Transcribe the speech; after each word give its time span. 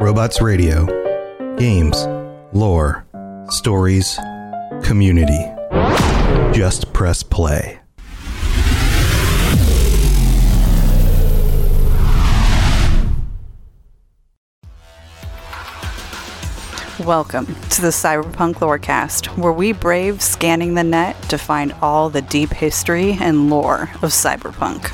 Robots 0.00 0.40
Radio. 0.40 0.86
Games, 1.56 2.06
lore, 2.52 3.04
stories, 3.48 4.16
community. 4.84 5.44
Just 6.56 6.92
press 6.92 7.24
play. 7.24 7.80
Welcome 17.04 17.46
to 17.46 17.80
the 17.80 17.88
Cyberpunk 17.88 18.60
Lorecast, 18.60 19.36
where 19.36 19.52
we 19.52 19.72
brave 19.72 20.22
scanning 20.22 20.74
the 20.74 20.84
net 20.84 21.20
to 21.22 21.38
find 21.38 21.72
all 21.82 22.08
the 22.08 22.22
deep 22.22 22.50
history 22.50 23.18
and 23.20 23.50
lore 23.50 23.90
of 23.94 24.12
Cyberpunk. 24.12 24.92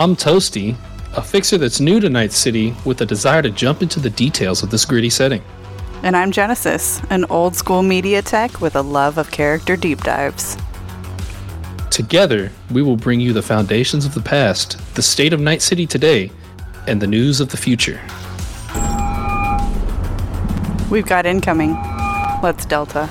I'm 0.00 0.16
Toastie, 0.16 0.76
a 1.16 1.22
fixer 1.22 1.58
that's 1.58 1.80
new 1.80 2.00
to 2.00 2.10
Night 2.10 2.32
City 2.32 2.74
with 2.84 3.00
a 3.00 3.06
desire 3.06 3.42
to 3.42 3.50
jump 3.50 3.82
into 3.82 4.00
the 4.00 4.10
details 4.10 4.62
of 4.62 4.70
this 4.70 4.84
gritty 4.84 5.10
setting. 5.10 5.42
And 6.02 6.16
I'm 6.16 6.32
Genesis, 6.32 7.00
an 7.10 7.24
old 7.26 7.54
school 7.54 7.82
media 7.82 8.20
tech 8.20 8.60
with 8.60 8.76
a 8.76 8.82
love 8.82 9.16
of 9.16 9.30
character 9.30 9.76
deep 9.76 10.00
dives. 10.02 10.56
Together, 11.90 12.50
we 12.72 12.82
will 12.82 12.96
bring 12.96 13.20
you 13.20 13.32
the 13.32 13.42
foundations 13.42 14.04
of 14.04 14.14
the 14.14 14.20
past, 14.20 14.76
the 14.96 15.02
state 15.02 15.32
of 15.32 15.40
Night 15.40 15.62
City 15.62 15.86
today, 15.86 16.30
and 16.86 17.00
the 17.00 17.06
news 17.06 17.40
of 17.40 17.48
the 17.50 17.56
future. 17.56 18.00
We've 20.90 21.06
got 21.06 21.24
incoming. 21.24 21.74
Let's 22.42 22.66
Delta. 22.66 23.08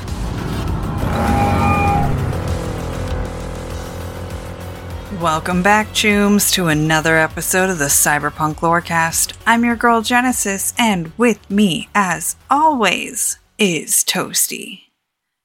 Welcome 5.24 5.64
back, 5.64 5.88
Chooms, 5.94 6.52
to 6.52 6.68
another 6.68 7.16
episode 7.16 7.70
of 7.70 7.80
the 7.80 7.86
Cyberpunk 7.86 8.56
Lorecast. 8.56 9.38
I'm 9.48 9.64
your 9.64 9.78
girl 9.78 10.02
Genesis, 10.02 10.74
and 10.78 11.18
with 11.18 11.50
me, 11.50 11.88
as 11.96 12.36
always, 12.50 13.40
is 13.58 14.04
Toastie. 14.04 14.82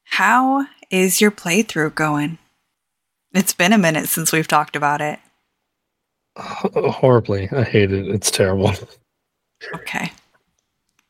How 0.02 0.66
is 0.90 1.20
your 1.20 1.30
playthrough 1.30 1.94
going? 1.94 2.38
It's 3.32 3.54
been 3.54 3.72
a 3.72 3.78
minute 3.78 4.08
since 4.08 4.32
we've 4.32 4.48
talked 4.48 4.74
about 4.74 5.00
it. 5.00 5.20
Horribly. 6.36 7.48
I 7.52 7.62
hate 7.62 7.92
it. 7.92 8.08
It's 8.08 8.32
terrible. 8.32 8.72
Okay. 9.76 10.10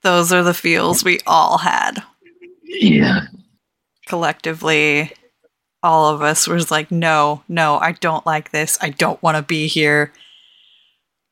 Those 0.03 0.31
are 0.31 0.42
the 0.42 0.53
feels 0.53 1.03
we 1.03 1.20
all 1.27 1.57
had. 1.57 2.03
Yeah. 2.64 3.29
Collectively, 4.05 5.14
all 5.83 6.12
of 6.12 6.23
us 6.23 6.47
was 6.47 6.71
like, 6.71 6.91
no, 6.91 7.43
no, 7.48 7.79
I 7.79 7.93
don't 7.93 8.27
like 8.27 8.51
this. 8.51 8.79
I 8.81 8.91
don't 8.91 9.23
want 9.23 9.37
to 9.37 9.43
be 9.43 9.67
here. 9.67 10.12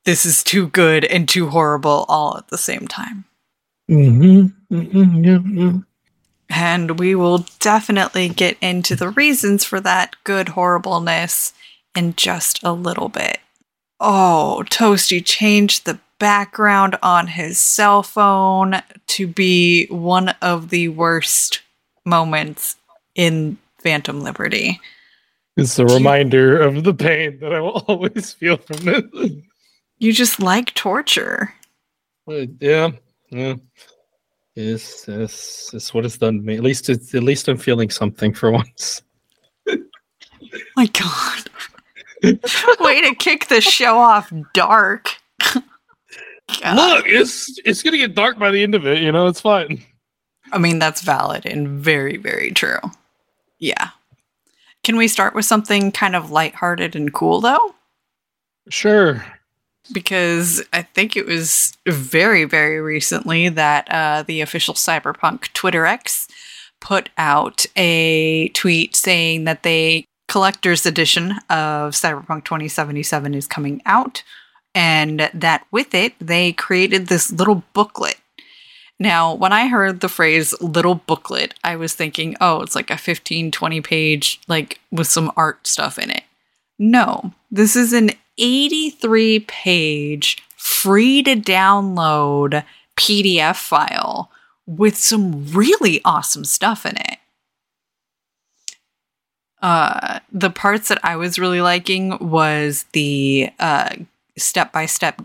This 0.05 0.25
is 0.25 0.43
too 0.43 0.67
good 0.67 1.03
and 1.03 1.27
too 1.27 1.49
horrible 1.49 2.05
all 2.07 2.37
at 2.37 2.47
the 2.47 2.57
same 2.57 2.87
time. 2.87 3.25
Mm-hmm. 3.89 4.75
mm-hmm. 4.75 5.23
Yeah, 5.23 5.39
yeah. 5.45 5.79
And 6.49 6.97
we 6.97 7.13
will 7.13 7.45
definitely 7.59 8.29
get 8.29 8.57
into 8.61 8.95
the 8.95 9.09
reasons 9.09 9.65
for 9.65 9.81
that 9.81 10.15
good 10.23 10.49
horribleness 10.49 11.53
in 11.93 12.15
just 12.15 12.63
a 12.63 12.71
little 12.71 13.09
bit. 13.09 13.39
Oh, 13.99 14.63
Toastie 14.69 15.25
changed 15.25 15.85
the 15.85 15.99
background 16.19 16.97
on 17.03 17.27
his 17.27 17.59
cell 17.59 18.01
phone 18.01 18.81
to 19.07 19.27
be 19.27 19.87
one 19.87 20.29
of 20.41 20.69
the 20.69 20.87
worst 20.89 21.61
moments 22.05 22.77
in 23.13 23.57
Phantom 23.87 24.19
Liberty. 24.19 24.81
It's 25.55 25.79
a 25.79 25.85
reminder 25.85 26.59
of 26.59 26.83
the 26.83 26.93
pain 26.93 27.39
that 27.39 27.53
I 27.53 27.61
will 27.61 27.85
always 27.87 28.33
feel 28.33 28.57
from 28.57 28.83
this. 28.83 29.31
You 29.97 30.11
just 30.11 30.41
like 30.41 30.73
torture. 30.73 31.53
Uh, 32.29 32.47
yeah, 32.59 32.91
yeah. 33.29 33.53
Yes, 34.55 35.05
yes, 35.07 35.71
it's 35.73 35.93
what 35.93 36.03
it's 36.03 36.17
done 36.17 36.39
to 36.39 36.43
me. 36.43 36.57
At 36.57 36.63
least, 36.63 36.89
it's, 36.89 37.15
at 37.15 37.23
least 37.23 37.47
I'm 37.47 37.55
feeling 37.55 37.89
something 37.89 38.33
for 38.33 38.51
once. 38.61 39.03
My 40.75 40.87
God. 40.87 41.49
Way 42.81 43.01
to 43.03 43.15
kick 43.15 43.47
the 43.47 43.61
show 43.61 43.97
off 43.97 44.33
dark. 44.53 45.15
God. 45.45 45.63
Look, 46.75 47.05
it's 47.07 47.57
it's 47.63 47.81
gonna 47.81 47.97
get 47.97 48.15
dark 48.15 48.37
by 48.37 48.51
the 48.51 48.61
end 48.61 48.75
of 48.75 48.85
it. 48.85 49.01
You 49.01 49.13
know, 49.13 49.27
it's 49.27 49.39
fine. 49.39 49.81
I 50.51 50.57
mean, 50.57 50.77
that's 50.77 51.03
valid 51.03 51.45
and 51.45 51.69
very, 51.69 52.17
very 52.17 52.51
true. 52.51 52.79
Yeah. 53.59 53.89
Can 54.83 54.97
we 54.97 55.07
start 55.07 55.35
with 55.35 55.45
something 55.45 55.91
kind 55.91 56.15
of 56.15 56.31
lighthearted 56.31 56.95
and 56.95 57.13
cool, 57.13 57.41
though? 57.41 57.75
Sure. 58.69 59.25
Because 59.91 60.63
I 60.73 60.81
think 60.81 61.15
it 61.15 61.25
was 61.25 61.77
very, 61.87 62.43
very 62.43 62.79
recently 62.79 63.49
that 63.49 63.87
uh, 63.91 64.23
the 64.23 64.41
official 64.41 64.73
Cyberpunk 64.73 65.51
Twitter 65.53 65.85
X 65.85 66.27
put 66.79 67.09
out 67.17 67.65
a 67.75 68.49
tweet 68.49 68.95
saying 68.95 69.45
that 69.45 69.63
the 69.63 70.05
collector's 70.27 70.85
edition 70.85 71.31
of 71.49 71.93
Cyberpunk 71.93 72.43
2077 72.43 73.33
is 73.33 73.47
coming 73.47 73.81
out, 73.85 74.23
and 74.75 75.29
that 75.33 75.65
with 75.71 75.93
it, 75.93 76.13
they 76.19 76.51
created 76.51 77.07
this 77.07 77.31
little 77.31 77.63
booklet 77.73 78.17
now, 78.99 79.33
when 79.33 79.53
I 79.53 79.67
heard 79.67 79.99
the 79.99 80.09
phrase 80.09 80.59
little 80.59 80.95
booklet, 80.95 81.53
I 81.63 81.75
was 81.75 81.93
thinking, 81.93 82.35
oh, 82.41 82.61
it's 82.61 82.75
like 82.75 82.89
a 82.89 82.97
15, 82.97 83.51
20 83.51 83.81
page, 83.81 84.41
like 84.47 84.79
with 84.91 85.07
some 85.07 85.31
art 85.37 85.67
stuff 85.67 85.99
in 85.99 86.09
it. 86.09 86.23
No, 86.79 87.33
this 87.51 87.75
is 87.75 87.93
an 87.93 88.11
83 88.39 89.41
page, 89.41 90.37
free 90.55 91.21
to 91.23 91.35
download 91.35 92.63
PDF 92.95 93.55
file 93.55 94.31
with 94.65 94.97
some 94.97 95.45
really 95.51 96.01
awesome 96.03 96.43
stuff 96.43 96.85
in 96.85 96.97
it. 96.97 97.19
Uh, 99.61 100.19
the 100.31 100.49
parts 100.49 100.87
that 100.89 101.03
I 101.03 101.15
was 101.15 101.39
really 101.39 101.61
liking 101.61 102.17
was 102.19 102.85
the 102.93 103.51
step 104.37 104.71
by 104.71 104.85
step 104.87 105.21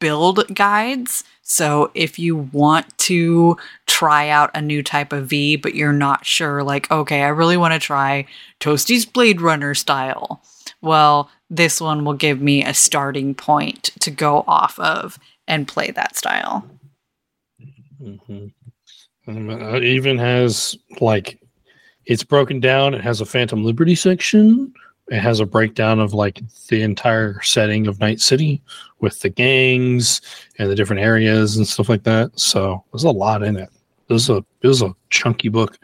build 0.00 0.54
guides. 0.54 1.24
So 1.50 1.90
if 1.94 2.16
you 2.16 2.36
want 2.36 2.96
to 2.98 3.56
try 3.88 4.28
out 4.28 4.52
a 4.54 4.62
new 4.62 4.84
type 4.84 5.12
of 5.12 5.26
V, 5.26 5.56
but 5.56 5.74
you're 5.74 5.92
not 5.92 6.24
sure, 6.24 6.62
like, 6.62 6.88
okay, 6.92 7.22
I 7.22 7.28
really 7.28 7.56
want 7.56 7.74
to 7.74 7.80
try 7.80 8.26
Toastie's 8.60 9.04
Blade 9.04 9.40
Runner 9.40 9.74
style. 9.74 10.44
Well, 10.80 11.28
this 11.50 11.80
one 11.80 12.04
will 12.04 12.14
give 12.14 12.40
me 12.40 12.64
a 12.64 12.72
starting 12.72 13.34
point 13.34 13.90
to 13.98 14.12
go 14.12 14.44
off 14.46 14.78
of 14.78 15.18
and 15.48 15.66
play 15.66 15.90
that 15.90 16.14
style. 16.14 16.64
Mm-hmm. 18.00 18.46
Um, 19.26 19.50
it 19.50 19.82
even 19.82 20.18
has 20.18 20.78
like 21.00 21.40
it's 22.06 22.22
broken 22.22 22.60
down. 22.60 22.94
It 22.94 23.00
has 23.00 23.20
a 23.20 23.26
Phantom 23.26 23.64
Liberty 23.64 23.96
section. 23.96 24.72
It 25.10 25.18
has 25.20 25.40
a 25.40 25.46
breakdown 25.46 25.98
of 25.98 26.14
like 26.14 26.40
the 26.68 26.82
entire 26.82 27.42
setting 27.42 27.86
of 27.88 27.98
Night 27.98 28.20
City 28.20 28.62
with 29.00 29.20
the 29.20 29.28
gangs 29.28 30.20
and 30.58 30.70
the 30.70 30.76
different 30.76 31.02
areas 31.02 31.56
and 31.56 31.66
stuff 31.66 31.88
like 31.88 32.04
that. 32.04 32.38
So 32.38 32.84
there's 32.92 33.04
a 33.04 33.10
lot 33.10 33.42
in 33.42 33.56
it. 33.56 33.68
It 34.08 34.12
was 34.12 34.30
a 34.30 34.44
it 34.62 34.68
was 34.68 34.82
a 34.82 34.94
chunky 35.10 35.48
book. 35.48 35.78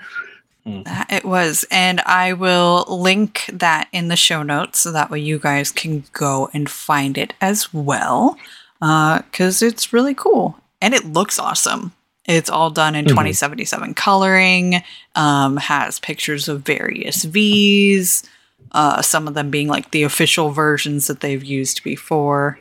Hmm. 0.65 0.83
It 1.09 1.25
was, 1.25 1.65
and 1.71 2.01
I 2.01 2.33
will 2.33 2.87
link 2.89 3.49
that 3.53 3.89
in 3.93 4.09
the 4.09 4.17
show 4.17 4.43
notes 4.43 4.81
so 4.81 4.91
that 4.91 5.11
way 5.11 5.21
you 5.21 5.39
guys 5.39 5.71
can 5.71 6.05
go 6.13 6.51
and 6.53 6.69
find 6.69 7.17
it 7.17 7.35
as 7.41 7.73
well, 7.73 8.37
because 8.81 9.63
uh, 9.63 9.67
it's 9.67 9.93
really 9.93 10.15
cool 10.15 10.61
and 10.81 10.93
it 10.95 11.05
looks 11.05 11.39
awesome. 11.39 11.93
It's 12.27 12.51
all 12.51 12.71
done 12.71 12.95
in 12.95 13.05
mm-hmm. 13.05 13.11
2077 13.11 13.95
coloring. 13.95 14.83
Um, 15.15 15.57
has 15.57 16.01
pictures 16.01 16.49
of 16.49 16.63
various 16.63 17.25
V's. 17.25 18.25
Uh, 18.73 19.03
some 19.03 19.29
of 19.29 19.35
them 19.35 19.51
being 19.51 19.69
like 19.69 19.91
the 19.91 20.03
official 20.03 20.51
versions 20.51 21.07
that 21.07 21.21
they've 21.21 21.45
used 21.45 21.83
before. 21.83 22.59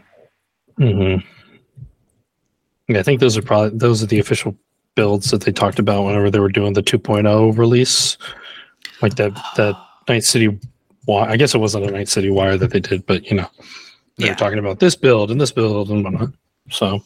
Mm-hmm. 0.79 1.25
Yeah, 2.88 3.00
I 3.00 3.03
think 3.03 3.19
those 3.19 3.38
are 3.38 3.41
probably 3.41 3.77
those 3.77 4.03
are 4.03 4.06
the 4.06 4.19
official 4.19 4.56
builds 4.95 5.31
that 5.31 5.41
they 5.41 5.51
talked 5.51 5.80
about 5.80 6.06
whenever 6.06 6.30
they 6.30 6.39
were 6.39 6.50
doing 6.50 6.74
the 6.74 6.83
2.0 6.83 7.57
release, 7.57 8.18
like 9.01 9.15
that 9.15 9.33
that 9.57 9.75
Night 10.07 10.24
City. 10.24 10.57
Wire. 11.07 11.30
I 11.30 11.38
guess 11.38 11.53
it 11.53 11.59
wasn't 11.59 11.85
a 11.85 11.91
Night 11.91 12.09
City 12.09 12.31
wire 12.31 12.57
that 12.57 12.71
they 12.71 12.80
did, 12.80 13.06
but 13.06 13.24
you 13.25 13.35
know, 13.35 13.47
they 14.18 14.25
yeah. 14.25 14.31
were 14.31 14.35
talking 14.35 14.57
about 14.57 14.80
this 14.80 14.95
build 14.95 15.30
and 15.30 15.39
this 15.39 15.51
build 15.51 15.91
and 15.91 16.03
whatnot. 16.03 16.30
So, 16.71 17.03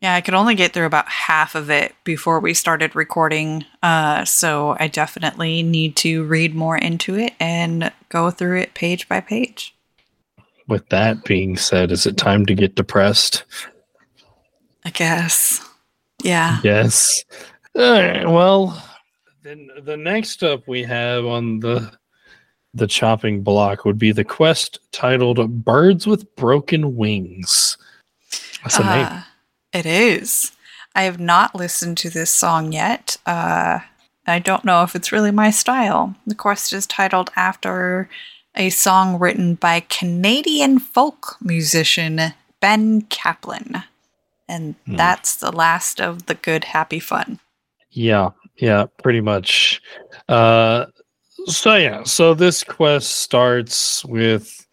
yeah, 0.00 0.14
I 0.14 0.20
could 0.20 0.34
only 0.34 0.54
get 0.54 0.72
through 0.72 0.86
about 0.86 1.08
half 1.08 1.54
of 1.54 1.70
it 1.70 1.94
before 2.04 2.40
we 2.40 2.54
started 2.54 2.94
recording. 2.94 3.64
Uh, 3.82 4.24
so 4.24 4.76
I 4.78 4.88
definitely 4.88 5.62
need 5.62 5.96
to 5.96 6.24
read 6.24 6.54
more 6.54 6.76
into 6.76 7.16
it 7.16 7.34
and 7.38 7.92
go 8.08 8.30
through 8.30 8.60
it 8.60 8.74
page 8.74 9.08
by 9.08 9.20
page 9.20 9.74
with 10.70 10.88
that 10.88 11.24
being 11.24 11.56
said, 11.56 11.90
is 11.90 12.06
it 12.06 12.16
time 12.16 12.46
to 12.46 12.54
get 12.54 12.76
depressed? 12.76 13.44
I 14.84 14.90
guess. 14.90 15.60
Yeah. 16.22 16.60
Yes. 16.62 17.24
well, 17.74 18.82
then 19.42 19.68
the 19.82 19.96
next 19.96 20.42
up 20.42 20.66
we 20.66 20.82
have 20.84 21.26
on 21.26 21.60
the 21.60 21.92
the 22.72 22.86
chopping 22.86 23.42
block 23.42 23.84
would 23.84 23.98
be 23.98 24.12
the 24.12 24.24
quest 24.24 24.78
titled 24.92 25.64
"Birds 25.64 26.06
with 26.06 26.34
Broken 26.36 26.94
Wings." 26.96 27.76
That's 28.62 28.78
a 28.78 28.84
uh, 28.84 28.96
name. 28.96 29.24
It 29.72 29.86
is. 29.86 30.52
I 30.94 31.02
have 31.02 31.20
not 31.20 31.54
listened 31.54 31.96
to 31.98 32.10
this 32.10 32.30
song 32.30 32.72
yet. 32.72 33.16
Uh, 33.24 33.80
I 34.26 34.38
don't 34.38 34.64
know 34.64 34.82
if 34.82 34.94
it's 34.94 35.12
really 35.12 35.30
my 35.30 35.50
style. 35.50 36.14
The 36.26 36.34
quest 36.34 36.72
is 36.72 36.86
titled 36.86 37.30
after 37.36 38.08
a 38.56 38.70
song 38.70 39.18
written 39.18 39.54
by 39.54 39.80
Canadian 39.80 40.78
folk 40.80 41.36
musician 41.40 42.20
Ben 42.60 43.02
Caplan. 43.02 43.84
And 44.48 44.74
Hmm. 44.86 44.96
that's 44.96 45.36
the 45.36 45.52
last 45.52 46.00
of 46.00 46.26
the 46.26 46.34
good, 46.34 46.64
happy 46.64 46.98
fun. 46.98 47.38
Yeah, 47.92 48.30
yeah, 48.56 48.86
pretty 49.02 49.20
much. 49.20 49.80
Uh, 50.28 50.86
so 51.46 51.76
yeah, 51.76 52.02
so 52.02 52.34
this 52.34 52.64
quest 52.64 53.10
starts 53.12 54.04
with, 54.04 54.66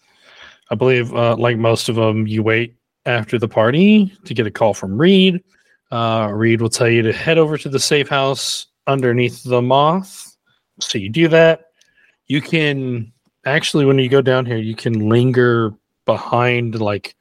I 0.72 0.76
believe, 0.76 1.14
uh, 1.14 1.36
like 1.38 1.58
most 1.58 1.90
of 1.90 1.96
them, 1.96 2.26
you 2.28 2.42
wait 2.42 2.74
after 3.08 3.40
the 3.40 3.48
party 3.48 4.14
to 4.26 4.34
get 4.34 4.46
a 4.46 4.52
call 4.52 4.74
from 4.74 4.98
Reed. 4.98 5.44
Uh, 5.92 6.30
Reed 6.32 6.62
will 6.62 6.70
tell 6.70 6.90
you 6.90 7.02
to 7.02 7.14
head 7.14 7.38
over 7.38 7.58
to 7.58 7.70
the 7.70 7.80
safe 7.80 8.10
house 8.10 8.68
underneath 8.86 9.44
the 9.44 9.62
moth. 9.62 10.36
So 10.80 10.98
you 10.98 11.10
do 11.10 11.28
that. 11.30 11.72
You 12.28 12.42
can 12.42 13.12
actually, 13.46 13.86
when 13.86 13.98
you 13.98 14.10
go 14.10 14.22
down 14.22 14.46
here, 14.46 14.58
you 14.58 14.76
can 14.76 15.10
linger 15.10 15.74
behind 16.06 16.80
like 16.80 17.16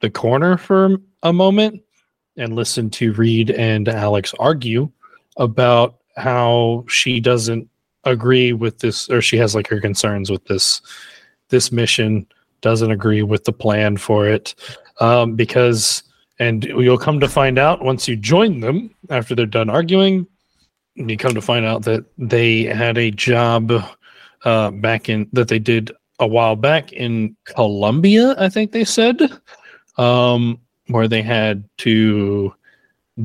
the 0.00 0.10
corner 0.10 0.56
for 0.56 0.96
a 1.22 1.32
moment 1.32 1.82
and 2.36 2.54
listen 2.54 2.90
to 2.90 3.12
Reed 3.12 3.50
and 3.50 3.88
Alex 3.88 4.34
argue 4.38 4.90
about 5.36 5.98
how 6.16 6.84
she 6.88 7.20
doesn't 7.20 7.68
agree 8.04 8.52
with 8.52 8.78
this 8.78 9.10
or 9.10 9.20
she 9.20 9.36
has 9.36 9.54
like 9.54 9.66
her 9.66 9.80
concerns 9.80 10.30
with 10.30 10.44
this 10.46 10.80
this 11.48 11.72
mission 11.72 12.26
doesn't 12.60 12.90
agree 12.90 13.22
with 13.22 13.44
the 13.44 13.52
plan 13.52 13.96
for 13.96 14.28
it 14.28 14.54
um, 15.00 15.34
because 15.34 16.02
and 16.38 16.64
you'll 16.64 16.98
come 16.98 17.20
to 17.20 17.28
find 17.28 17.58
out 17.58 17.82
once 17.82 18.06
you 18.06 18.16
join 18.16 18.60
them 18.60 18.94
after 19.10 19.34
they're 19.34 19.46
done 19.46 19.70
arguing 19.70 20.26
you 20.94 21.16
come 21.16 21.34
to 21.34 21.42
find 21.42 21.64
out 21.66 21.82
that 21.82 22.04
they 22.18 22.64
had 22.64 22.96
a 22.98 23.10
job 23.10 23.72
uh, 24.44 24.70
back 24.70 25.08
in 25.08 25.28
that 25.32 25.48
they 25.48 25.58
did 25.58 25.90
a 26.18 26.26
while 26.26 26.56
back 26.56 26.92
in 26.92 27.36
Colombia 27.44 28.34
I 28.38 28.48
think 28.48 28.72
they 28.72 28.84
said 28.84 29.20
um, 29.98 30.58
where 30.88 31.08
they 31.08 31.22
had 31.22 31.64
to 31.78 32.54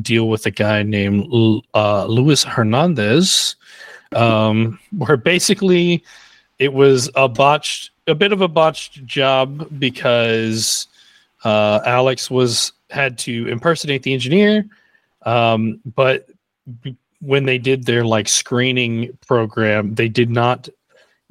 deal 0.01 0.29
with 0.29 0.45
a 0.45 0.51
guy 0.51 0.83
named 0.83 1.25
uh, 1.73 2.05
Luis 2.05 2.43
Hernandez, 2.43 3.55
um, 4.15 4.79
where 4.97 5.17
basically 5.17 6.03
it 6.59 6.73
was 6.73 7.09
a 7.15 7.27
botched, 7.27 7.91
a 8.07 8.15
bit 8.15 8.31
of 8.31 8.41
a 8.41 8.47
botched 8.47 9.05
job 9.05 9.67
because 9.79 10.87
uh, 11.43 11.81
Alex 11.85 12.29
was 12.29 12.73
had 12.89 13.17
to 13.19 13.47
impersonate 13.47 14.03
the 14.03 14.13
engineer, 14.13 14.65
um, 15.25 15.79
but 15.95 16.27
b- 16.81 16.95
when 17.21 17.45
they 17.45 17.57
did 17.57 17.85
their 17.85 18.03
like 18.03 18.27
screening 18.27 19.17
program, 19.25 19.95
they 19.95 20.09
did 20.09 20.29
not 20.29 20.67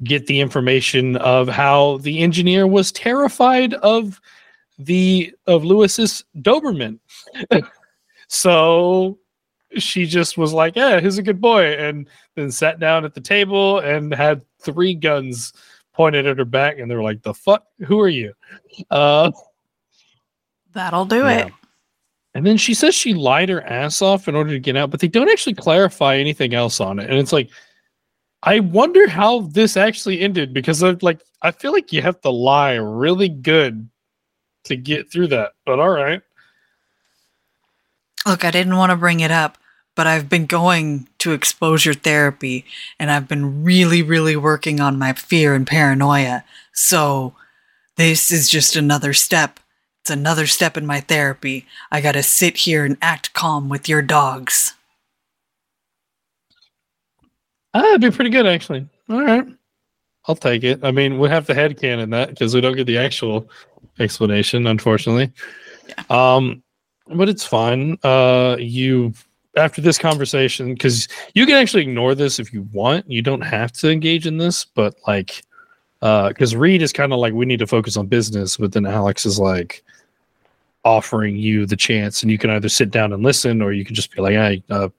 get 0.03 0.25
the 0.27 0.39
information 0.39 1.17
of 1.17 1.47
how 1.47 1.97
the 1.97 2.19
engineer 2.19 2.65
was 2.65 2.91
terrified 2.91 3.73
of 3.75 4.19
the 4.79 5.33
of 5.47 5.63
Lewis's 5.63 6.23
Doberman. 6.37 6.99
so 8.27 9.19
she 9.77 10.05
just 10.05 10.37
was 10.37 10.53
like, 10.53 10.75
"Yeah, 10.75 10.99
he's 10.99 11.17
a 11.17 11.23
good 11.23 11.39
boy," 11.39 11.73
and 11.73 12.07
then 12.35 12.51
sat 12.51 12.79
down 12.79 13.05
at 13.05 13.13
the 13.13 13.21
table 13.21 13.79
and 13.79 14.13
had 14.13 14.41
three 14.59 14.93
guns 14.93 15.53
pointed 15.93 16.25
at 16.25 16.37
her 16.37 16.45
back, 16.45 16.79
and 16.79 16.89
they 16.89 16.95
were 16.95 17.03
like, 17.03 17.21
"The 17.21 17.33
fuck? 17.33 17.65
Who 17.85 17.99
are 17.99 18.09
you?" 18.09 18.33
Uh, 18.89 19.31
That'll 20.73 21.05
do 21.05 21.19
Yeah. 21.25 21.47
it. 21.47 21.53
and 22.33 22.45
then 22.45 22.55
she 22.57 22.73
says 22.73 22.95
she 22.95 23.13
lied 23.13 23.49
her 23.49 23.61
ass 23.63 24.01
off 24.01 24.27
in 24.27 24.35
order 24.35 24.51
to 24.51 24.59
get 24.59 24.77
out, 24.77 24.89
but 24.89 24.99
they 25.01 25.07
don't 25.09 25.29
actually 25.29 25.53
clarify 25.55 26.15
anything 26.17 26.53
else 26.53 26.79
on 26.79 26.99
it, 26.99 27.09
and 27.09 27.19
it's 27.19 27.33
like. 27.33 27.49
I 28.43 28.59
wonder 28.59 29.07
how 29.07 29.41
this 29.41 29.77
actually 29.77 30.19
ended 30.19 30.51
because 30.51 30.81
of 30.81 31.03
like 31.03 31.21
I 31.43 31.51
feel 31.51 31.71
like 31.71 31.93
you 31.93 32.01
have 32.01 32.19
to 32.21 32.31
lie 32.31 32.73
really 32.73 33.29
good 33.29 33.87
to 34.63 34.75
get 34.75 35.11
through 35.11 35.27
that. 35.27 35.51
But 35.63 35.79
all 35.79 35.89
right. 35.91 36.23
Look, 38.25 38.43
I 38.43 38.49
didn't 38.49 38.77
want 38.77 38.91
to 38.91 38.95
bring 38.95 39.19
it 39.19 39.29
up, 39.29 39.59
but 39.95 40.07
I've 40.07 40.27
been 40.27 40.47
going 40.47 41.07
to 41.19 41.33
exposure 41.33 41.93
therapy 41.93 42.65
and 42.97 43.11
I've 43.11 43.27
been 43.27 43.63
really, 43.63 44.01
really 44.01 44.35
working 44.35 44.79
on 44.79 44.97
my 44.99 45.13
fear 45.13 45.53
and 45.53 45.67
paranoia. 45.67 46.43
So 46.73 47.35
this 47.95 48.31
is 48.31 48.49
just 48.49 48.75
another 48.75 49.13
step. 49.13 49.59
It's 50.01 50.09
another 50.09 50.47
step 50.47 50.77
in 50.77 50.85
my 50.85 50.99
therapy. 50.99 51.65
I 51.91 52.01
gotta 52.01 52.23
sit 52.23 52.57
here 52.57 52.85
and 52.85 52.97
act 53.01 53.33
calm 53.33 53.69
with 53.69 53.87
your 53.87 54.01
dogs. 54.01 54.73
Ah, 57.73 57.81
that'd 57.81 58.01
be 58.01 58.11
pretty 58.11 58.31
good 58.31 58.47
actually. 58.47 58.87
All 59.09 59.21
right. 59.21 59.45
I'll 60.27 60.35
take 60.35 60.63
it. 60.63 60.79
I 60.83 60.91
mean, 60.91 61.17
we'll 61.17 61.29
have 61.29 61.47
to 61.47 61.53
headcanon 61.53 62.11
that 62.11 62.29
because 62.29 62.53
we 62.53 62.61
don't 62.61 62.75
get 62.75 62.87
the 62.87 62.97
actual 62.97 63.49
explanation, 63.99 64.67
unfortunately. 64.67 65.31
Um, 66.09 66.63
but 67.07 67.29
it's 67.29 67.45
fine. 67.45 67.97
Uh, 68.03 68.55
you 68.59 69.13
after 69.57 69.81
this 69.81 69.97
conversation, 69.97 70.73
because 70.73 71.07
you 71.33 71.45
can 71.45 71.55
actually 71.55 71.83
ignore 71.83 72.15
this 72.15 72.39
if 72.39 72.53
you 72.53 72.67
want. 72.71 73.09
You 73.09 73.21
don't 73.21 73.41
have 73.41 73.71
to 73.73 73.89
engage 73.89 74.25
in 74.25 74.37
this, 74.37 74.63
but 74.63 74.95
like, 75.07 75.43
uh, 76.01 76.29
because 76.29 76.55
Reed 76.55 76.81
is 76.81 76.93
kind 76.93 77.11
of 77.13 77.19
like 77.19 77.33
we 77.33 77.45
need 77.45 77.59
to 77.59 77.67
focus 77.67 77.97
on 77.97 78.07
business, 78.07 78.57
but 78.57 78.71
then 78.71 78.85
Alex 78.85 79.25
is 79.25 79.39
like 79.39 79.83
offering 80.83 81.35
you 81.35 81.65
the 81.65 81.75
chance, 81.75 82.21
and 82.21 82.31
you 82.31 82.37
can 82.37 82.49
either 82.49 82.69
sit 82.69 82.91
down 82.91 83.13
and 83.13 83.23
listen, 83.23 83.61
or 83.61 83.71
you 83.71 83.85
can 83.85 83.95
just 83.95 84.13
be 84.13 84.21
like, 84.21 84.33
"Hey, 84.33 84.63
uh, 84.69 84.89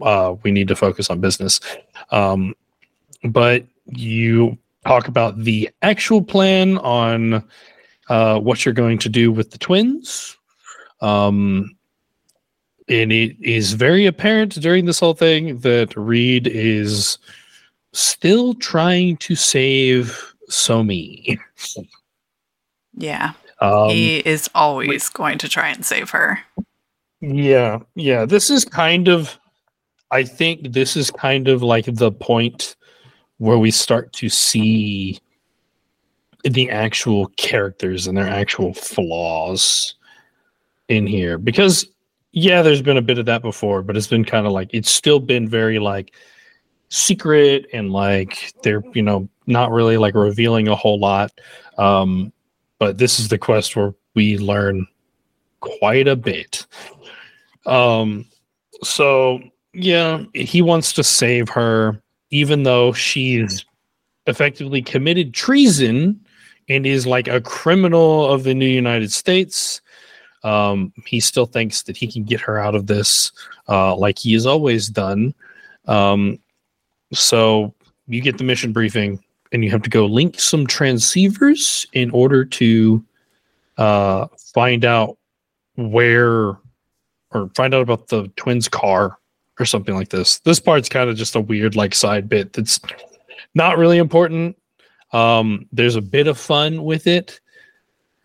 uh, 0.00 0.36
we 0.42 0.50
need 0.50 0.68
to 0.68 0.76
focus 0.76 1.10
on 1.10 1.20
business." 1.20 1.60
Um, 2.10 2.54
but 3.24 3.64
you 3.86 4.56
talk 4.86 5.08
about 5.08 5.38
the 5.38 5.70
actual 5.82 6.22
plan 6.22 6.78
on 6.78 7.42
uh, 8.08 8.38
what 8.38 8.64
you're 8.64 8.74
going 8.74 8.98
to 8.98 9.08
do 9.08 9.32
with 9.32 9.50
the 9.50 9.58
twins. 9.58 10.36
Um, 11.00 11.76
and 12.88 13.12
it 13.12 13.36
is 13.40 13.72
very 13.72 14.06
apparent 14.06 14.60
during 14.60 14.84
this 14.84 15.00
whole 15.00 15.14
thing 15.14 15.58
that 15.58 15.96
Reed 15.96 16.46
is 16.46 17.18
still 17.92 18.54
trying 18.54 19.16
to 19.18 19.34
save 19.34 20.34
So 20.48 20.84
Mi. 20.84 21.38
Yeah, 22.96 23.32
Um, 23.60 23.90
he 23.90 24.18
is 24.18 24.50
always 24.54 25.08
going 25.08 25.38
to 25.38 25.48
try 25.48 25.68
and 25.68 25.84
save 25.84 26.10
her. 26.10 26.40
Yeah, 27.20 27.78
yeah. 27.94 28.26
This 28.26 28.50
is 28.50 28.64
kind 28.64 29.08
of, 29.08 29.38
I 30.10 30.22
think 30.24 30.72
this 30.72 30.96
is 30.96 31.10
kind 31.10 31.48
of 31.48 31.62
like 31.62 31.86
the 31.86 32.12
point 32.12 32.76
where 33.38 33.58
we 33.58 33.70
start 33.70 34.12
to 34.14 34.28
see 34.28 35.18
the 36.44 36.70
actual 36.70 37.26
characters 37.38 38.06
and 38.06 38.16
their 38.16 38.28
actual 38.28 38.74
flaws 38.74 39.94
in 40.88 41.06
here. 41.06 41.38
Because, 41.38 41.86
yeah, 42.32 42.62
there's 42.62 42.82
been 42.82 42.98
a 42.98 43.02
bit 43.02 43.18
of 43.18 43.26
that 43.26 43.42
before, 43.42 43.82
but 43.82 43.96
it's 43.96 44.06
been 44.06 44.24
kind 44.24 44.46
of 44.46 44.52
like, 44.52 44.70
it's 44.72 44.90
still 44.90 45.18
been 45.18 45.48
very 45.48 45.78
like 45.78 46.14
secret 46.88 47.66
and 47.72 47.90
like 47.90 48.52
they're, 48.62 48.82
you 48.94 49.02
know, 49.02 49.28
not 49.46 49.70
really 49.70 49.96
like 49.96 50.14
revealing 50.14 50.68
a 50.68 50.76
whole 50.76 50.98
lot. 50.98 51.32
Um, 51.78 52.32
but 52.78 52.98
this 52.98 53.18
is 53.18 53.28
the 53.28 53.38
quest 53.38 53.76
where 53.76 53.94
we 54.14 54.38
learn 54.38 54.86
quite 55.60 56.08
a 56.08 56.16
bit. 56.16 56.66
Um, 57.64 58.26
so 58.82 59.40
yeah, 59.72 60.24
he 60.34 60.62
wants 60.62 60.92
to 60.94 61.04
save 61.04 61.48
her, 61.50 62.00
even 62.30 62.62
though 62.62 62.92
she's 62.92 63.64
effectively 64.26 64.82
committed 64.82 65.34
treason 65.34 66.20
and 66.68 66.86
is 66.86 67.06
like 67.06 67.28
a 67.28 67.40
criminal 67.40 68.30
of 68.32 68.44
the 68.44 68.54
new 68.54 68.66
United 68.66 69.12
States. 69.12 69.80
Um, 70.42 70.92
he 71.06 71.20
still 71.20 71.46
thinks 71.46 71.82
that 71.84 71.96
he 71.96 72.10
can 72.10 72.24
get 72.24 72.40
her 72.40 72.58
out 72.58 72.74
of 72.74 72.86
this, 72.86 73.32
uh, 73.68 73.94
like 73.96 74.18
he 74.18 74.32
has 74.34 74.46
always 74.46 74.88
done. 74.88 75.34
Um, 75.86 76.38
so 77.12 77.74
you 78.06 78.20
get 78.20 78.38
the 78.38 78.44
mission 78.44 78.72
briefing, 78.72 79.22
and 79.52 79.64
you 79.64 79.70
have 79.70 79.82
to 79.82 79.90
go 79.90 80.06
link 80.06 80.40
some 80.40 80.66
transceivers 80.66 81.86
in 81.92 82.10
order 82.10 82.44
to 82.44 83.04
uh, 83.78 84.26
find 84.54 84.84
out 84.84 85.18
where 85.76 86.56
or 87.32 87.50
find 87.54 87.74
out 87.74 87.82
about 87.82 88.08
the 88.08 88.28
twins 88.36 88.68
car 88.68 89.18
or 89.58 89.66
something 89.66 89.94
like 89.94 90.08
this 90.08 90.38
this 90.40 90.60
part's 90.60 90.88
kind 90.88 91.10
of 91.10 91.16
just 91.16 91.34
a 91.34 91.40
weird 91.40 91.76
like 91.76 91.94
side 91.94 92.28
bit 92.28 92.52
that's 92.52 92.80
not 93.54 93.76
really 93.78 93.98
important 93.98 94.56
um 95.12 95.66
there's 95.72 95.96
a 95.96 96.00
bit 96.00 96.26
of 96.26 96.38
fun 96.38 96.82
with 96.82 97.06
it 97.06 97.40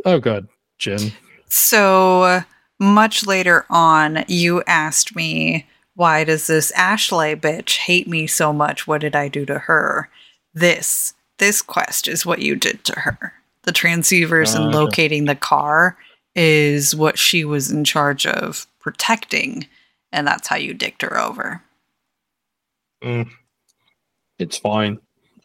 oh 0.06 0.20
god 0.20 0.48
jen 0.78 1.12
So 1.54 2.44
much 2.80 3.28
later 3.28 3.66
on, 3.70 4.24
you 4.30 4.64
asked 4.66 5.18
me, 5.18 5.68
why 5.96 6.24
does 6.24 6.48
this 6.48 6.72
Ashley 6.72 7.36
bitch 7.36 7.76
hate 7.76 8.08
me 8.08 8.26
so 8.26 8.54
much? 8.54 8.88
What 8.88 9.02
did 9.02 9.18
I 9.18 9.28
do 9.28 9.46
to 9.46 9.60
her? 9.60 10.10
This, 10.54 11.14
this 11.38 11.62
quest 11.62 12.08
is 12.08 12.26
what 12.26 12.42
you 12.42 12.56
did 12.56 12.84
to 12.86 13.00
her. 13.00 13.34
The 13.64 13.72
transceivers 13.72 14.56
Oh, 14.56 14.64
and 14.64 14.74
locating 14.74 15.26
the 15.26 15.36
car 15.36 15.98
is 16.36 16.96
what 16.96 17.20
she 17.20 17.46
was 17.46 17.72
in 17.72 17.84
charge 17.84 18.26
of 18.26 18.66
protecting, 18.80 19.68
and 20.12 20.26
that's 20.26 20.48
how 20.48 20.56
you 20.56 20.74
dicked 20.74 21.02
her 21.02 21.18
over. 21.18 21.62
Mm. 23.04 23.30
It's 24.40 24.58
fine. 24.58 25.00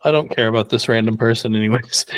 I 0.04 0.10
don't 0.10 0.34
care 0.34 0.48
about 0.48 0.70
this 0.70 0.88
random 0.88 1.16
person, 1.16 1.54
anyways. 1.54 2.06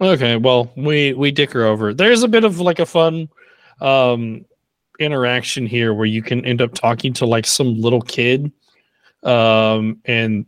okay, 0.00 0.36
well, 0.36 0.70
we 0.76 1.12
we 1.14 1.30
dick 1.30 1.52
her 1.52 1.64
over. 1.64 1.94
There's 1.94 2.22
a 2.22 2.28
bit 2.28 2.44
of 2.44 2.60
like 2.60 2.78
a 2.78 2.86
fun 2.86 3.28
um 3.80 4.44
interaction 4.98 5.66
here 5.66 5.92
where 5.92 6.06
you 6.06 6.22
can 6.22 6.44
end 6.44 6.62
up 6.62 6.74
talking 6.74 7.12
to 7.14 7.26
like 7.26 7.46
some 7.46 7.80
little 7.80 8.00
kid 8.00 8.50
um 9.26 9.98
and 10.04 10.46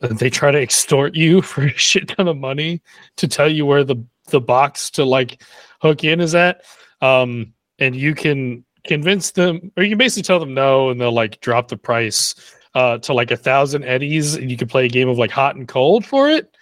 they 0.00 0.30
try 0.30 0.50
to 0.52 0.60
extort 0.60 1.14
you 1.14 1.42
for 1.50 1.64
a 1.64 1.70
shit 1.76 2.08
ton 2.08 2.28
of 2.28 2.36
money 2.36 2.80
to 3.16 3.26
tell 3.26 3.48
you 3.50 3.66
where 3.66 3.82
the 3.84 3.96
the 4.30 4.40
box 4.40 4.90
to 4.90 5.04
like 5.04 5.42
hook 5.80 6.04
in 6.04 6.20
is 6.20 6.34
at. 6.34 6.62
Um 7.00 7.52
and 7.78 7.96
you 7.96 8.14
can 8.14 8.64
convince 8.84 9.32
them 9.32 9.72
or 9.76 9.82
you 9.82 9.88
can 9.90 9.98
basically 9.98 10.22
tell 10.22 10.38
them 10.38 10.54
no 10.54 10.90
and 10.90 11.00
they'll 11.00 11.12
like 11.12 11.40
drop 11.40 11.68
the 11.68 11.76
price 11.76 12.34
uh 12.74 12.98
to 12.98 13.12
like 13.12 13.30
a 13.30 13.36
thousand 13.36 13.84
eddies 13.84 14.34
and 14.34 14.50
you 14.50 14.56
can 14.56 14.68
play 14.68 14.84
a 14.86 14.88
game 14.88 15.08
of 15.08 15.18
like 15.18 15.30
hot 15.30 15.56
and 15.56 15.66
cold 15.68 16.04
for 16.04 16.28
it. 16.28 16.54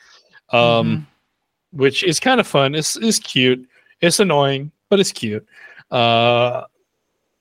Um 0.50 0.58
Mhm. 0.60 1.06
which 1.72 2.04
is 2.04 2.20
kind 2.20 2.40
of 2.40 2.46
fun. 2.46 2.74
It's, 2.74 2.96
it's 2.96 3.18
cute. 3.18 3.68
It's 4.00 4.20
annoying 4.20 4.70
but 4.88 5.00
it's 5.00 5.12
cute. 5.12 5.46
Uh 5.90 6.62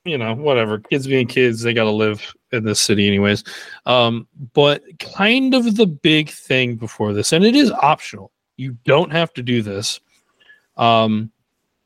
you 0.04 0.18
know 0.18 0.34
whatever. 0.36 0.80
Kids 0.80 1.08
being 1.08 1.28
kids 1.28 1.62
they 1.62 1.74
got 1.74 1.86
to 1.86 1.92
live 1.92 2.34
in 2.56 2.64
this 2.64 2.82
city 2.82 3.08
anyways. 3.08 3.44
Um 3.86 4.28
but 4.54 4.84
kind 5.00 5.54
of 5.54 5.76
the 5.76 5.86
big 5.86 6.30
thing 6.30 6.76
before 6.76 7.14
this 7.14 7.32
and 7.34 7.46
it 7.46 7.56
is 7.56 7.72
optional 7.72 8.32
you 8.58 8.78
don't 8.86 9.12
have 9.12 9.34
to 9.34 9.44
do 9.44 9.62
this 9.62 10.00
um 10.78 11.32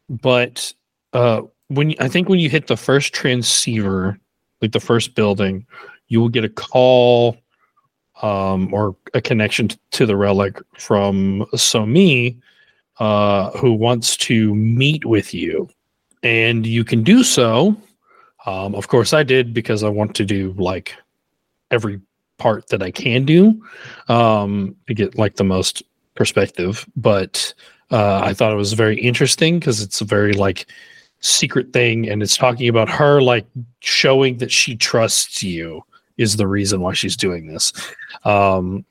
but 0.10 0.74
uh 1.14 1.42
when 1.68 1.96
i 2.00 2.08
think 2.08 2.30
when 2.30 2.40
you 2.40 2.50
hit 2.50 2.68
the 2.68 2.78
first 2.78 3.14
transceiver 3.14 4.20
like 4.62 4.72
the 4.72 4.80
first 4.80 5.16
building 5.16 5.66
you 6.08 6.20
will 6.20 6.30
get 6.30 6.44
a 6.44 6.50
call 6.50 7.38
um 8.22 8.74
or 8.74 8.96
a 9.14 9.22
connection 9.22 9.70
to 9.92 10.06
the 10.06 10.18
relic 10.18 10.60
from 10.78 11.46
So 11.56 11.86
Mi 11.86 12.38
uh 12.98 13.52
who 13.52 13.74
wants 13.74 14.18
to 14.18 14.54
meet 14.56 15.06
with 15.06 15.34
you. 15.34 15.70
And 16.22 16.66
you 16.66 16.84
can 16.84 17.02
do 17.02 17.24
so 17.24 17.78
um, 18.46 18.76
of 18.76 18.88
course, 18.88 19.14
I 19.14 19.24
did 19.24 19.54
because 19.54 19.84
I 19.84 19.90
want 19.90 20.16
to 20.16 20.26
do 20.26 20.54
like 20.58 20.96
every 21.72 22.00
part 22.38 22.68
that 22.70 22.82
I 22.82 22.92
can 22.92 23.26
do 23.26 23.62
um, 24.08 24.76
to 24.88 24.94
get 24.94 25.18
like 25.18 25.36
the 25.36 25.44
most 25.44 25.84
perspective. 26.16 26.88
But 26.96 27.54
uh, 27.92 28.22
I 28.24 28.34
thought 28.34 28.54
it 28.54 28.58
was 28.58 28.74
very 28.74 29.00
interesting 29.00 29.60
because 29.60 29.82
it's 29.82 30.02
a 30.02 30.06
very 30.06 30.34
like 30.34 30.68
secret 31.20 31.74
thing, 31.74 32.10
and 32.10 32.24
it's 32.24 32.38
talking 32.38 32.70
about 32.70 32.90
her 32.90 33.22
like 33.22 33.46
showing 33.82 34.38
that 34.38 34.52
she 34.52 34.76
trusts 34.76 35.44
you 35.44 35.84
is 36.18 36.36
the 36.36 36.48
reason 36.48 36.82
why 36.82 36.94
she's 36.94 37.16
doing 37.16 37.48
this. 37.48 37.72
Um, 38.26 38.86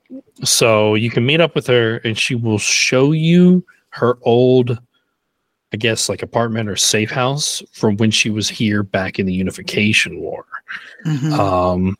so 0.44 0.94
you 0.94 1.10
can 1.10 1.26
meet 1.26 1.40
up 1.40 1.54
with 1.54 1.66
her, 1.66 1.96
and 1.98 2.18
she 2.18 2.34
will 2.34 2.58
show 2.58 3.12
you 3.12 3.64
her 3.90 4.18
old 4.22 4.78
I 5.72 5.76
guess 5.76 6.08
like 6.08 6.22
apartment 6.22 6.68
or 6.68 6.76
safe 6.76 7.10
house 7.10 7.62
from 7.72 7.96
when 7.98 8.10
she 8.10 8.30
was 8.30 8.48
here 8.48 8.82
back 8.82 9.18
in 9.18 9.26
the 9.26 9.34
Unification 9.34 10.20
War. 10.20 10.44
Mhm. 11.04 11.32
Um, 11.32 11.98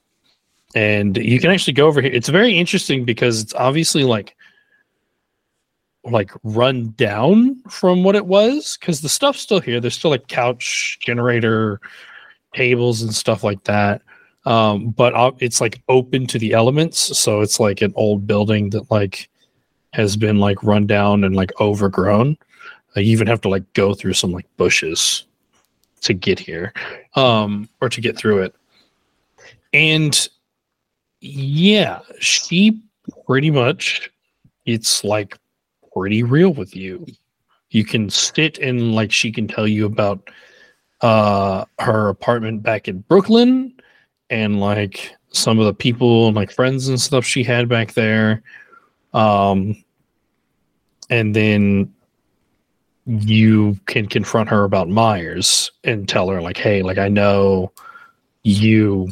and 0.74 1.16
you 1.16 1.38
can 1.40 1.50
actually 1.50 1.74
go 1.74 1.86
over 1.86 2.00
here. 2.00 2.12
It's 2.12 2.28
very 2.28 2.56
interesting 2.56 3.04
because 3.04 3.42
it's 3.42 3.54
obviously 3.54 4.04
like 4.04 4.34
like 6.04 6.30
run 6.42 6.94
down 6.96 7.60
from 7.68 8.02
what 8.02 8.16
it 8.16 8.26
was 8.26 8.78
because 8.78 9.00
the 9.00 9.08
stuff's 9.08 9.40
still 9.40 9.60
here. 9.60 9.80
There's 9.80 9.94
still 9.96 10.10
like 10.10 10.28
couch 10.28 10.98
generator 11.00 11.80
tables 12.54 13.02
and 13.02 13.14
stuff 13.14 13.44
like 13.44 13.64
that. 13.64 14.02
Um, 14.46 14.90
but 14.90 15.14
uh, 15.14 15.32
it's 15.40 15.60
like 15.60 15.82
open 15.88 16.26
to 16.28 16.38
the 16.38 16.52
elements, 16.54 17.18
so 17.18 17.42
it's 17.42 17.60
like 17.60 17.82
an 17.82 17.92
old 17.96 18.26
building 18.26 18.70
that 18.70 18.90
like 18.90 19.28
has 19.92 20.16
been 20.16 20.38
like 20.38 20.62
run 20.62 20.86
down 20.86 21.24
and 21.24 21.36
like 21.36 21.52
overgrown. 21.60 22.38
Uh, 22.98 23.00
you 23.00 23.12
even 23.12 23.28
have 23.28 23.40
to 23.40 23.48
like 23.48 23.72
go 23.74 23.94
through 23.94 24.12
some 24.12 24.32
like 24.32 24.46
bushes 24.56 25.24
to 26.00 26.12
get 26.12 26.36
here, 26.36 26.72
um, 27.14 27.68
or 27.80 27.88
to 27.88 28.00
get 28.00 28.16
through 28.16 28.42
it. 28.42 28.54
And 29.72 30.28
yeah, 31.20 32.00
she 32.18 32.82
pretty 33.24 33.52
much 33.52 34.10
it's 34.66 35.04
like 35.04 35.38
pretty 35.94 36.24
real 36.24 36.52
with 36.52 36.74
you. 36.74 37.06
You 37.70 37.84
can 37.84 38.10
sit 38.10 38.58
and 38.58 38.96
like 38.96 39.12
she 39.12 39.30
can 39.30 39.46
tell 39.46 39.68
you 39.68 39.86
about 39.86 40.28
uh 41.00 41.64
her 41.78 42.08
apartment 42.08 42.64
back 42.64 42.88
in 42.88 42.98
Brooklyn 43.02 43.72
and 44.30 44.58
like 44.58 45.14
some 45.30 45.60
of 45.60 45.66
the 45.66 45.74
people 45.74 46.26
and 46.26 46.34
like 46.34 46.50
friends 46.50 46.88
and 46.88 47.00
stuff 47.00 47.24
she 47.24 47.44
had 47.44 47.68
back 47.68 47.92
there. 47.92 48.42
Um 49.14 49.84
and 51.10 51.36
then 51.36 51.94
you 53.08 53.78
can 53.86 54.06
confront 54.06 54.50
her 54.50 54.64
about 54.64 54.90
Myers 54.90 55.72
and 55.82 56.06
tell 56.06 56.28
her 56.28 56.42
like, 56.42 56.58
hey, 56.58 56.82
like 56.82 56.98
I 56.98 57.08
know 57.08 57.72
you 58.42 59.08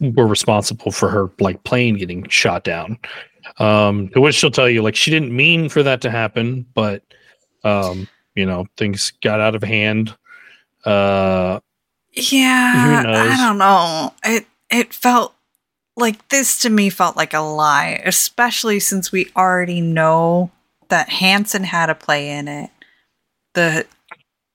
were 0.00 0.26
responsible 0.26 0.90
for 0.90 1.08
her 1.08 1.30
like 1.38 1.62
plane 1.62 1.96
getting 1.96 2.28
shot 2.28 2.64
down. 2.64 2.98
Um, 3.58 4.08
to 4.08 4.20
which 4.20 4.34
she'll 4.34 4.50
tell 4.50 4.68
you 4.68 4.82
like 4.82 4.96
she 4.96 5.12
didn't 5.12 5.34
mean 5.34 5.68
for 5.68 5.84
that 5.84 6.00
to 6.00 6.10
happen, 6.10 6.66
but 6.74 7.02
um, 7.62 8.08
you 8.34 8.44
know, 8.44 8.66
things 8.76 9.12
got 9.22 9.40
out 9.40 9.54
of 9.54 9.62
hand. 9.62 10.14
Uh 10.84 11.60
Yeah. 12.12 13.04
I 13.06 13.46
don't 13.46 13.58
know. 13.58 14.12
It 14.24 14.46
it 14.70 14.92
felt 14.92 15.34
like 15.96 16.26
this 16.28 16.60
to 16.62 16.68
me 16.68 16.90
felt 16.90 17.16
like 17.16 17.32
a 17.32 17.38
lie, 17.38 18.02
especially 18.04 18.80
since 18.80 19.12
we 19.12 19.30
already 19.36 19.80
know 19.80 20.50
that 20.88 21.08
Hansen 21.08 21.64
had 21.64 21.90
a 21.90 21.94
play 21.94 22.30
in 22.30 22.48
it. 22.48 22.70
The 23.54 23.86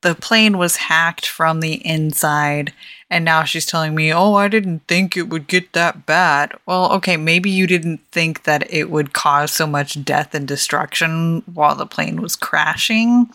the 0.02 0.16
plane 0.16 0.58
was 0.58 0.78
hacked 0.78 1.28
from 1.28 1.60
the 1.60 1.86
inside 1.86 2.74
and 3.10 3.24
now 3.26 3.44
she's 3.44 3.66
telling 3.66 3.94
me, 3.94 4.14
"Oh, 4.14 4.36
I 4.36 4.48
didn't 4.48 4.88
think 4.88 5.16
it 5.18 5.30
would 5.30 5.48
get 5.48 5.74
that 5.74 6.06
bad." 6.06 6.54
Well, 6.66 6.92
okay, 6.94 7.18
maybe 7.18 7.50
you 7.50 7.68
didn't 7.68 8.00
think 8.12 8.44
that 8.44 8.72
it 8.74 8.90
would 8.90 9.14
cause 9.14 9.52
so 9.52 9.68
much 9.68 10.04
death 10.04 10.34
and 10.34 10.48
destruction 10.48 11.44
while 11.54 11.76
the 11.76 11.86
plane 11.86 12.22
was 12.22 12.36
crashing, 12.36 13.30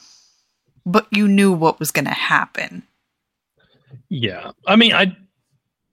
but 0.86 1.06
you 1.10 1.28
knew 1.28 1.52
what 1.52 1.78
was 1.78 1.90
going 1.90 2.06
to 2.06 2.10
happen. 2.12 2.82
yeah. 4.08 4.52
I 4.66 4.76
mean, 4.76 4.92
I 4.94 5.16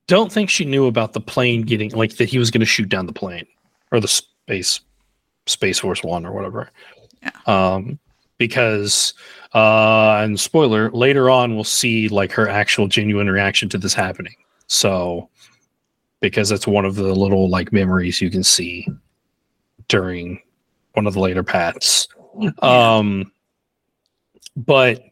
don't 0.06 0.32
think 0.32 0.50
she 0.50 0.64
knew 0.64 0.86
about 0.86 1.12
the 1.12 1.20
plane 1.20 1.62
getting 1.62 1.90
like 1.92 2.16
that 2.16 2.28
he 2.28 2.38
was 2.38 2.50
gonna 2.50 2.64
shoot 2.64 2.88
down 2.88 3.06
the 3.06 3.12
plane 3.12 3.46
or 3.92 4.00
the 4.00 4.08
space 4.08 4.80
Space 5.46 5.78
Force 5.78 6.02
One 6.02 6.26
or 6.26 6.32
whatever. 6.32 6.70
Yeah. 7.24 7.30
Um 7.46 7.98
because 8.38 9.14
uh 9.54 10.20
and 10.22 10.38
spoiler, 10.38 10.90
later 10.90 11.30
on 11.30 11.54
we'll 11.54 11.64
see 11.64 12.08
like 12.08 12.32
her 12.32 12.48
actual 12.48 12.86
genuine 12.86 13.30
reaction 13.30 13.68
to 13.70 13.78
this 13.78 13.94
happening. 13.94 14.34
So 14.66 15.28
because 16.20 16.48
that's 16.48 16.66
one 16.66 16.84
of 16.84 16.94
the 16.94 17.14
little 17.14 17.48
like 17.48 17.72
memories 17.72 18.20
you 18.20 18.30
can 18.30 18.44
see 18.44 18.86
during 19.88 20.40
one 20.92 21.06
of 21.06 21.14
the 21.14 21.20
later 21.20 21.42
paths. 21.42 22.08
Um 22.60 23.32
but 24.56 25.02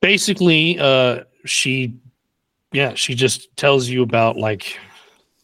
basically 0.00 0.78
uh 0.78 1.24
she 1.44 1.94
yeah, 2.72 2.94
she 2.94 3.14
just 3.14 3.54
tells 3.56 3.88
you 3.88 4.02
about 4.02 4.36
like 4.36 4.78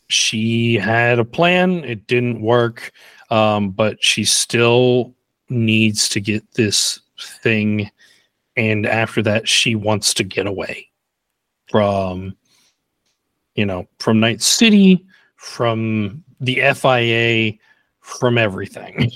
she 0.09 0.75
had 0.75 1.19
a 1.19 1.25
plan, 1.25 1.85
it 1.85 2.07
didn't 2.07 2.41
work, 2.41 2.93
um, 3.31 3.71
but 3.71 4.03
she 4.03 4.25
still 4.25 5.15
needs 5.55 6.09
to 6.11 6.21
get 6.21 6.45
this 6.53 7.01
thing, 7.19 7.91
and 8.57 8.87
after 8.87 9.23
that, 9.23 9.49
she 9.49 9.75
wants 9.75 10.15
to 10.15 10.25
get 10.25 10.47
away 10.47 10.89
from, 11.71 12.37
you 13.55 13.67
know, 13.67 13.87
from 13.99 14.21
Night 14.21 14.43
City, 14.43 15.05
from 15.37 16.23
the 16.41 16.61
FIA, 16.75 17.59
from 18.01 18.39
everything, 18.39 19.11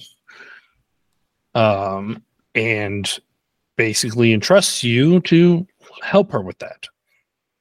um, 1.54 2.22
and 2.54 3.18
basically 3.76 4.32
entrusts 4.32 4.82
you 4.82 5.20
to 5.20 5.66
help 6.02 6.32
her 6.32 6.40
with 6.40 6.58
that. 6.58 6.86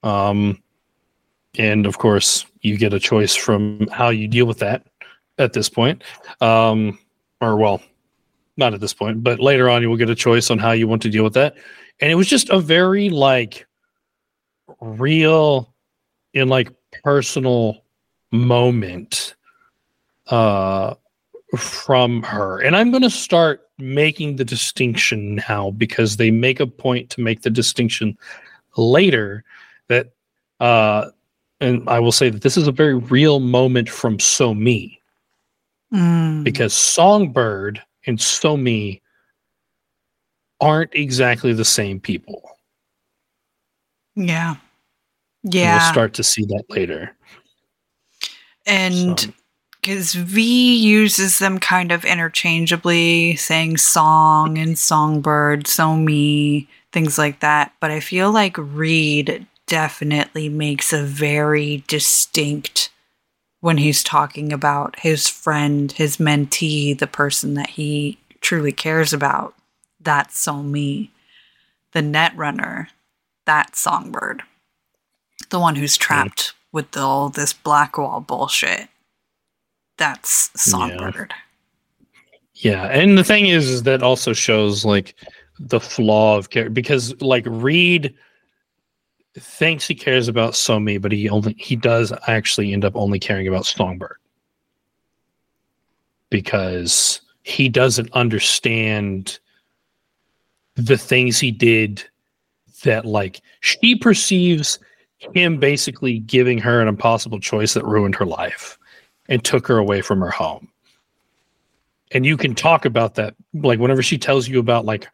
Um, 0.03 0.61
and 1.57 1.85
of 1.85 1.97
course, 1.97 2.45
you 2.61 2.77
get 2.77 2.93
a 2.93 2.99
choice 2.99 3.35
from 3.35 3.87
how 3.91 4.09
you 4.09 4.27
deal 4.27 4.45
with 4.45 4.59
that 4.59 4.87
at 5.37 5.53
this 5.53 5.69
point. 5.69 6.03
Um, 6.41 6.99
or, 7.41 7.57
well, 7.57 7.81
not 8.57 8.73
at 8.73 8.79
this 8.81 8.93
point, 8.93 9.23
but 9.23 9.39
later 9.39 9.69
on, 9.69 9.81
you 9.81 9.89
will 9.89 9.97
get 9.97 10.09
a 10.09 10.15
choice 10.15 10.49
on 10.49 10.57
how 10.57 10.71
you 10.71 10.87
want 10.87 11.01
to 11.03 11.09
deal 11.09 11.23
with 11.23 11.33
that. 11.33 11.55
And 12.01 12.11
it 12.11 12.15
was 12.15 12.27
just 12.27 12.49
a 12.49 12.59
very 12.59 13.09
like 13.09 13.65
real 14.81 15.73
and 16.33 16.49
like 16.49 16.71
personal 17.03 17.83
moment 18.31 19.35
uh, 20.27 20.95
from 21.57 22.23
her. 22.23 22.59
And 22.59 22.75
I'm 22.75 22.91
going 22.91 23.03
to 23.03 23.09
start 23.09 23.69
making 23.79 24.35
the 24.35 24.45
distinction 24.45 25.35
now 25.47 25.71
because 25.71 26.17
they 26.17 26.31
make 26.31 26.59
a 26.59 26.67
point 26.67 27.09
to 27.11 27.21
make 27.21 27.43
the 27.43 27.49
distinction 27.49 28.17
later 28.75 29.43
that 29.87 30.11
uh 30.59 31.09
and 31.61 31.87
I 31.87 31.99
will 31.99 32.11
say 32.11 32.29
that 32.29 32.41
this 32.41 32.57
is 32.57 32.67
a 32.67 32.71
very 32.71 32.95
real 32.95 33.39
moment 33.39 33.89
from 33.89 34.19
So 34.19 34.53
Mi 34.53 34.99
Mm. 35.93 36.43
because 36.43 36.73
Songbird 36.73 37.81
and 38.07 38.19
So 38.19 38.57
Mi 38.57 39.01
aren't 40.59 40.93
exactly 40.95 41.53
the 41.53 41.65
same 41.65 41.99
people. 41.99 42.49
Yeah. 44.15 44.55
And 45.43 45.53
Yeah. 45.53 45.77
We'll 45.83 45.91
start 45.93 46.13
to 46.15 46.23
see 46.23 46.43
that 46.45 46.63
later. 46.69 47.13
and 48.65 49.19
So- 49.19 49.29
because 49.79 50.15
V 50.15 50.75
uses 50.75 51.39
them 51.39 51.59
kind 51.59 51.93
of 51.93 52.03
interchangeably, 52.03 53.37
saying 53.37 53.77
song 53.77 54.57
and 54.57 54.77
songbird, 54.77 55.65
So 55.67 55.95
Mi, 55.95 56.67
things 56.91 57.17
like 57.17 57.39
that. 57.39 57.71
But 57.79 57.91
I 57.91 58.01
feel 58.01 58.29
like 58.31 58.57
Reed 58.57 59.47
definitely 59.67 60.49
makes 60.49 60.91
a 60.91 61.03
very 61.03 61.83
distinct 61.87 62.89
when 63.61 63.77
he's 63.77 64.03
talking 64.03 64.53
about 64.53 64.99
his 64.99 65.27
friend, 65.27 65.91
his 65.91 66.17
mentee, 66.17 66.97
the 66.97 67.07
person 67.07 67.55
that 67.55 67.71
he 67.71 68.17
truly 68.41 68.71
cares 68.71 69.13
about. 69.13 69.55
That's 69.99 70.39
So 70.39 70.61
Mi. 70.63 71.11
The 71.93 72.01
netrunner, 72.01 72.87
that 73.45 73.75
songbird. 73.75 74.43
The 75.49 75.59
one 75.59 75.75
who's 75.75 75.97
mm. 75.97 76.01
trapped 76.01 76.53
with 76.71 76.95
all 76.95 77.29
this 77.29 77.53
Blackwall 77.53 78.19
bullshit. 78.19 78.89
That's 79.97 80.51
Songbird. 80.55 81.33
Yeah, 82.53 82.85
and 82.85 83.17
the 83.17 83.23
thing 83.23 83.47
is, 83.47 83.69
is 83.69 83.83
that 83.83 84.03
also 84.03 84.33
shows 84.33 84.85
like 84.85 85.15
the 85.59 85.79
flaw 85.79 86.37
of 86.37 86.49
care 86.49 86.69
because 86.69 87.19
like 87.21 87.45
Reed 87.47 88.13
thinks 89.39 89.87
he 89.87 89.95
cares 89.95 90.27
about 90.27 90.55
So 90.55 90.79
Mi, 90.79 90.97
but 90.97 91.11
he 91.11 91.29
only 91.29 91.55
he 91.57 91.75
does 91.75 92.13
actually 92.27 92.73
end 92.73 92.85
up 92.85 92.95
only 92.95 93.19
caring 93.19 93.47
about 93.47 93.65
Songbird. 93.65 94.17
Because 96.29 97.21
he 97.43 97.69
doesn't 97.69 98.11
understand 98.11 99.39
the 100.75 100.97
things 100.97 101.39
he 101.39 101.51
did 101.51 102.03
that 102.83 103.05
like 103.05 103.41
she 103.61 103.95
perceives 103.95 104.79
him 105.17 105.57
basically 105.57 106.19
giving 106.19 106.59
her 106.59 106.81
an 106.81 106.87
impossible 106.87 107.39
choice 107.39 107.73
that 107.73 107.85
ruined 107.85 108.15
her 108.15 108.25
life 108.25 108.77
and 109.29 109.43
took 109.43 109.65
her 109.67 109.77
away 109.77 110.01
from 110.01 110.19
her 110.19 110.29
home. 110.29 110.67
And 112.11 112.25
you 112.25 112.37
can 112.37 112.53
talk 112.53 112.85
about 112.85 113.15
that 113.15 113.35
like 113.53 113.79
whenever 113.79 114.03
she 114.03 114.17
tells 114.17 114.47
you 114.47 114.59
about 114.59 114.85
like 114.85 115.07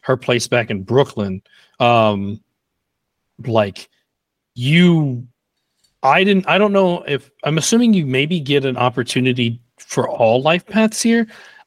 her 0.00 0.16
place 0.16 0.46
back 0.46 0.70
in 0.70 0.82
brooklyn 0.82 1.40
um 1.80 2.38
like 3.46 3.88
you 4.54 5.26
i 6.02 6.22
didn't 6.22 6.46
i 6.48 6.56
don't 6.58 6.72
know 6.72 7.02
if 7.02 7.30
i'm 7.44 7.58
assuming 7.58 7.92
you 7.92 8.06
maybe 8.06 8.38
get 8.40 8.64
an 8.64 8.76
opportunity 8.76 9.60
for 9.78 10.08
all 10.08 10.40
life 10.40 10.64
paths 10.66 11.02
here 11.02 11.26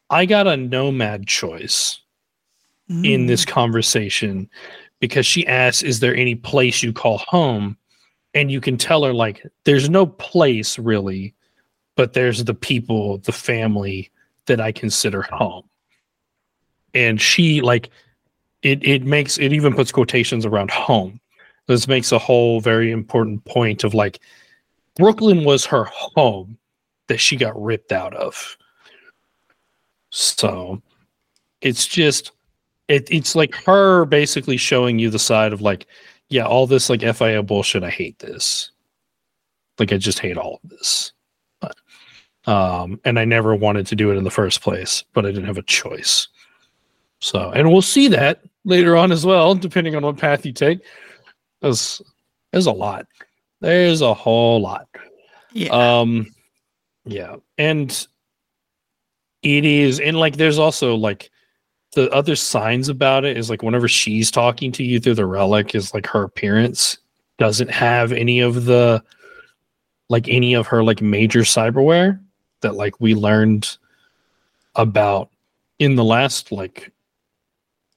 i 0.09 0.25
got 0.25 0.47
a 0.47 0.55
nomad 0.57 1.27
choice 1.27 2.00
in 2.89 3.25
Mm. 3.25 3.27
this 3.27 3.43
conversation 3.43 4.50
because 5.01 5.25
she 5.25 5.45
asks, 5.45 5.83
Is 5.83 6.00
there 6.00 6.15
any 6.15 6.36
place 6.36 6.81
you 6.81 6.93
call 6.93 7.17
home? 7.17 7.77
And 8.33 8.50
you 8.50 8.62
can 8.62 8.77
tell 8.77 9.03
her, 9.03 9.13
like, 9.13 9.45
there's 9.65 9.89
no 9.89 10.05
place 10.05 10.79
really, 10.79 11.33
but 11.95 12.13
there's 12.13 12.43
the 12.45 12.53
people, 12.53 13.17
the 13.19 13.31
family 13.33 14.09
that 14.45 14.62
I 14.62 14.71
consider 14.71 15.24
home. 15.24 15.65
And 16.93 17.19
she, 17.19 17.62
like, 17.62 17.89
it, 18.62 18.86
it 18.88 19.03
makes 19.03 19.38
it 19.38 19.53
even 19.53 19.74
puts 19.74 19.91
quotations 19.91 20.45
around 20.45 20.71
home. 20.71 21.19
This 21.67 21.88
makes 21.88 22.12
a 22.12 22.19
whole 22.19 22.59
very 22.61 22.92
important 22.92 23.44
point 23.46 23.83
of 23.83 23.94
like, 23.94 24.20
Brooklyn 24.96 25.44
was 25.44 25.65
her 25.65 25.83
home 25.85 26.57
that 27.07 27.20
she 27.20 27.35
got 27.35 27.61
ripped 27.61 27.92
out 27.92 28.13
of. 28.15 28.57
So 30.09 30.81
it's 31.61 31.85
just 31.85 32.31
it, 32.87 33.07
it's 33.11 33.35
like 33.35 33.53
her 33.65 34.05
basically 34.05 34.57
showing 34.57 34.98
you 35.00 35.09
the 35.09 35.20
side 35.20 35.53
of 35.53 35.61
like, 35.61 35.87
yeah, 36.29 36.46
all 36.46 36.68
this 36.68 36.89
like 36.89 37.01
FIA 37.01 37.44
bullshit. 37.44 37.83
I 37.83 37.89
hate 37.89 38.20
this. 38.20 38.72
Like 39.77 39.92
I 39.92 39.98
just 39.98 40.20
hate 40.20 40.37
all 40.37 40.59
of 40.63 40.70
this. 40.70 41.11
But, 41.59 41.75
um, 42.51 43.00
and 43.03 43.20
I 43.20 43.25
never 43.25 43.55
wanted 43.55 43.87
to 43.87 43.96
do 43.96 44.11
it 44.11 44.15
in 44.15 44.24
the 44.24 44.31
first 44.31 44.61
place, 44.61 45.03
but 45.13 45.25
I 45.25 45.29
didn't 45.29 45.46
have 45.46 45.57
a 45.57 45.63
choice. 45.63 46.27
So, 47.20 47.51
and 47.51 47.72
we'll 47.72 47.81
see 47.81 48.07
that 48.09 48.42
later 48.63 48.96
on 48.96 49.11
as 49.11 49.25
well, 49.25 49.55
depending 49.55 49.96
on 49.96 50.03
what 50.03 50.18
path 50.18 50.46
you 50.46 50.53
take. 50.53 50.79
There's 51.61 52.01
there's 52.51 52.65
a 52.65 52.72
lot. 52.72 53.07
There's 53.61 54.01
a 54.01 54.13
whole 54.13 54.61
lot. 54.61 54.87
yeah. 55.51 55.70
Um, 55.70 56.27
yeah, 57.05 57.37
and 57.57 58.07
it 59.43 59.65
is, 59.65 60.00
and 60.00 60.20
like, 60.20 60.37
there's 60.37 60.59
also 60.59 60.96
like 60.96 61.31
the 61.93 62.09
other 62.11 62.35
signs 62.35 62.89
about 62.89 63.25
it 63.25 63.37
is 63.37 63.50
like 63.50 63.63
whenever 63.63 63.87
she's 63.87 64.29
talking 64.29 64.72
to 64.74 64.83
you 64.83 65.00
through 65.00 65.15
the 65.15 65.25
relic, 65.25 65.74
is 65.74 65.93
like 65.93 66.05
her 66.07 66.24
appearance 66.24 66.98
doesn't 67.37 67.72
have 67.72 68.11
any 68.11 68.39
of 68.39 68.65
the 68.65 69.01
like 70.09 70.27
any 70.27 70.53
of 70.53 70.67
her 70.67 70.83
like 70.83 71.01
major 71.01 71.41
cyberware 71.41 72.20
that 72.61 72.75
like 72.75 73.00
we 73.00 73.13
learned 73.13 73.77
about 74.75 75.29
in 75.79 75.96
the 75.96 76.03
last 76.03 76.51
like 76.51 76.91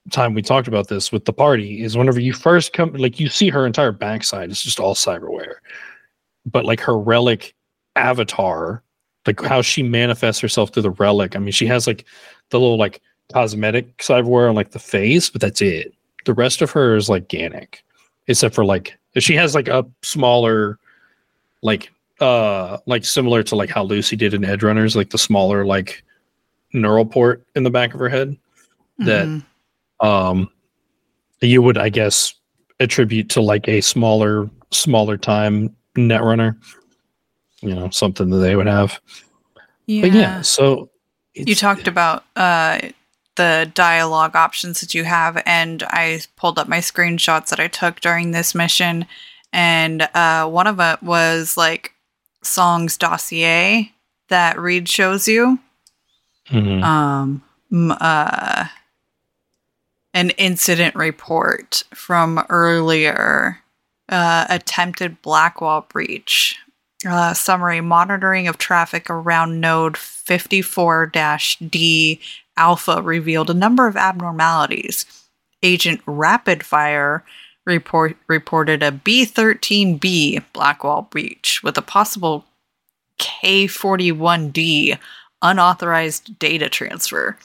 time 0.09 0.33
we 0.33 0.41
talked 0.41 0.67
about 0.67 0.87
this 0.87 1.11
with 1.11 1.25
the 1.25 1.33
party 1.33 1.83
is 1.83 1.95
whenever 1.95 2.19
you 2.19 2.33
first 2.33 2.73
come 2.73 2.91
like 2.93 3.19
you 3.19 3.29
see 3.29 3.49
her 3.49 3.67
entire 3.67 3.91
backside 3.91 4.49
it's 4.49 4.63
just 4.63 4.79
all 4.79 4.95
cyberware 4.95 5.55
but 6.45 6.65
like 6.65 6.79
her 6.79 6.97
relic 6.97 7.53
avatar 7.95 8.81
like 9.27 9.39
how 9.41 9.61
she 9.61 9.83
manifests 9.83 10.41
herself 10.41 10.71
through 10.71 10.81
the 10.81 10.89
relic 10.91 11.35
i 11.35 11.39
mean 11.39 11.51
she 11.51 11.67
has 11.67 11.85
like 11.85 12.05
the 12.49 12.59
little 12.59 12.77
like 12.77 12.99
cosmetic 13.31 13.95
cyberware 13.99 14.49
on 14.49 14.55
like 14.55 14.71
the 14.71 14.79
face 14.79 15.29
but 15.29 15.39
that's 15.39 15.61
it 15.61 15.93
the 16.25 16.33
rest 16.33 16.61
of 16.61 16.69
her 16.71 16.95
is 16.95 17.09
like 17.09 17.27
Ganic, 17.29 17.81
except 18.27 18.53
for 18.55 18.65
like 18.65 18.97
she 19.17 19.35
has 19.35 19.53
like 19.55 19.67
a 19.67 19.85
smaller 20.01 20.79
like 21.61 21.91
uh 22.19 22.77
like 22.87 23.05
similar 23.05 23.43
to 23.43 23.55
like 23.55 23.69
how 23.69 23.83
lucy 23.83 24.15
did 24.15 24.33
in 24.33 24.41
Edgerunners 24.41 24.95
like 24.95 25.11
the 25.11 25.17
smaller 25.17 25.63
like 25.65 26.03
neural 26.73 27.05
port 27.05 27.45
in 27.55 27.63
the 27.63 27.69
back 27.69 27.93
of 27.93 27.99
her 27.99 28.09
head 28.09 28.35
that 28.99 29.27
Mhm. 29.27 29.43
Um 30.01 30.49
you 31.41 31.61
would 31.61 31.77
i 31.77 31.89
guess 31.89 32.33
attribute 32.79 33.29
to 33.29 33.41
like 33.41 33.67
a 33.67 33.81
smaller 33.81 34.49
smaller 34.71 35.17
time 35.17 35.75
netrunner 35.95 36.55
you 37.61 37.73
know 37.73 37.89
something 37.89 38.29
that 38.29 38.37
they 38.37 38.55
would 38.55 38.67
have 38.67 38.99
yeah. 39.85 40.01
but 40.01 40.11
yeah 40.13 40.41
so 40.41 40.89
you 41.33 41.55
talked 41.55 41.87
about 41.87 42.25
uh, 42.35 42.79
the 43.35 43.71
dialogue 43.73 44.35
options 44.35 44.81
that 44.81 44.93
you 44.93 45.03
have, 45.03 45.41
and 45.45 45.83
I 45.83 46.21
pulled 46.35 46.59
up 46.59 46.67
my 46.67 46.79
screenshots 46.79 47.49
that 47.49 47.59
I 47.59 47.67
took 47.67 47.99
during 48.01 48.31
this 48.31 48.53
mission, 48.53 49.05
and 49.53 50.03
uh, 50.13 50.47
one 50.49 50.67
of 50.67 50.79
it 50.79 51.01
was 51.01 51.57
like 51.57 51.93
songs 52.43 52.97
dossier 52.97 53.91
that 54.29 54.59
Reed 54.59 54.89
shows 54.89 55.27
you. 55.27 55.59
Mhm. 56.49 56.83
um 56.83 57.41
uh 58.01 58.65
an 60.13 60.31
incident 60.31 60.93
report 60.95 61.83
from 61.93 62.43
earlier 62.49 63.59
uh 64.09 64.45
attempted 64.49 65.21
blackwall 65.21 65.85
breach 65.89 66.57
uh 67.07 67.33
summary 67.33 67.81
monitoring 67.81 68.47
of 68.47 68.57
traffic 68.57 69.09
around 69.09 69.59
node 69.59 69.95
54-d 69.95 72.19
alpha 72.57 73.01
revealed 73.01 73.49
a 73.49 73.53
number 73.53 73.87
of 73.87 73.95
abnormalities 73.95 75.05
agent 75.63 76.01
rapid 76.05 76.63
fire 76.63 77.23
report 77.65 78.17
reported 78.27 78.83
a 78.83 78.91
b13b 78.91 80.43
blackwall 80.53 81.03
breach 81.03 81.63
with 81.63 81.77
a 81.77 81.81
possible 81.81 82.45
k41d 83.21 84.97
unauthorized 85.41 86.37
data 86.39 86.69
transfer. 86.69 87.37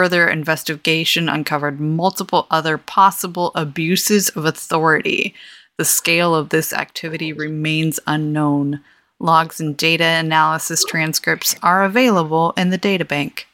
Further 0.00 0.30
investigation 0.30 1.28
uncovered 1.28 1.78
multiple 1.78 2.46
other 2.50 2.78
possible 2.78 3.52
abuses 3.54 4.30
of 4.30 4.46
authority. 4.46 5.34
The 5.76 5.84
scale 5.84 6.34
of 6.34 6.48
this 6.48 6.72
activity 6.72 7.34
remains 7.34 8.00
unknown. 8.06 8.80
Logs 9.18 9.60
and 9.60 9.76
data 9.76 10.04
analysis 10.04 10.82
transcripts 10.84 11.54
are 11.62 11.84
available 11.84 12.54
in 12.56 12.70
the 12.70 12.78
databank. 12.78 13.44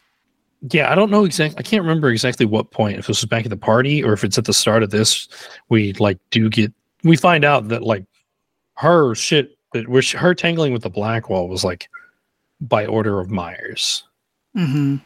yeah 0.71 0.89
i 0.93 0.95
don't 0.95 1.11
know 1.11 1.25
exactly 1.25 1.59
i 1.59 1.63
can't 1.63 1.83
remember 1.83 2.11
exactly 2.11 2.47
what 2.47 2.71
point 2.71 2.97
if 2.97 3.09
this 3.09 3.21
was 3.23 3.29
back 3.29 3.45
at 3.45 3.51
the 3.51 3.57
party 3.57 4.05
or 4.05 4.13
if 4.13 4.23
it's 4.23 4.39
at 4.39 4.45
the 4.45 4.55
start 4.55 4.85
of 4.85 4.91
this 4.91 5.27
we 5.69 5.95
like 5.95 6.19
do 6.31 6.49
get 6.49 6.73
we 7.03 7.17
find 7.17 7.45
out 7.45 7.67
that 7.71 7.83
like 7.83 8.05
her 8.75 9.17
shit 9.17 9.59
that 9.73 9.89
which 9.89 10.13
her 10.13 10.33
tangling 10.33 10.73
with 10.73 10.83
the 10.83 10.91
Blackwall 10.91 11.49
was 11.49 11.65
like 11.65 11.89
by 12.61 12.87
order 12.87 13.19
of 13.19 13.31
myers 13.33 14.05
Mm-hmm. 14.57 14.97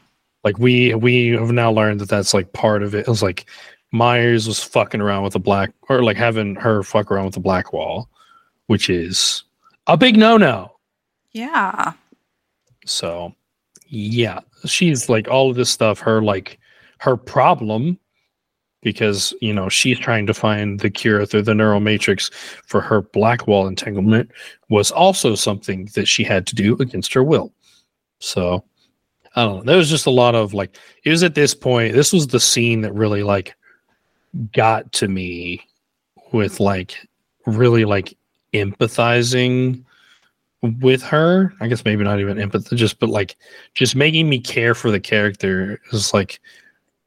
Like 0.44 0.58
we 0.58 0.94
we 0.94 1.28
have 1.30 1.52
now 1.52 1.70
learned 1.70 2.00
that 2.00 2.08
that's 2.08 2.34
like 2.34 2.52
part 2.52 2.82
of 2.82 2.94
it. 2.94 3.00
It 3.00 3.08
was 3.08 3.22
like 3.22 3.46
Myers 3.92 4.46
was 4.46 4.62
fucking 4.62 5.00
around 5.00 5.24
with 5.24 5.34
a 5.34 5.40
black 5.40 5.72
or 5.88 6.02
like 6.02 6.16
having 6.16 6.54
her 6.56 6.82
fuck 6.82 7.10
around 7.10 7.26
with 7.26 7.34
the 7.34 7.40
Blackwall, 7.40 8.08
which 8.66 8.88
is 8.88 9.44
a 9.86 9.96
big 9.96 10.16
no 10.16 10.36
no. 10.36 10.72
Yeah. 11.32 11.92
So 12.86 13.34
yeah, 13.88 14.40
she's 14.64 15.08
like 15.08 15.28
all 15.28 15.50
of 15.50 15.56
this 15.56 15.70
stuff, 15.70 15.98
her 16.00 16.22
like 16.22 16.58
her 16.98 17.16
problem 17.16 17.98
because 18.82 19.34
you 19.40 19.52
know 19.52 19.68
she's 19.68 19.98
trying 19.98 20.26
to 20.26 20.34
find 20.34 20.80
the 20.80 20.90
cure 20.90 21.26
through 21.26 21.42
the 21.42 21.54
neural 21.54 21.80
matrix 21.80 22.30
for 22.66 22.80
her 22.80 23.02
Blackwall 23.02 23.66
entanglement 23.66 24.30
was 24.68 24.90
also 24.90 25.34
something 25.34 25.88
that 25.94 26.08
she 26.08 26.24
had 26.24 26.46
to 26.46 26.54
do 26.54 26.76
against 26.80 27.12
her 27.12 27.22
will. 27.22 27.52
So 28.20 28.64
I 29.36 29.44
don't 29.44 29.58
know. 29.58 29.62
There 29.64 29.76
was 29.76 29.90
just 29.90 30.06
a 30.06 30.10
lot 30.10 30.34
of 30.34 30.54
like 30.54 30.76
it 31.04 31.10
was 31.10 31.22
at 31.22 31.34
this 31.34 31.54
point, 31.54 31.94
this 31.94 32.12
was 32.12 32.26
the 32.26 32.40
scene 32.40 32.80
that 32.82 32.92
really 32.92 33.22
like 33.22 33.54
got 34.52 34.90
to 34.92 35.08
me 35.08 35.66
with 36.32 36.60
like 36.60 36.96
really 37.46 37.84
like 37.84 38.16
empathizing 38.52 39.84
with 40.62 41.02
her. 41.02 41.52
I 41.60 41.68
guess 41.68 41.84
maybe 41.84 42.04
not 42.04 42.20
even 42.20 42.40
empathy, 42.40 42.76
just 42.76 42.98
but 42.98 43.08
like 43.08 43.36
just 43.74 43.94
making 43.94 44.28
me 44.28 44.40
care 44.40 44.74
for 44.74 44.90
the 44.90 45.00
character 45.00 45.80
is 45.92 46.12
like 46.12 46.40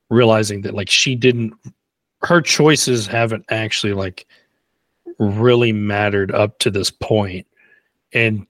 realizing 0.10 0.62
that 0.62 0.74
like 0.74 0.90
she 0.90 1.16
didn't 1.16 1.54
her 2.22 2.42
choices 2.42 3.06
haven't 3.06 3.46
actually 3.50 3.94
like 3.94 4.26
really 5.20 5.72
mattered 5.72 6.32
up 6.32 6.60
to 6.60 6.72
this 6.72 6.90
point 6.90 7.46
and 8.14 8.46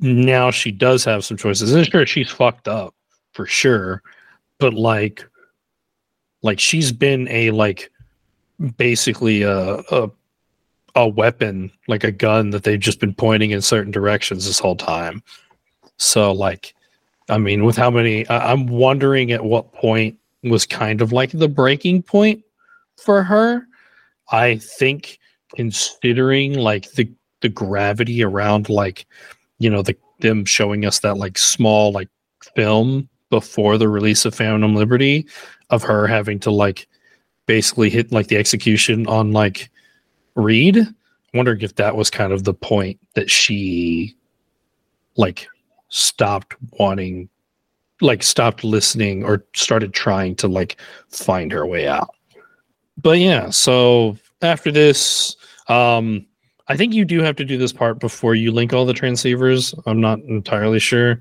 now 0.00 0.50
she 0.50 0.70
does 0.72 1.04
have 1.04 1.24
some 1.24 1.36
choices 1.36 1.72
and 1.72 1.86
sure 1.86 2.06
she's 2.06 2.30
fucked 2.30 2.68
up 2.68 2.94
for 3.34 3.46
sure. 3.46 4.02
But 4.58 4.74
like 4.74 5.28
like 6.42 6.58
she's 6.58 6.92
been 6.92 7.28
a 7.28 7.50
like 7.50 7.90
basically 8.76 9.42
a, 9.42 9.80
a 9.90 10.10
a 10.96 11.08
weapon 11.08 11.70
like 11.88 12.04
a 12.04 12.12
gun 12.12 12.50
that 12.50 12.62
they've 12.62 12.80
just 12.80 13.00
been 13.00 13.14
pointing 13.14 13.50
in 13.50 13.60
certain 13.60 13.90
directions 13.90 14.46
this 14.46 14.58
whole 14.58 14.76
time. 14.76 15.22
So 15.98 16.32
like 16.32 16.74
i 17.30 17.38
mean 17.38 17.64
with 17.64 17.74
how 17.74 17.90
many 17.90 18.28
I, 18.28 18.52
i'm 18.52 18.66
wondering 18.66 19.32
at 19.32 19.46
what 19.46 19.72
point 19.72 20.18
was 20.42 20.66
kind 20.66 21.00
of 21.00 21.10
like 21.10 21.30
the 21.30 21.48
breaking 21.48 22.02
point 22.02 22.44
for 22.96 23.22
her. 23.22 23.66
I 24.30 24.56
think 24.56 25.18
considering 25.54 26.54
like 26.54 26.90
the 26.92 27.10
the 27.40 27.48
gravity 27.48 28.22
around 28.22 28.68
like 28.68 29.06
you 29.58 29.70
know 29.70 29.82
the 29.82 29.96
them 30.20 30.44
showing 30.44 30.84
us 30.84 31.00
that 31.00 31.16
like 31.16 31.36
small 31.38 31.92
like 31.92 32.08
film 32.54 33.08
before 33.34 33.76
the 33.76 33.88
release 33.88 34.24
of 34.24 34.32
Phantom 34.32 34.76
Liberty 34.76 35.26
of 35.70 35.82
her 35.82 36.06
having 36.06 36.38
to 36.38 36.52
like 36.52 36.86
basically 37.46 37.90
hit 37.90 38.12
like 38.12 38.28
the 38.28 38.36
execution 38.36 39.08
on 39.08 39.32
like 39.32 39.72
Reed. 40.36 40.78
Wondering 41.32 41.62
if 41.62 41.74
that 41.74 41.96
was 41.96 42.10
kind 42.10 42.32
of 42.32 42.44
the 42.44 42.54
point 42.54 43.00
that 43.14 43.28
she 43.28 44.14
like 45.16 45.48
stopped 45.88 46.54
wanting 46.78 47.28
like 48.00 48.22
stopped 48.22 48.62
listening 48.62 49.24
or 49.24 49.44
started 49.52 49.92
trying 49.92 50.36
to 50.36 50.46
like 50.46 50.76
find 51.08 51.50
her 51.50 51.66
way 51.66 51.88
out. 51.88 52.14
But 52.96 53.18
yeah, 53.18 53.50
so 53.50 54.16
after 54.42 54.70
this, 54.70 55.34
um 55.66 56.24
I 56.68 56.76
think 56.76 56.94
you 56.94 57.04
do 57.04 57.20
have 57.20 57.34
to 57.34 57.44
do 57.44 57.58
this 57.58 57.72
part 57.72 57.98
before 57.98 58.36
you 58.36 58.52
link 58.52 58.72
all 58.72 58.86
the 58.86 58.94
transceivers. 58.94 59.74
I'm 59.86 60.00
not 60.00 60.20
entirely 60.20 60.78
sure. 60.78 61.18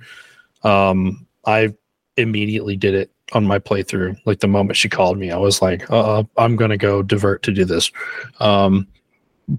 Um 0.63 1.25
I 1.47 1.73
immediately 2.17 2.75
did 2.75 2.93
it 2.93 3.11
on 3.33 3.45
my 3.45 3.59
playthrough. 3.59 4.17
Like 4.25 4.39
the 4.39 4.47
moment 4.47 4.77
she 4.77 4.89
called 4.89 5.17
me, 5.17 5.31
I 5.31 5.37
was 5.37 5.61
like, 5.61 5.89
uh, 5.89 6.23
I'm 6.37 6.55
going 6.55 6.71
to 6.71 6.77
go 6.77 7.01
divert 7.01 7.43
to 7.43 7.51
do 7.51 7.65
this. 7.65 7.91
Um, 8.39 8.87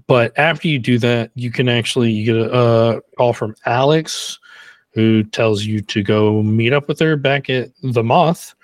but 0.07 0.37
after 0.37 0.67
you 0.67 0.79
do 0.79 0.97
that, 0.99 1.31
you 1.35 1.51
can 1.51 1.69
actually 1.69 2.11
you 2.11 2.25
get 2.25 2.51
a, 2.51 3.03
call 3.17 3.33
from 3.33 3.55
Alex, 3.65 4.39
who 4.93 5.23
tells 5.23 5.63
you 5.63 5.81
to 5.81 6.01
go 6.01 6.41
meet 6.41 6.73
up 6.73 6.87
with 6.87 6.99
her 6.99 7.15
back 7.15 7.49
at 7.49 7.69
the 7.83 8.03
Moth, 8.03 8.55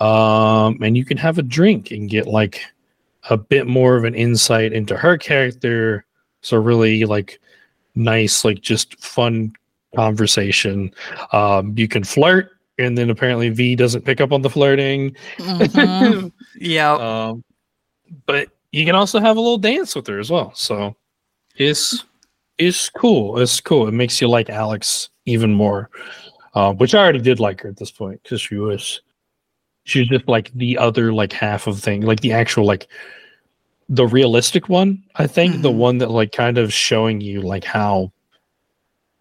um, 0.00 0.78
and 0.82 0.96
you 0.96 1.04
can 1.04 1.16
have 1.16 1.38
a 1.38 1.42
drink 1.42 1.90
and 1.90 2.10
get 2.10 2.26
like 2.26 2.60
a 3.30 3.36
bit 3.36 3.66
more 3.66 3.96
of 3.96 4.04
an 4.04 4.14
insight 4.14 4.72
into 4.72 4.96
her 4.96 5.16
character. 5.16 6.04
So 6.42 6.56
really 6.56 7.04
like 7.04 7.40
nice, 7.94 8.44
like 8.44 8.60
just 8.60 8.98
fun 9.00 9.52
conversation. 9.94 10.92
Um, 11.32 11.74
you 11.76 11.88
can 11.88 12.04
flirt 12.04 12.57
and 12.78 12.96
then 12.96 13.10
apparently 13.10 13.48
V 13.50 13.74
doesn't 13.76 14.02
pick 14.04 14.20
up 14.20 14.32
on 14.32 14.42
the 14.42 14.50
flirting. 14.50 15.14
Mhm. 15.38 16.32
yep. 16.56 16.98
Um, 17.00 17.44
but 18.26 18.48
you 18.72 18.84
can 18.86 18.94
also 18.94 19.18
have 19.20 19.36
a 19.36 19.40
little 19.40 19.58
dance 19.58 19.94
with 19.94 20.06
her 20.06 20.18
as 20.18 20.30
well. 20.30 20.52
So 20.54 20.94
it's 21.56 22.04
it's 22.58 22.88
cool. 22.90 23.38
It's 23.38 23.60
cool. 23.60 23.88
It 23.88 23.92
makes 23.94 24.20
you 24.20 24.28
like 24.28 24.50
Alex 24.50 25.10
even 25.26 25.52
more, 25.54 25.90
uh, 26.54 26.72
which 26.72 26.94
I 26.94 26.98
already 27.02 27.20
did 27.20 27.40
like 27.40 27.60
her 27.62 27.68
at 27.68 27.76
this 27.76 27.90
point 27.90 28.22
because 28.22 28.40
she 28.40 28.56
was 28.56 29.00
she's 29.84 30.08
just 30.08 30.28
like 30.28 30.52
the 30.54 30.78
other 30.78 31.12
like 31.12 31.32
half 31.32 31.66
of 31.66 31.80
thing, 31.80 32.02
like 32.02 32.20
the 32.20 32.32
actual 32.32 32.64
like 32.64 32.88
the 33.88 34.06
realistic 34.06 34.68
one. 34.68 35.02
I 35.16 35.26
think 35.26 35.62
the 35.62 35.70
Mhm. 35.70 35.76
one 35.76 35.98
that 35.98 36.10
like 36.10 36.32
kind 36.32 36.58
of 36.58 36.72
showing 36.72 37.20
you 37.20 37.40
like 37.42 37.64
how 37.64 38.12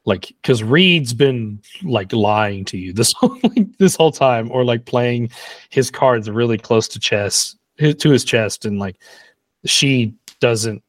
like 0.08 0.34
because 0.42 0.64
Reed's 0.64 1.14
been 1.14 1.62
like 1.84 2.12
lying 2.14 2.64
to 2.66 2.78
you 2.78 2.94
this 2.94 3.14
whole 3.18 3.38
like, 3.44 3.78
this 3.78 3.96
whole 3.96 4.12
time, 4.12 4.50
or 4.52 4.64
like 4.64 4.86
playing 4.86 5.30
his 5.70 5.92
cards 5.92 6.30
really 6.30 6.58
close 6.58 6.88
to 6.88 7.00
chest 7.00 7.60
to 7.78 8.10
his 8.10 8.24
chest, 8.24 8.66
and 8.66 8.80
like 8.80 8.96
she 9.66 10.16
doesn't. 10.40 10.82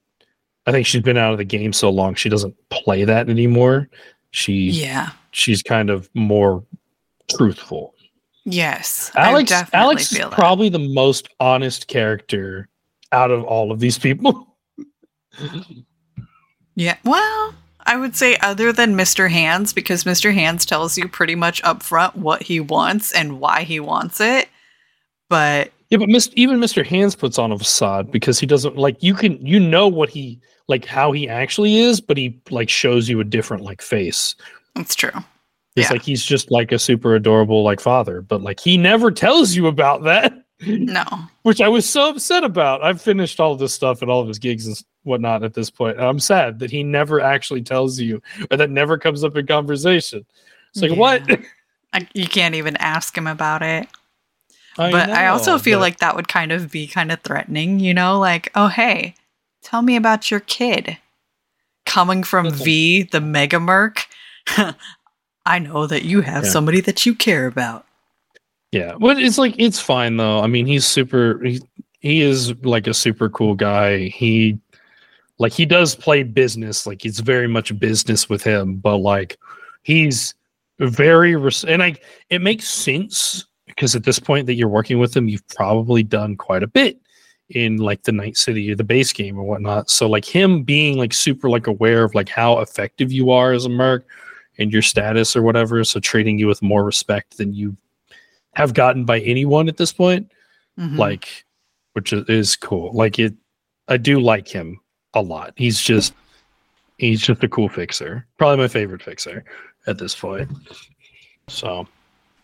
I 0.67 0.71
think 0.73 0.87
she's 0.87 1.03
been 1.03 1.17
out 1.17 1.33
of 1.33 1.39
the 1.39 1.45
game 1.45 1.73
so 1.73 1.91
long 1.91 2.15
she 2.15 2.29
doesn't 2.29 2.55
play 2.71 3.05
that 3.05 3.29
anymore. 3.29 3.89
She 4.31 4.71
Yeah. 4.71 5.11
she's 5.33 5.63
kind 5.63 5.91
of 5.91 6.09
more 6.15 6.63
truthful. 7.31 7.95
Yes. 8.45 9.11
Alex 9.17 9.51
Alex 9.73 10.13
is 10.13 10.19
that. 10.19 10.31
probably 10.31 10.69
the 10.69 10.79
most 10.79 11.29
honest 11.41 11.89
character 11.89 12.69
out 13.13 13.31
of 13.31 13.43
all 13.45 13.73
of 13.73 13.81
these 13.81 13.99
people. 13.99 14.57
Yeah. 16.75 16.97
Well, 17.05 17.55
I 17.89 17.97
would 17.97 18.15
say 18.15 18.37
other 18.43 18.73
than 18.73 18.95
Mr. 18.95 19.31
Hands, 19.31 19.73
because 19.73 20.05
Mr. 20.05 20.33
Hands 20.33 20.65
tells 20.65 20.97
you 20.99 21.09
pretty 21.09 21.35
much 21.35 21.63
upfront 21.63 22.15
what 22.15 22.43
he 22.43 22.61
wants 22.61 23.11
and 23.13 23.41
why 23.41 23.63
he 23.63 23.81
wants 23.81 24.21
it. 24.21 24.49
But 25.29 25.73
Yeah, 25.91 25.99
but 25.99 26.09
Mr. 26.09 26.33
even 26.35 26.59
Mr. 26.61 26.87
Hands 26.87 27.15
puts 27.17 27.39
on 27.39 27.51
a 27.51 27.59
facade 27.59 28.11
because 28.13 28.39
he 28.39 28.47
doesn't 28.47 28.77
like 28.77 29.03
you 29.03 29.15
can 29.15 29.45
you 29.45 29.59
know 29.59 29.89
what 29.89 30.11
he 30.11 30.41
like 30.69 30.85
how 30.85 31.13
he 31.13 31.29
actually 31.29 31.79
is, 31.79 32.01
but 32.01 32.17
he 32.17 32.39
like 32.51 32.69
shows 32.69 33.09
you 33.09 33.21
a 33.21 33.25
different 33.25 33.63
like 33.65 33.81
face. 33.83 34.35
That's 34.75 34.95
true. 34.95 35.11
It's 35.77 35.89
Yeah. 35.89 35.93
like 35.95 36.03
he's 36.03 36.25
just 36.25 36.51
like 36.51 36.73
a 36.73 36.79
super 36.79 37.15
adorable 37.15 37.63
like 37.63 37.81
father, 37.81 38.21
but 38.21 38.43
like 38.43 38.61
he 38.61 38.77
never 38.77 39.11
tells 39.11 39.55
you 39.55 39.67
about 39.67 40.05
that, 40.05 40.35
No. 40.67 41.05
which 41.43 41.61
I 41.61 41.69
was 41.69 41.89
so 41.89 42.09
upset 42.11 42.43
about. 42.45 42.83
I've 42.83 43.01
finished 43.01 43.39
all 43.39 43.53
of 43.53 43.59
this 43.61 43.73
stuff 43.73 44.03
and 44.03 44.11
all 44.11 44.21
of 44.21 44.29
his 44.29 44.39
gigs 44.41 44.67
and 44.67 44.77
whatnot 45.05 45.45
at 45.45 45.55
this 45.55 45.71
point. 45.71 45.97
and 45.99 46.07
I'm 46.07 46.19
sad 46.19 46.59
that 46.59 46.71
he 46.71 46.83
never 46.83 47.21
actually 47.21 47.63
tells 47.63 47.99
you, 48.01 48.21
or 48.51 48.57
that 48.57 48.71
never 48.71 48.99
comes 48.99 49.23
up 49.23 49.37
in 49.37 49.47
conversation. 49.47 50.27
It's 50.73 50.83
like 50.83 50.91
Yeah. 50.91 50.97
what? 50.97 51.23
I, 51.93 52.07
you 52.13 52.27
can't 52.27 52.55
even 52.57 52.77
ask 52.79 53.17
him 53.17 53.27
about 53.27 53.63
it. 53.63 53.89
I 54.77 54.91
but 54.93 55.11
I 55.11 55.29
also 55.29 55.59
feel 55.59 55.79
but- 55.79 55.83
like 55.83 55.99
that 55.99 56.17
would 56.17 56.29
kind 56.29 56.53
of 56.53 56.71
be 56.71 56.87
kind 56.87 57.11
of 57.13 57.21
threatening, 57.23 57.81
you 57.81 57.95
know, 57.95 58.19
like, 58.19 58.51
oh 58.55 58.69
hey, 58.69 59.15
tell 59.63 59.83
me 59.83 59.97
about 59.97 60.31
your 60.31 60.41
kid. 60.41 60.99
Coming 61.87 62.23
from 62.23 62.51
V, 62.53 63.05
the 63.05 63.21
mega 63.21 63.59
merc, 63.59 64.07
I 65.47 65.59
know 65.59 65.87
that 65.87 66.05
you 66.05 66.21
have 66.21 66.45
Yeah. 66.45 66.51
somebody 66.51 66.81
that 66.83 67.07
you 67.07 67.15
care 67.15 67.47
about. 67.47 67.87
Yeah, 68.73 68.95
but 68.99 69.19
it's 69.19 69.39
like 69.39 69.55
it's 69.59 69.81
fine 69.81 70.17
though. 70.17 70.41
I 70.41 70.47
mean, 70.47 70.67
he's 70.67 70.87
super. 70.87 71.43
He 71.43 71.63
he 72.01 72.23
is 72.23 72.55
like 72.63 72.87
a 72.87 72.95
super 72.95 73.29
cool 73.31 73.55
guy. 73.55 74.09
He 74.09 74.59
like 75.39 75.53
he 75.53 75.65
does 75.65 75.95
play 75.95 76.23
business. 76.23 76.87
Like 76.87 77.05
it's 77.05 77.21
very 77.21 77.49
much 77.49 77.79
business 77.79 78.29
with 78.29 78.43
him, 78.43 78.77
but 78.77 78.99
like 78.99 79.39
he's 79.83 80.35
very 80.79 81.35
res- 81.37 81.65
and 81.65 81.83
I 81.83 81.97
it 82.31 82.43
makes 82.43 82.69
sense 82.69 83.47
because 83.67 83.97
at 83.97 84.05
this 84.05 84.19
point 84.19 84.47
that 84.47 84.55
you're 84.55 84.69
working 84.69 84.99
with 84.99 85.17
him, 85.17 85.29
you've 85.29 85.47
probably 85.49 86.03
done 86.03 86.37
quite 86.37 86.63
a 86.63 86.69
bit 86.69 87.01
in 87.51 87.79
like 87.79 88.03
the 88.03 88.13
Night 88.13 88.37
City 88.37 88.71
or 88.71 88.75
the 88.75 88.85
base 88.85 89.13
game 89.13 89.39
or 89.39 89.45
whatnot. 89.45 89.89
So 89.89 90.09
like 90.09 90.25
him 90.25 90.63
being 90.63 90.99
like 90.99 91.15
super 91.15 91.49
like 91.49 91.67
aware 91.67 92.05
of 92.05 92.15
like 92.15 92.29
how 92.29 92.59
effective 92.59 93.13
you 93.13 93.31
are 93.31 93.53
as 93.53 93.65
a 93.65 93.71
merc 93.71 94.05
and 94.59 94.73
your 94.73 94.83
status 94.83 95.35
or 95.37 95.43
whatever, 95.43 95.83
so 95.85 96.01
treating 96.01 96.39
you 96.39 96.47
with 96.47 96.61
more 96.61 96.85
respect 96.85 97.39
than 97.39 97.55
you 97.55 97.77
have 98.59 98.75
gotten 98.75 99.05
by 99.05 99.21
anyone 99.21 99.69
at 99.69 99.77
this 99.77 99.93
point 99.93 100.31
Mhm. 100.79 100.97
like 100.99 101.45
which 101.95 102.13
is, 102.13 102.25
is 102.29 102.57
cool 102.57 102.93
like 102.93 103.19
it 103.19 103.33
i 103.89 103.97
do 103.97 104.21
like 104.21 104.47
him 104.49 104.79
a 105.15 105.23
lot 105.23 105.53
he's 105.57 105.81
just 105.81 106.13
he's 106.99 107.21
just 107.23 107.43
a 107.45 107.49
cool 107.49 107.69
fixer 107.69 108.27
probably 108.37 108.59
my 108.59 108.69
favorite 108.69 109.03
fixer 109.03 109.45
at 109.87 109.99
this 109.99 110.15
point 110.15 110.51
so 111.49 111.87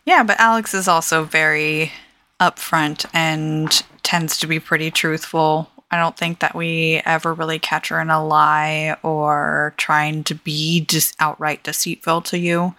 Yeah, 0.05 0.23
but 0.23 0.39
Alex 0.39 0.73
is 0.73 0.87
also 0.87 1.23
very 1.23 1.91
upfront 2.39 3.05
and 3.13 3.83
tends 4.03 4.37
to 4.39 4.47
be 4.47 4.59
pretty 4.59 4.91
truthful. 4.91 5.69
I 5.91 5.97
don't 5.97 6.17
think 6.17 6.39
that 6.39 6.53
we 6.55 7.01
ever 7.05 7.33
really 7.33 7.57
catch 7.59 7.89
her 7.89 7.99
in 8.01 8.09
a 8.09 8.23
lie 8.23 8.97
or 9.03 9.73
trying 9.77 10.23
to 10.25 10.35
be 10.35 10.81
just 10.81 11.15
outright 11.19 11.63
deceitful 11.63 12.21
to 12.23 12.37
you. 12.37 12.75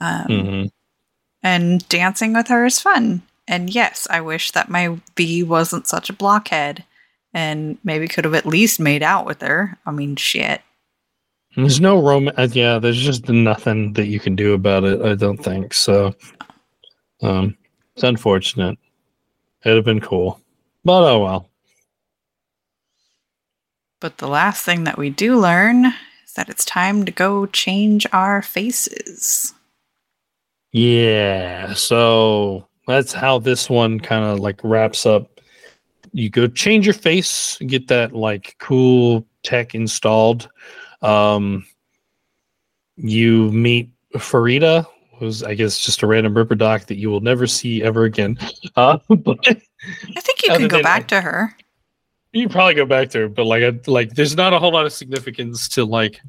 Um, 0.00 0.26
Mm-hmm. 0.28 0.66
And 1.44 1.86
dancing 1.88 2.32
with 2.32 2.48
her 2.48 2.64
is 2.64 2.80
fun. 2.80 3.22
And 3.46 3.68
yes, 3.68 4.06
I 4.10 4.22
wish 4.22 4.50
that 4.52 4.70
my 4.70 4.98
V 5.16 5.42
wasn't 5.42 5.86
such 5.86 6.08
a 6.08 6.14
blockhead 6.14 6.84
and 7.34 7.76
maybe 7.84 8.08
could 8.08 8.24
have 8.24 8.34
at 8.34 8.46
least 8.46 8.80
made 8.80 9.02
out 9.02 9.26
with 9.26 9.42
her. 9.42 9.76
I 9.84 9.90
mean, 9.90 10.16
shit. 10.16 10.62
There's 11.54 11.80
no 11.80 12.02
romance. 12.02 12.56
Yeah, 12.56 12.78
there's 12.78 13.00
just 13.00 13.28
nothing 13.28 13.92
that 13.92 14.06
you 14.06 14.18
can 14.18 14.34
do 14.34 14.54
about 14.54 14.84
it. 14.84 15.02
I 15.02 15.14
don't 15.14 15.36
think 15.36 15.74
so. 15.74 16.14
Um, 17.22 17.56
it's 17.94 18.02
unfortunate. 18.02 18.78
It'd 19.64 19.76
have 19.76 19.84
been 19.84 20.00
cool, 20.00 20.40
but 20.84 21.02
oh 21.04 21.22
well. 21.22 21.50
But 24.00 24.18
the 24.18 24.28
last 24.28 24.64
thing 24.64 24.84
that 24.84 24.98
we 24.98 25.10
do 25.10 25.38
learn 25.38 25.86
is 26.24 26.32
that 26.34 26.48
it's 26.48 26.64
time 26.64 27.04
to 27.04 27.12
go 27.12 27.46
change 27.46 28.06
our 28.12 28.42
faces. 28.42 29.54
Yeah, 30.74 31.72
so 31.74 32.66
that's 32.88 33.12
how 33.12 33.38
this 33.38 33.70
one 33.70 34.00
kind 34.00 34.24
of 34.24 34.40
like 34.40 34.58
wraps 34.64 35.06
up. 35.06 35.40
You 36.12 36.28
go 36.28 36.48
change 36.48 36.84
your 36.84 36.94
face, 36.94 37.56
get 37.58 37.86
that 37.86 38.12
like 38.12 38.56
cool 38.58 39.24
tech 39.44 39.76
installed. 39.76 40.48
Um, 41.00 41.64
you 42.96 43.52
meet 43.52 43.88
Farida, 44.14 44.84
who's 45.16 45.44
I 45.44 45.54
guess 45.54 45.78
just 45.78 46.02
a 46.02 46.08
random 46.08 46.36
Ripper 46.36 46.56
Doc 46.56 46.86
that 46.86 46.96
you 46.96 47.08
will 47.08 47.20
never 47.20 47.46
see 47.46 47.80
ever 47.84 48.02
again. 48.02 48.36
Uh, 48.76 48.98
but 49.08 49.38
I 49.46 50.20
think 50.20 50.42
you 50.42 50.56
can 50.56 50.66
go 50.66 50.82
back 50.82 51.06
to 51.06 51.20
her. 51.20 51.56
you 52.32 52.48
probably 52.48 52.74
go 52.74 52.84
back 52.84 53.10
to 53.10 53.18
her, 53.20 53.28
but 53.28 53.44
like, 53.46 53.62
I, 53.62 53.78
like, 53.88 54.14
there's 54.14 54.34
not 54.34 54.52
a 54.52 54.58
whole 54.58 54.72
lot 54.72 54.86
of 54.86 54.92
significance 54.92 55.68
to 55.68 55.84
like, 55.84 56.20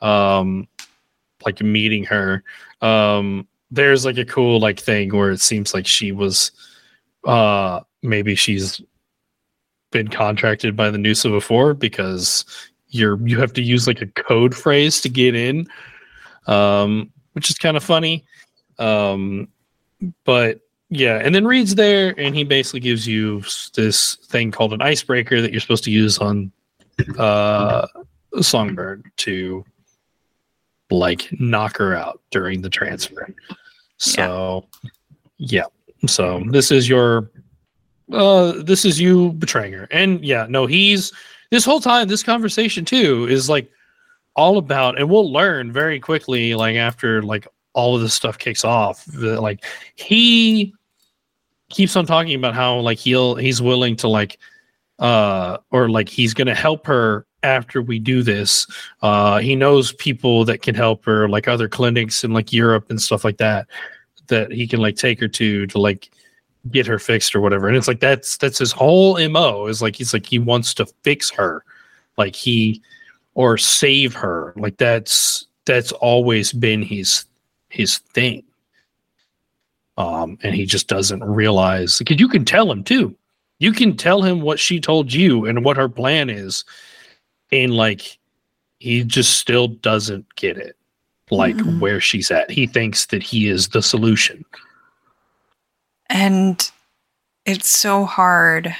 um, 0.00 0.68
like 1.44 1.60
meeting 1.60 2.04
her. 2.04 2.44
Um, 2.80 3.48
there's 3.72 4.04
like 4.04 4.18
a 4.18 4.24
cool 4.24 4.60
like 4.60 4.78
thing 4.78 5.16
where 5.16 5.30
it 5.30 5.40
seems 5.40 5.72
like 5.72 5.86
she 5.86 6.12
was, 6.12 6.52
uh, 7.24 7.80
maybe 8.02 8.34
she's 8.34 8.80
been 9.90 10.08
contracted 10.08 10.76
by 10.76 10.90
the 10.90 10.98
NUSA 10.98 11.30
before 11.30 11.74
because 11.74 12.44
you're 12.88 13.18
you 13.26 13.40
have 13.40 13.54
to 13.54 13.62
use 13.62 13.86
like 13.86 14.02
a 14.02 14.06
code 14.06 14.54
phrase 14.54 15.00
to 15.00 15.08
get 15.08 15.34
in, 15.34 15.66
um, 16.46 17.10
which 17.32 17.48
is 17.48 17.56
kind 17.56 17.76
of 17.76 17.82
funny. 17.82 18.24
Um, 18.78 19.48
but 20.24 20.60
yeah, 20.90 21.20
and 21.22 21.34
then 21.34 21.46
Reed's 21.46 21.74
there, 21.74 22.14
and 22.18 22.34
he 22.34 22.44
basically 22.44 22.80
gives 22.80 23.06
you 23.06 23.42
this 23.74 24.16
thing 24.26 24.50
called 24.50 24.74
an 24.74 24.82
icebreaker 24.82 25.40
that 25.40 25.50
you're 25.50 25.60
supposed 25.60 25.84
to 25.84 25.90
use 25.90 26.18
on 26.18 26.52
uh, 27.18 27.86
Songbird 28.40 29.10
to 29.18 29.64
like 30.90 31.28
knock 31.40 31.78
her 31.78 31.96
out 31.96 32.20
during 32.30 32.60
the 32.60 32.68
transfer. 32.68 33.34
So, 34.02 34.66
yeah. 35.38 35.64
So 36.06 36.42
this 36.48 36.72
is 36.72 36.88
your, 36.88 37.30
uh, 38.12 38.62
this 38.62 38.84
is 38.84 39.00
you 39.00 39.32
betraying 39.34 39.72
her, 39.72 39.86
and 39.90 40.22
yeah, 40.24 40.46
no, 40.48 40.66
he's 40.66 41.12
this 41.50 41.64
whole 41.64 41.80
time. 41.80 42.08
This 42.08 42.22
conversation 42.22 42.84
too 42.84 43.26
is 43.28 43.48
like 43.48 43.70
all 44.34 44.58
about, 44.58 44.98
and 44.98 45.08
we'll 45.08 45.32
learn 45.32 45.72
very 45.72 46.00
quickly, 46.00 46.54
like 46.54 46.74
after 46.76 47.22
like 47.22 47.46
all 47.74 47.94
of 47.94 48.02
this 48.02 48.12
stuff 48.12 48.38
kicks 48.38 48.64
off, 48.64 49.04
that 49.04 49.40
like 49.40 49.64
he 49.94 50.74
keeps 51.70 51.94
on 51.94 52.04
talking 52.04 52.34
about 52.34 52.54
how 52.54 52.80
like 52.80 52.98
he'll 52.98 53.36
he's 53.36 53.62
willing 53.62 53.96
to 53.96 54.08
like 54.08 54.38
uh 54.98 55.58
or 55.70 55.88
like 55.88 56.08
he's 56.08 56.34
gonna 56.34 56.54
help 56.54 56.86
her 56.86 57.24
after 57.42 57.82
we 57.82 57.98
do 57.98 58.22
this 58.22 58.66
uh 59.02 59.38
he 59.38 59.56
knows 59.56 59.92
people 59.94 60.44
that 60.44 60.62
can 60.62 60.74
help 60.74 61.04
her 61.04 61.28
like 61.28 61.48
other 61.48 61.68
clinics 61.68 62.24
in 62.24 62.32
like 62.32 62.52
europe 62.52 62.88
and 62.88 63.02
stuff 63.02 63.24
like 63.24 63.38
that 63.38 63.66
that 64.28 64.52
he 64.52 64.66
can 64.66 64.80
like 64.80 64.96
take 64.96 65.20
her 65.20 65.28
to 65.28 65.66
to 65.66 65.78
like 65.78 66.10
get 66.70 66.86
her 66.86 66.98
fixed 66.98 67.34
or 67.34 67.40
whatever. 67.40 67.68
And 67.68 67.76
it's 67.76 67.88
like 67.88 68.00
that's 68.00 68.36
that's 68.36 68.58
his 68.58 68.72
whole 68.72 69.18
mo 69.28 69.66
is 69.66 69.82
like 69.82 69.96
he's 69.96 70.12
like 70.12 70.26
he 70.26 70.38
wants 70.38 70.74
to 70.74 70.86
fix 71.02 71.30
her. 71.30 71.64
Like 72.16 72.36
he 72.36 72.82
or 73.34 73.58
save 73.58 74.14
her. 74.14 74.52
Like 74.56 74.76
that's 74.76 75.46
that's 75.64 75.92
always 75.92 76.52
been 76.52 76.82
his 76.82 77.24
his 77.68 77.98
thing. 77.98 78.44
Um, 79.98 80.38
and 80.42 80.54
he 80.54 80.64
just 80.64 80.88
doesn't 80.88 81.22
realize 81.22 81.98
because 81.98 82.20
you 82.20 82.28
can 82.28 82.44
tell 82.44 82.70
him 82.70 82.82
too. 82.84 83.16
You 83.58 83.72
can 83.72 83.96
tell 83.96 84.22
him 84.22 84.40
what 84.40 84.58
she 84.58 84.80
told 84.80 85.12
you 85.12 85.46
and 85.46 85.64
what 85.64 85.76
her 85.76 85.88
plan 85.88 86.30
is, 86.30 86.64
and 87.52 87.74
like 87.74 88.18
he 88.78 89.04
just 89.04 89.38
still 89.38 89.68
doesn't 89.68 90.34
get 90.34 90.56
it, 90.56 90.76
like 91.30 91.54
Mhm. 91.56 91.78
where 91.78 92.00
she's 92.00 92.30
at. 92.30 92.50
He 92.50 92.66
thinks 92.66 93.06
that 93.06 93.22
he 93.22 93.46
is 93.48 93.68
the 93.68 93.82
solution. 93.82 94.44
And 96.08 96.68
it's 97.46 97.70
so 97.70 98.04
hard 98.04 98.74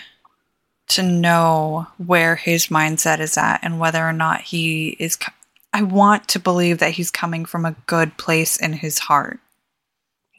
to 0.89 1.03
know 1.03 1.87
where 1.99 2.37
his 2.37 2.67
mindset 2.67 3.21
is 3.21 3.39
at 3.39 3.61
and 3.63 3.79
whether 3.79 4.07
or 4.07 4.13
not 4.13 4.41
he 4.43 4.97
is. 4.99 5.17
co- 5.17 5.33
I 5.73 5.83
want 5.83 6.29
to 6.29 6.39
believe 6.41 6.79
that 6.79 6.91
he's 6.93 7.11
coming 7.11 7.45
from 7.47 7.65
a 7.65 7.77
good 7.87 8.17
place 8.19 8.57
in 8.59 8.75
his 8.75 8.99
heart. 8.99 9.41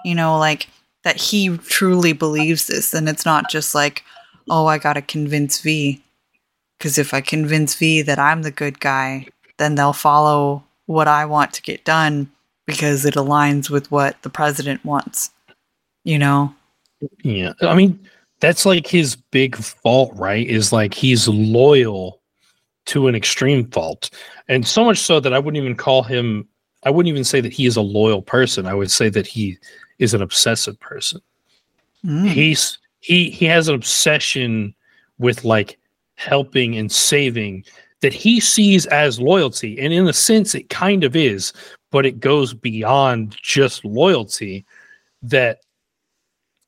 You 0.06 0.13
know, 0.13 0.38
like 0.38 0.67
that 1.04 1.15
he 1.17 1.58
truly 1.58 2.13
believes 2.13 2.67
this 2.67 2.93
and 2.93 3.10
it's 3.10 3.26
not 3.26 3.50
just 3.50 3.74
like, 3.74 4.04
oh, 4.50 4.67
I 4.67 4.78
got 4.78 4.93
to 4.93 5.02
convince 5.02 5.60
V. 5.62 6.03
Because 6.84 6.98
if 6.98 7.13
I 7.13 7.22
convince 7.22 7.76
V 7.76 8.02
that 8.02 8.19
I'm 8.19 8.41
the 8.41 8.52
good 8.52 8.82
guy, 8.82 9.28
then 9.56 9.76
they'll 9.76 9.93
follow 9.93 10.65
what 10.86 11.08
I 11.08 11.24
want 11.24 11.54
to 11.54 11.62
get 11.62 11.86
done 11.86 12.30
because 12.65 13.06
it 13.06 13.13
aligns 13.13 13.69
with 13.69 13.89
what 13.89 14.22
the 14.22 14.30
president 14.30 14.84
wants. 14.84 15.32
You 16.04 16.19
know? 16.19 16.54
Yeah, 17.24 17.54
I 17.62 17.74
mean 17.74 17.98
that's 18.41 18.65
like 18.65 18.86
his 18.86 19.15
big 19.15 19.56
fault, 19.56 20.12
right? 20.15 20.46
Is 20.46 20.74
like 20.74 20.93
he's 20.93 21.26
loyal 21.26 22.19
to 22.88 23.08
an 23.08 23.15
extreme 23.15 23.65
fault, 23.72 24.10
and 24.50 24.67
so 24.67 24.84
much 24.84 24.98
so 24.98 25.22
that 25.22 25.34
I 25.34 25.39
wouldn't 25.39 25.63
even 25.63 25.78
call 25.78 26.04
him. 26.04 26.46
I 26.84 26.89
wouldn't 26.89 27.10
even 27.10 27.24
say 27.24 27.39
that 27.39 27.54
he 27.54 27.65
is 27.65 27.78
a 27.78 27.82
loyal 27.82 28.22
person. 28.22 28.65
I 28.65 28.74
would 28.74 28.91
say 28.91 29.08
that 29.08 29.26
he 29.26 29.58
is 30.00 30.13
an 30.13 30.22
obsessive 30.22 30.78
person. 30.82 31.22
Mm. 32.06 32.28
he's 32.28 32.78
he 33.00 33.30
he 33.30 33.46
has 33.46 33.69
an 33.69 33.76
obsession 33.76 34.76
with 35.17 35.46
like 35.46 35.80
helping 36.15 36.78
and 36.78 36.91
saving 36.91 37.63
that 38.02 38.13
he 38.13 38.39
sees 38.39 38.86
as 38.88 39.19
loyalty. 39.19 39.80
And 39.80 39.93
in 39.93 40.08
a 40.08 40.13
sense 40.13 40.56
it 40.56 40.69
kind 40.69 41.04
of 41.04 41.15
is 41.15 41.54
but 41.93 42.08
it 42.08 42.19
goes 42.19 42.56
beyond 42.56 43.38
just 43.39 43.86
loyalty 43.86 44.65
that 45.21 45.60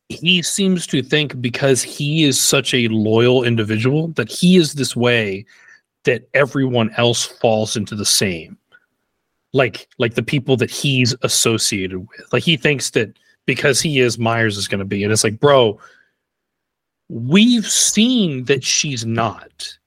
he 0.08 0.44
seems 0.44 0.86
to 0.86 1.02
think 1.02 1.42
because 1.42 1.82
he 1.82 2.24
is 2.24 2.40
such 2.40 2.76
a 2.76 2.88
loyal 2.90 3.44
individual 3.44 4.10
that 4.10 4.32
he 4.32 4.56
is 4.56 4.74
this 4.74 4.96
way 4.96 5.44
that 6.04 6.30
everyone 6.36 6.94
else 6.98 7.26
falls 7.26 7.76
into 7.76 7.96
the 7.96 8.06
same. 8.06 8.56
Like 9.52 9.88
like 9.98 10.14
the 10.14 10.22
people 10.22 10.58
that 10.58 10.70
he's 10.70 11.16
associated 11.24 12.08
with. 12.08 12.32
Like 12.32 12.44
he 12.44 12.56
thinks 12.56 12.92
that 12.92 13.18
because 13.48 13.82
he 13.82 14.00
is 14.00 14.20
myers 14.20 14.58
is 14.58 14.68
going 14.68 14.80
to 14.80 14.86
be. 14.86 15.04
And 15.04 15.12
it's 15.12 15.24
like 15.24 15.40
bro 15.40 15.80
we've 17.10 17.68
seen 17.68 18.46
that 18.46 18.64
she's 18.64 19.06
not 19.06 19.78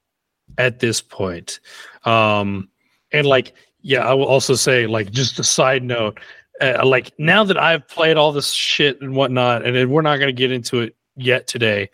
at 0.57 0.79
this 0.79 1.01
point. 1.01 1.59
Um 2.05 2.69
and 3.11 3.27
like 3.27 3.53
yeah 3.81 4.05
i 4.07 4.13
will 4.13 4.25
also 4.25 4.55
say 4.55 4.87
like 4.87 5.11
just 5.11 5.39
a 5.39 5.43
side 5.43 5.83
note 5.83 6.19
uh, 6.61 6.85
like 6.85 7.11
now 7.17 7.43
that 7.43 7.57
i've 7.57 7.87
played 7.87 8.17
all 8.17 8.31
this 8.31 8.51
shit 8.51 9.01
and 9.01 9.15
whatnot 9.15 9.65
and 9.65 9.89
we're 9.89 10.01
not 10.01 10.17
going 10.17 10.27
to 10.27 10.33
get 10.33 10.51
into 10.51 10.79
it 10.79 10.95
yet 11.15 11.47
today 11.47 11.89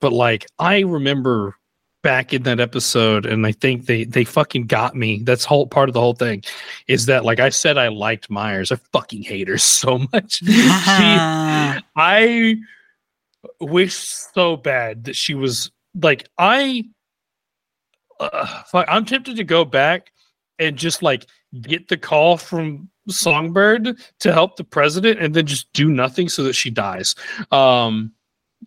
but 0.00 0.12
like 0.12 0.46
i 0.58 0.80
remember 0.80 1.54
back 2.02 2.32
in 2.32 2.42
that 2.44 2.60
episode 2.60 3.26
and 3.26 3.46
i 3.46 3.52
think 3.52 3.86
they 3.86 4.04
they 4.04 4.24
fucking 4.24 4.66
got 4.66 4.94
me. 4.94 5.20
That's 5.24 5.44
whole 5.44 5.66
part 5.66 5.88
of 5.88 5.94
the 5.94 6.00
whole 6.00 6.14
thing 6.14 6.44
is 6.86 7.06
that 7.06 7.24
like 7.24 7.40
i 7.40 7.48
said 7.48 7.76
i 7.76 7.88
liked 7.88 8.30
myers. 8.30 8.70
I 8.70 8.76
fucking 8.92 9.22
hate 9.22 9.48
her 9.48 9.58
so 9.80 10.06
much. 10.12 10.34
She, 10.36 10.46
I 11.96 12.56
wish 13.60 13.94
so 13.94 14.56
bad 14.56 15.04
that 15.04 15.16
she 15.16 15.34
was 15.34 15.70
like 16.00 16.28
I. 16.38 16.84
Uh, 18.20 18.62
I'm 18.74 19.04
tempted 19.04 19.36
to 19.36 19.44
go 19.44 19.64
back 19.64 20.10
and 20.58 20.76
just 20.76 21.02
like 21.02 21.26
get 21.62 21.86
the 21.88 21.96
call 21.96 22.36
from 22.36 22.90
Songbird 23.08 23.96
to 24.18 24.32
help 24.32 24.56
the 24.56 24.64
president, 24.64 25.20
and 25.20 25.34
then 25.34 25.46
just 25.46 25.72
do 25.72 25.88
nothing 25.88 26.28
so 26.28 26.42
that 26.42 26.54
she 26.54 26.70
dies. 26.70 27.14
Um, 27.52 28.12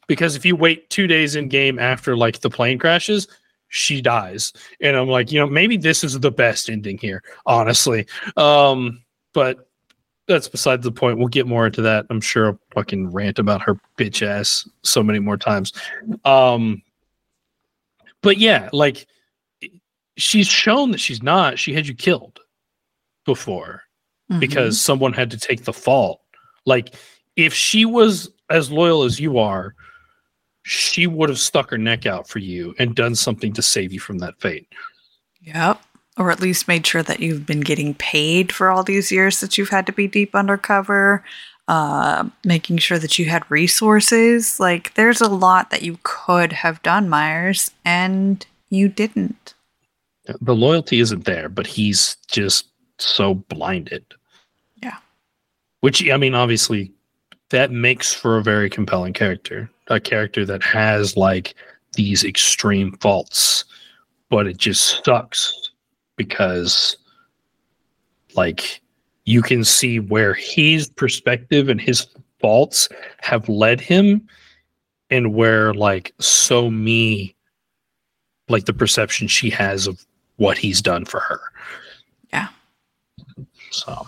because 0.08 0.36
if 0.36 0.46
you 0.46 0.56
wait 0.56 0.89
two 0.89 1.06
days 1.06 1.36
in 1.36 1.50
game 1.50 1.80
after 1.80 2.15
like 2.15 2.39
the 2.39 2.50
plane 2.50 2.80
crashes, 2.80 3.28
she 3.67 4.02
dies, 4.02 4.54
and 4.80 4.96
I'm 4.96 5.10
like, 5.10 5.32
you 5.32 5.39
know, 5.39 5.48
maybe 5.48 5.78
this 5.78 6.04
is 6.04 6.20
the 6.20 6.32
best 6.32 6.70
ending 6.70 6.98
here, 6.98 7.22
honestly. 7.46 8.08
Um, 8.38 9.04
but 9.34 9.70
that's 10.32 10.48
besides 10.48 10.84
the 10.84 10.91
point. 10.91 11.17
We'll 11.17 11.28
get 11.28 11.48
more 11.48 11.65
into 11.67 11.82
that. 11.84 12.06
I'm 12.10 12.22
sure 12.22 12.48
I'll 12.48 12.60
fucking 12.74 13.12
rant 13.12 13.39
about 13.39 13.62
her 13.62 13.80
bitch 13.98 14.26
ass 14.26 14.67
so 14.84 15.04
many 15.04 15.20
more 15.20 15.38
times. 15.38 15.74
Um, 16.26 16.82
but 18.22 18.38
yeah, 18.38 18.70
like 18.74 19.08
she's 20.17 20.48
shown 20.48 20.91
that 20.91 21.00
she's 21.00 21.22
not. 21.24 21.58
She 21.60 21.74
had 21.74 21.88
you 21.88 21.96
killed 21.96 22.39
before 23.26 23.84
Mhm. 24.32 24.39
because 24.39 24.80
someone 24.82 25.13
had 25.13 25.32
to 25.32 25.38
take 25.38 25.63
the 25.63 25.74
fault. 25.74 26.22
Like 26.65 26.96
if 27.36 27.54
she 27.54 27.86
was 27.86 28.30
as 28.50 28.72
loyal 28.72 29.04
as 29.04 29.20
you 29.20 29.38
are, 29.39 29.76
she 30.63 31.08
would 31.08 31.30
have 31.30 31.39
stuck 31.39 31.70
her 31.72 31.78
neck 31.78 32.06
out 32.06 32.28
for 32.28 32.39
you 32.39 32.76
and 32.78 32.94
done 32.96 33.15
something 33.15 33.52
to 33.54 33.62
save 33.62 33.91
you 33.94 34.00
from 34.00 34.20
that 34.20 34.39
fate. 34.39 34.67
Yep. 35.41 35.82
Or 36.17 36.30
at 36.30 36.41
least 36.41 36.67
made 36.67 36.86
sure 36.86 37.04
that 37.04 37.21
you've 37.21 37.45
been 37.45 37.62
getting 37.62 37.93
paid 37.93 38.52
for 38.52 38.69
all 38.69 38.84
these 38.84 39.12
years 39.12 39.39
that 39.39 39.58
you've 39.58 39.69
had 39.69 39.86
to 39.86 39.93
be 39.93 40.08
deep 40.08 40.36
undercover. 40.36 41.24
Uh, 41.67 42.28
making 42.43 42.78
sure 42.78 43.00
that 43.00 43.17
you 43.17 43.26
had 43.26 43.50
resources. 43.50 44.60
Like, 44.60 44.93
there's 44.95 45.21
a 45.21 45.30
lot 45.30 45.69
that 45.69 45.84
you 45.84 45.97
could 46.04 46.52
have 46.52 46.82
done, 46.84 47.08
Myers, 47.08 47.71
and 47.86 48.45
you 48.69 48.89
didn't. 48.89 49.54
The 50.41 50.56
loyalty 50.56 51.00
isn't 51.00 51.24
there, 51.24 51.47
but 51.47 51.65
he's 51.65 52.17
just 52.28 52.67
so 52.97 53.36
blinded. 53.36 54.04
Yeah. 54.84 54.97
Which 55.80 56.10
I 56.10 56.17
mean, 56.17 56.36
obviously, 56.36 56.91
that 57.52 57.71
makes 57.71 58.13
for 58.13 58.38
a 58.38 58.43
very 58.43 58.69
compelling 58.69 59.13
character. 59.13 59.69
A 59.88 60.00
character 60.00 60.45
that 60.45 60.63
has 60.63 61.15
like 61.15 61.56
these 61.93 62.26
extreme 62.26 62.97
faults, 62.97 63.63
but 64.30 64.45
it 64.45 64.58
just 64.58 65.04
sucks 65.06 65.71
because 66.22 66.96
like 68.36 68.80
you 69.26 69.42
can 69.42 69.64
see 69.64 70.00
where 70.00 70.36
his 70.36 70.88
perspective 70.88 71.68
and 71.68 71.82
his 71.82 72.06
faults 72.40 72.88
have 73.22 73.50
led 73.50 73.82
him 73.82 74.28
and 75.10 75.34
where 75.34 75.74
like 75.74 76.14
So 76.20 76.70
Mi 76.70 77.36
like 78.50 78.66
the 78.66 78.74
perception 78.74 79.28
she 79.28 79.50
has 79.50 79.88
of 79.88 80.06
what 80.38 80.60
he's 80.60 80.82
done 80.82 81.06
for 81.06 81.22
her. 81.22 81.40
Yeah. 82.32 82.50
So 83.72 84.08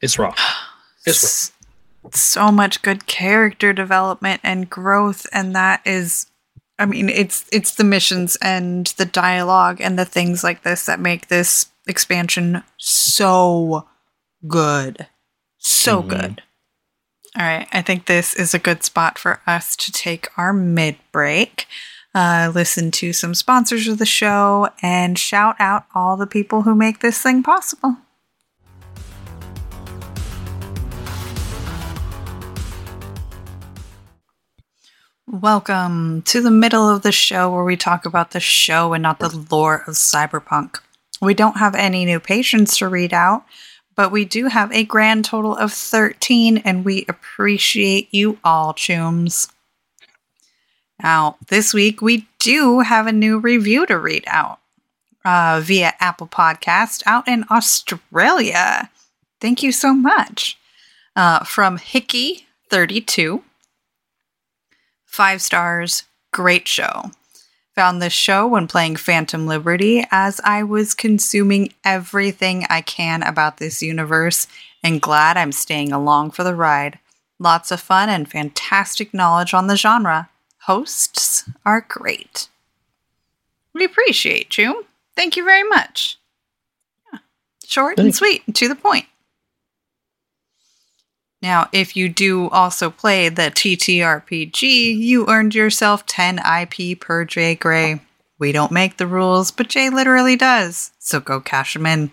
it's 0.00 0.18
rough. 0.18 0.38
It's 1.04 1.24
S- 1.24 1.52
so 2.12 2.52
much 2.52 2.82
good 2.82 3.06
character 3.06 3.72
development 3.72 4.40
and 4.44 4.70
growth 4.70 5.26
and 5.32 5.56
that 5.56 5.80
is 5.84 6.26
i 6.78 6.86
mean 6.86 7.08
it's 7.08 7.46
it's 7.52 7.74
the 7.74 7.84
missions 7.84 8.36
and 8.42 8.88
the 8.96 9.04
dialogue 9.04 9.80
and 9.80 9.98
the 9.98 10.04
things 10.04 10.42
like 10.42 10.62
this 10.62 10.86
that 10.86 11.00
make 11.00 11.28
this 11.28 11.66
expansion 11.86 12.62
so 12.78 13.86
good. 14.48 15.06
So 15.58 16.02
Mhm. 16.02 16.08
good. 16.08 16.42
All 17.36 17.44
right. 17.44 17.68
I 17.72 17.82
think 17.82 18.06
this 18.06 18.34
is 18.34 18.54
a 18.54 18.58
good 18.58 18.84
spot 18.84 19.18
for 19.18 19.40
us 19.46 19.74
to 19.76 19.92
take 19.92 20.28
our 20.38 20.52
mid 20.52 20.96
break 21.12 21.66
uh, 22.14 22.52
listen 22.54 22.92
to 22.92 23.12
some 23.12 23.34
sponsors 23.34 23.88
of 23.88 23.98
the 23.98 24.06
show 24.06 24.68
and 24.80 25.18
shout 25.18 25.56
out 25.58 25.84
all 25.96 26.16
the 26.16 26.28
people 26.28 26.62
who 26.62 26.74
make 26.74 27.00
this 27.00 27.20
thing 27.20 27.42
possible 27.42 27.96
Welcome 35.26 36.20
to 36.26 36.42
the 36.42 36.50
middle 36.50 36.86
of 36.86 37.00
the 37.00 37.10
show 37.10 37.50
where 37.50 37.64
we 37.64 37.78
talk 37.78 38.04
about 38.04 38.32
the 38.32 38.40
show 38.40 38.92
and 38.92 39.02
not 39.02 39.20
the 39.20 39.34
lore 39.50 39.82
of 39.86 39.94
cyberpunk. 39.94 40.80
We 41.18 41.32
don't 41.32 41.56
have 41.56 41.74
any 41.74 42.04
new 42.04 42.20
patients 42.20 42.76
to 42.76 42.88
read 42.88 43.14
out, 43.14 43.42
but 43.96 44.12
we 44.12 44.26
do 44.26 44.48
have 44.48 44.70
a 44.70 44.84
grand 44.84 45.24
total 45.24 45.56
of 45.56 45.72
13, 45.72 46.58
and 46.58 46.84
we 46.84 47.06
appreciate 47.08 48.12
you 48.12 48.38
all, 48.44 48.74
chooms. 48.74 49.50
Now, 51.02 51.38
this 51.48 51.72
week 51.72 52.02
we 52.02 52.28
do 52.38 52.80
have 52.80 53.06
a 53.06 53.12
new 53.12 53.38
review 53.38 53.86
to 53.86 53.98
read 53.98 54.24
out 54.26 54.58
uh, 55.24 55.62
via 55.64 55.94
Apple 56.00 56.28
Podcast 56.28 57.02
out 57.06 57.26
in 57.26 57.46
Australia. 57.50 58.90
Thank 59.40 59.62
you 59.62 59.72
so 59.72 59.94
much. 59.94 60.58
Uh, 61.16 61.44
from 61.44 61.78
Hickey32. 61.78 63.42
Five 65.14 65.42
stars. 65.42 66.02
Great 66.32 66.66
show. 66.66 67.12
Found 67.76 68.02
this 68.02 68.12
show 68.12 68.48
when 68.48 68.66
playing 68.66 68.96
Phantom 68.96 69.46
Liberty 69.46 70.04
as 70.10 70.40
I 70.42 70.64
was 70.64 70.92
consuming 70.92 71.72
everything 71.84 72.66
I 72.68 72.80
can 72.80 73.22
about 73.22 73.58
this 73.58 73.80
universe 73.80 74.48
and 74.82 75.00
glad 75.00 75.36
I'm 75.36 75.52
staying 75.52 75.92
along 75.92 76.32
for 76.32 76.42
the 76.42 76.56
ride. 76.56 76.98
Lots 77.38 77.70
of 77.70 77.78
fun 77.78 78.08
and 78.08 78.28
fantastic 78.28 79.14
knowledge 79.14 79.54
on 79.54 79.68
the 79.68 79.76
genre. 79.76 80.30
Hosts 80.62 81.48
are 81.64 81.86
great. 81.88 82.48
We 83.72 83.84
appreciate 83.84 84.58
you. 84.58 84.84
Thank 85.14 85.36
you 85.36 85.44
very 85.44 85.62
much. 85.62 86.18
Yeah. 87.12 87.20
Short 87.64 88.00
and 88.00 88.12
sweet 88.12 88.42
and 88.48 88.56
to 88.56 88.66
the 88.66 88.74
point. 88.74 89.06
Now, 91.44 91.68
if 91.72 91.94
you 91.94 92.08
do 92.08 92.48
also 92.48 92.88
play 92.88 93.28
the 93.28 93.50
TTRPG, 93.50 94.62
you 94.96 95.28
earned 95.28 95.54
yourself 95.54 96.06
10 96.06 96.38
IP 96.38 96.98
per 96.98 97.26
Jay 97.26 97.54
Gray. 97.54 98.00
We 98.38 98.50
don't 98.50 98.72
make 98.72 98.96
the 98.96 99.06
rules, 99.06 99.50
but 99.50 99.68
Jay 99.68 99.90
literally 99.90 100.36
does. 100.36 100.92
So 100.98 101.20
go 101.20 101.42
cash 101.42 101.74
them 101.74 101.84
in. 101.84 102.12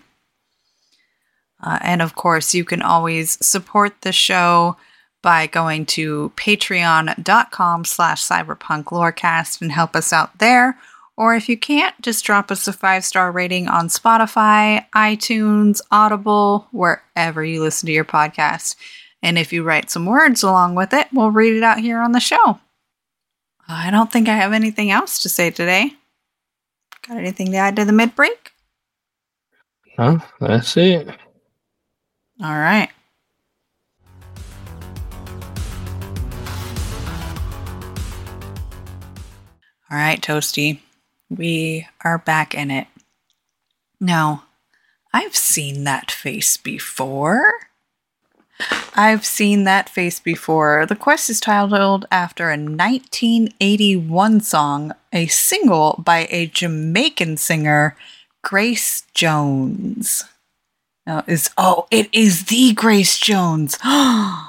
Uh, 1.62 1.78
and 1.80 2.02
of 2.02 2.14
course, 2.14 2.52
you 2.52 2.62
can 2.66 2.82
always 2.82 3.38
support 3.44 4.02
the 4.02 4.12
show 4.12 4.76
by 5.22 5.46
going 5.46 5.86
to 5.86 6.30
patreon.com 6.36 7.86
slash 7.86 8.22
cyberpunklorecast 8.22 9.62
and 9.62 9.72
help 9.72 9.96
us 9.96 10.12
out 10.12 10.40
there. 10.40 10.76
Or 11.16 11.34
if 11.34 11.48
you 11.48 11.56
can't, 11.56 11.98
just 12.02 12.26
drop 12.26 12.50
us 12.50 12.68
a 12.68 12.72
five 12.74 13.02
star 13.02 13.32
rating 13.32 13.66
on 13.66 13.88
Spotify, 13.88 14.84
iTunes, 14.94 15.80
Audible, 15.90 16.68
wherever 16.70 17.42
you 17.42 17.62
listen 17.62 17.86
to 17.86 17.92
your 17.94 18.04
podcast. 18.04 18.76
And 19.22 19.38
if 19.38 19.52
you 19.52 19.62
write 19.62 19.90
some 19.90 20.06
words 20.06 20.42
along 20.42 20.74
with 20.74 20.92
it, 20.92 21.06
we'll 21.12 21.30
read 21.30 21.56
it 21.56 21.62
out 21.62 21.78
here 21.78 22.00
on 22.00 22.12
the 22.12 22.20
show. 22.20 22.58
I 23.68 23.90
don't 23.90 24.10
think 24.10 24.28
I 24.28 24.34
have 24.34 24.52
anything 24.52 24.90
else 24.90 25.22
to 25.22 25.28
say 25.28 25.50
today. 25.50 25.92
Got 27.06 27.18
anything 27.18 27.52
to 27.52 27.56
add 27.56 27.76
to 27.76 27.84
the 27.84 27.92
mid 27.92 28.16
break? 28.16 28.52
Huh? 29.96 30.18
That's 30.40 30.76
it. 30.76 31.08
All 32.42 32.50
right. 32.50 32.88
All 39.90 39.98
right, 39.98 40.20
Toastie. 40.20 40.80
We 41.28 41.86
are 42.02 42.18
back 42.18 42.54
in 42.54 42.70
it. 42.70 42.86
Now, 44.00 44.44
I've 45.12 45.36
seen 45.36 45.84
that 45.84 46.10
face 46.10 46.56
before. 46.56 47.52
I've 48.94 49.24
seen 49.24 49.64
that 49.64 49.88
face 49.88 50.20
before. 50.20 50.86
The 50.86 50.96
quest 50.96 51.30
is 51.30 51.40
titled 51.40 52.06
after 52.10 52.50
a 52.50 52.56
1981 52.56 54.40
song, 54.40 54.92
a 55.12 55.26
single 55.26 56.02
by 56.04 56.26
a 56.30 56.46
Jamaican 56.46 57.38
singer, 57.38 57.96
Grace 58.42 59.04
Jones. 59.14 60.24
Now 61.06 61.24
is 61.26 61.50
oh, 61.56 61.86
it 61.90 62.08
is 62.12 62.44
the 62.46 62.72
Grace 62.74 63.18
Jones. 63.18 63.78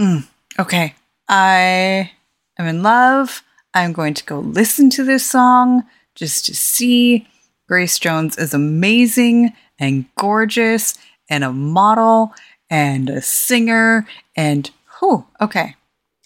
Mm, 0.00 0.26
okay, 0.58 0.96
I 1.28 2.10
am 2.58 2.66
in 2.66 2.82
love. 2.82 3.44
I'm 3.74 3.92
going 3.92 4.14
to 4.14 4.24
go 4.24 4.40
listen 4.40 4.90
to 4.90 5.04
this 5.04 5.24
song 5.24 5.84
just 6.16 6.46
to 6.46 6.54
see. 6.54 7.28
Grace 7.68 7.98
Jones 8.00 8.36
is 8.36 8.52
amazing 8.52 9.52
and 9.78 10.06
gorgeous 10.16 10.98
and 11.30 11.44
a 11.44 11.52
model 11.52 12.34
and 12.74 13.08
a 13.08 13.22
singer 13.22 14.04
and 14.34 14.72
who 14.98 15.24
okay. 15.40 15.76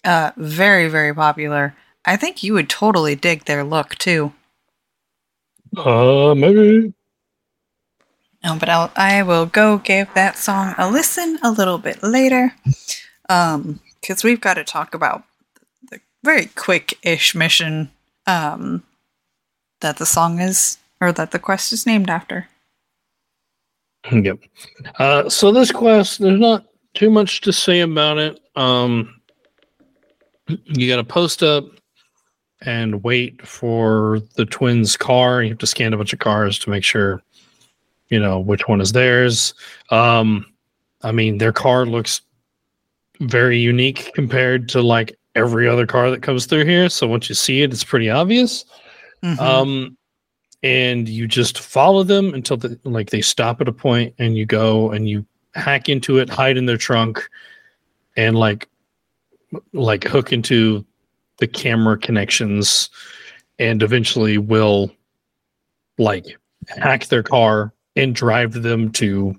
Uh 0.03 0.31
very, 0.35 0.87
very 0.87 1.13
popular. 1.13 1.75
I 2.05 2.15
think 2.15 2.41
you 2.41 2.53
would 2.53 2.69
totally 2.69 3.13
dig 3.15 3.45
their 3.45 3.63
look 3.63 3.95
too. 3.95 4.33
Uh, 5.77 6.33
maybe. 6.33 6.91
No, 8.43 8.57
but 8.57 8.69
I'll, 8.69 8.91
I 8.95 9.21
will 9.21 9.45
go 9.45 9.77
give 9.77 10.11
that 10.15 10.37
song 10.37 10.73
a 10.77 10.89
listen 10.89 11.37
a 11.43 11.51
little 11.51 11.77
bit 11.77 12.01
later. 12.01 12.55
Um, 13.27 13.79
because 14.01 14.23
we've 14.23 14.41
got 14.41 14.55
to 14.55 14.63
talk 14.63 14.95
about 14.95 15.23
the 15.91 15.99
very 16.23 16.45
quick-ish 16.47 17.35
mission 17.35 17.91
um 18.25 18.83
that 19.81 19.97
the 19.97 20.05
song 20.05 20.39
is 20.39 20.79
or 20.99 21.11
that 21.11 21.29
the 21.29 21.39
quest 21.39 21.71
is 21.71 21.85
named 21.85 22.09
after. 22.09 22.47
Yep. 24.11 24.39
Uh, 24.97 25.29
so 25.29 25.51
this 25.51 25.71
quest, 25.71 26.19
there's 26.19 26.39
not 26.39 26.65
too 26.93 27.09
much 27.09 27.41
to 27.41 27.53
say 27.53 27.81
about 27.81 28.17
it. 28.17 28.39
Um, 28.55 29.21
you 30.47 30.87
got 30.89 30.97
to 30.97 31.03
post 31.03 31.43
up 31.43 31.65
and 32.61 33.03
wait 33.03 33.45
for 33.45 34.19
the 34.35 34.45
twins' 34.45 34.97
car. 34.97 35.43
You 35.43 35.49
have 35.49 35.57
to 35.59 35.67
scan 35.67 35.93
a 35.93 35.97
bunch 35.97 36.13
of 36.13 36.19
cars 36.19 36.57
to 36.59 36.69
make 36.69 36.83
sure, 36.83 37.21
you 38.09 38.19
know, 38.19 38.39
which 38.39 38.67
one 38.67 38.81
is 38.81 38.91
theirs. 38.91 39.53
Um, 39.91 40.45
I 41.03 41.11
mean, 41.11 41.37
their 41.37 41.53
car 41.53 41.85
looks 41.85 42.21
very 43.19 43.59
unique 43.59 44.11
compared 44.15 44.69
to 44.69 44.81
like 44.81 45.17
every 45.35 45.67
other 45.67 45.85
car 45.85 46.09
that 46.09 46.23
comes 46.23 46.45
through 46.45 46.65
here. 46.65 46.89
So 46.89 47.07
once 47.07 47.29
you 47.29 47.35
see 47.35 47.61
it, 47.61 47.71
it's 47.71 47.83
pretty 47.83 48.09
obvious. 48.09 48.65
Mhm. 49.23 49.39
Um, 49.39 49.97
and 50.63 51.07
you 51.07 51.27
just 51.27 51.59
follow 51.59 52.03
them 52.03 52.33
until 52.33 52.57
the, 52.57 52.79
like 52.83 53.09
they 53.09 53.21
stop 53.21 53.61
at 53.61 53.67
a 53.67 53.73
point, 53.73 54.13
and 54.19 54.37
you 54.37 54.45
go 54.45 54.91
and 54.91 55.07
you 55.07 55.25
hack 55.55 55.89
into 55.89 56.17
it, 56.17 56.29
hide 56.29 56.57
in 56.57 56.65
their 56.65 56.77
trunk, 56.77 57.27
and 58.17 58.37
like 58.37 58.67
like 59.73 60.03
hook 60.03 60.31
into 60.31 60.85
the 61.37 61.47
camera 61.47 61.97
connections, 61.97 62.89
and 63.57 63.81
eventually 63.81 64.37
will 64.37 64.91
like 65.97 66.25
hack 66.67 67.07
their 67.07 67.23
car 67.23 67.73
and 67.95 68.15
drive 68.15 68.53
them 68.53 68.91
to 68.91 69.35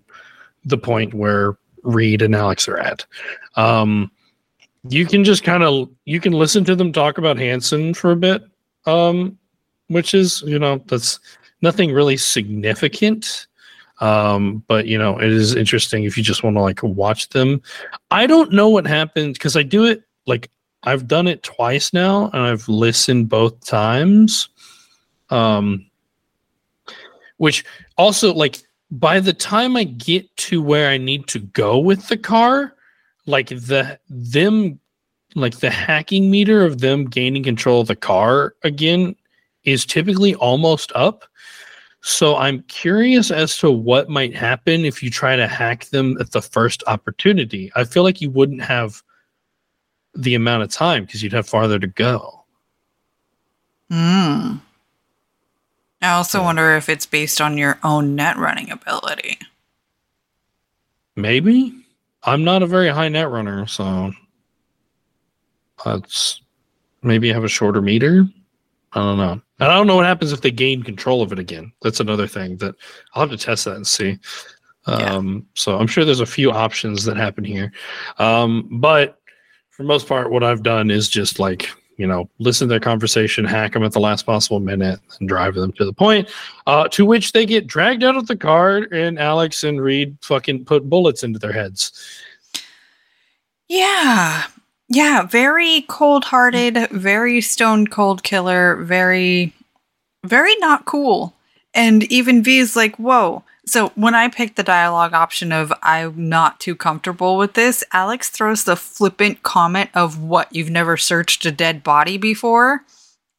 the 0.64 0.78
point 0.78 1.14
where 1.14 1.56
Reed 1.82 2.22
and 2.22 2.34
Alex 2.34 2.68
are 2.68 2.78
at. 2.78 3.06
Um, 3.56 4.10
you 4.88 5.06
can 5.06 5.24
just 5.24 5.44
kind 5.44 5.62
of 5.62 5.90
you 6.04 6.20
can 6.20 6.32
listen 6.32 6.64
to 6.64 6.74
them 6.74 6.92
talk 6.92 7.18
about 7.18 7.38
Hansen 7.38 7.94
for 7.94 8.10
a 8.10 8.16
bit, 8.16 8.42
um, 8.86 9.38
which 9.90 10.14
is 10.14 10.42
you 10.46 10.58
know 10.58 10.82
that's 10.86 11.18
nothing 11.60 11.92
really 11.92 12.16
significant. 12.16 13.46
Um, 14.00 14.64
but 14.66 14.86
you 14.86 14.96
know 14.96 15.18
it 15.18 15.30
is 15.30 15.54
interesting 15.54 16.04
if 16.04 16.16
you 16.16 16.22
just 16.22 16.42
want 16.42 16.56
to 16.56 16.62
like 16.62 16.82
watch 16.82 17.28
them. 17.30 17.60
I 18.10 18.26
don't 18.26 18.52
know 18.52 18.68
what 18.68 18.86
happened 18.86 19.34
because 19.34 19.56
I 19.56 19.62
do 19.62 19.84
it 19.84 20.02
like 20.26 20.50
I've 20.84 21.06
done 21.06 21.26
it 21.26 21.42
twice 21.42 21.92
now 21.92 22.30
and 22.32 22.42
I've 22.42 22.68
listened 22.68 23.28
both 23.28 23.66
times. 23.66 24.48
Um, 25.28 25.86
which 27.36 27.64
also 27.96 28.32
like 28.32 28.58
by 28.90 29.20
the 29.20 29.32
time 29.32 29.76
I 29.76 29.84
get 29.84 30.34
to 30.36 30.62
where 30.62 30.90
I 30.90 30.98
need 30.98 31.26
to 31.28 31.38
go 31.38 31.78
with 31.78 32.08
the 32.08 32.16
car, 32.16 32.74
like 33.26 33.48
the 33.48 33.98
them 34.08 34.80
like 35.34 35.58
the 35.58 35.70
hacking 35.70 36.30
meter 36.30 36.64
of 36.64 36.80
them 36.80 37.04
gaining 37.04 37.42
control 37.42 37.82
of 37.82 37.86
the 37.88 37.96
car 37.96 38.54
again 38.64 39.14
is 39.64 39.84
typically 39.84 40.34
almost 40.36 40.92
up. 40.94 41.24
So 42.02 42.36
I'm 42.36 42.62
curious 42.62 43.30
as 43.30 43.58
to 43.58 43.70
what 43.70 44.08
might 44.08 44.34
happen 44.34 44.84
if 44.86 45.02
you 45.02 45.10
try 45.10 45.36
to 45.36 45.46
hack 45.46 45.86
them 45.86 46.16
at 46.18 46.32
the 46.32 46.40
first 46.40 46.82
opportunity. 46.86 47.70
I 47.76 47.84
feel 47.84 48.02
like 48.02 48.20
you 48.22 48.30
wouldn't 48.30 48.62
have 48.62 49.02
the 50.14 50.34
amount 50.34 50.62
of 50.62 50.70
time 50.70 51.04
because 51.04 51.22
you'd 51.22 51.32
have 51.34 51.46
farther 51.48 51.78
to 51.78 51.86
go. 51.86 52.44
Mm. 53.90 54.60
I 56.02 56.10
also 56.12 56.38
Yeah. 56.38 56.44
wonder 56.44 56.76
if 56.76 56.88
it's 56.88 57.04
based 57.06 57.40
on 57.40 57.58
your 57.58 57.78
own 57.84 58.14
net 58.16 58.36
running 58.38 58.70
ability. 58.70 59.38
Maybe. 61.16 61.74
I'm 62.22 62.44
not 62.44 62.62
a 62.62 62.66
very 62.66 62.88
high 62.88 63.08
netrunner, 63.08 63.68
so 63.68 64.12
that's 65.84 66.40
maybe 67.02 67.32
have 67.32 67.44
a 67.44 67.48
shorter 67.48 67.82
meter. 67.82 68.26
I 68.92 68.98
don't 69.00 69.18
know. 69.18 69.40
And 69.60 69.70
I 69.70 69.76
don't 69.76 69.86
know 69.86 69.96
what 69.96 70.06
happens 70.06 70.32
if 70.32 70.40
they 70.40 70.50
gain 70.50 70.82
control 70.82 71.22
of 71.22 71.32
it 71.32 71.38
again. 71.38 71.72
That's 71.82 72.00
another 72.00 72.26
thing 72.26 72.56
that 72.58 72.74
I'll 73.14 73.22
have 73.28 73.30
to 73.30 73.36
test 73.36 73.66
that 73.66 73.76
and 73.76 73.86
see. 73.86 74.18
Yeah. 74.88 74.94
Um, 74.94 75.46
so 75.54 75.78
I'm 75.78 75.86
sure 75.86 76.04
there's 76.04 76.20
a 76.20 76.26
few 76.26 76.50
options 76.50 77.04
that 77.04 77.16
happen 77.16 77.44
here. 77.44 77.72
Um, 78.18 78.68
but 78.80 79.20
for 79.68 79.84
most 79.84 80.08
part, 80.08 80.30
what 80.30 80.42
I've 80.42 80.62
done 80.62 80.90
is 80.90 81.08
just 81.08 81.38
like, 81.38 81.70
you 81.98 82.06
know, 82.06 82.30
listen 82.38 82.66
to 82.66 82.72
their 82.72 82.80
conversation, 82.80 83.44
hack 83.44 83.74
them 83.74 83.84
at 83.84 83.92
the 83.92 84.00
last 84.00 84.24
possible 84.24 84.58
minute, 84.58 84.98
and 85.18 85.28
drive 85.28 85.54
them 85.54 85.72
to 85.72 85.84
the 85.84 85.92
point. 85.92 86.30
Uh, 86.66 86.88
to 86.88 87.04
which 87.04 87.32
they 87.32 87.44
get 87.44 87.66
dragged 87.66 88.02
out 88.02 88.16
of 88.16 88.26
the 88.26 88.36
car, 88.36 88.78
and 88.90 89.18
Alex 89.18 89.64
and 89.64 89.82
Reed 89.82 90.16
fucking 90.22 90.64
put 90.64 90.88
bullets 90.88 91.22
into 91.22 91.38
their 91.38 91.52
heads. 91.52 91.92
Yeah. 93.68 94.44
Yeah. 94.90 95.22
Very 95.22 95.82
cold 95.82 96.24
hearted, 96.24 96.90
very 96.90 97.40
stone 97.40 97.86
cold 97.86 98.22
killer, 98.24 98.76
very, 98.76 99.54
very 100.26 100.56
not 100.56 100.84
cool. 100.84 101.34
And 101.72 102.02
even 102.12 102.42
V 102.42 102.58
is 102.58 102.74
like, 102.74 102.96
whoa. 102.96 103.44
So 103.66 103.92
when 103.94 104.16
I 104.16 104.26
picked 104.26 104.56
the 104.56 104.64
dialogue 104.64 105.14
option 105.14 105.52
of 105.52 105.72
I'm 105.80 106.28
not 106.28 106.58
too 106.58 106.74
comfortable 106.74 107.36
with 107.36 107.54
this, 107.54 107.84
Alex 107.92 108.28
throws 108.28 108.64
the 108.64 108.74
flippant 108.74 109.44
comment 109.44 109.90
of 109.94 110.20
what 110.20 110.52
you've 110.52 110.70
never 110.70 110.96
searched 110.96 111.46
a 111.46 111.52
dead 111.52 111.84
body 111.84 112.18
before. 112.18 112.82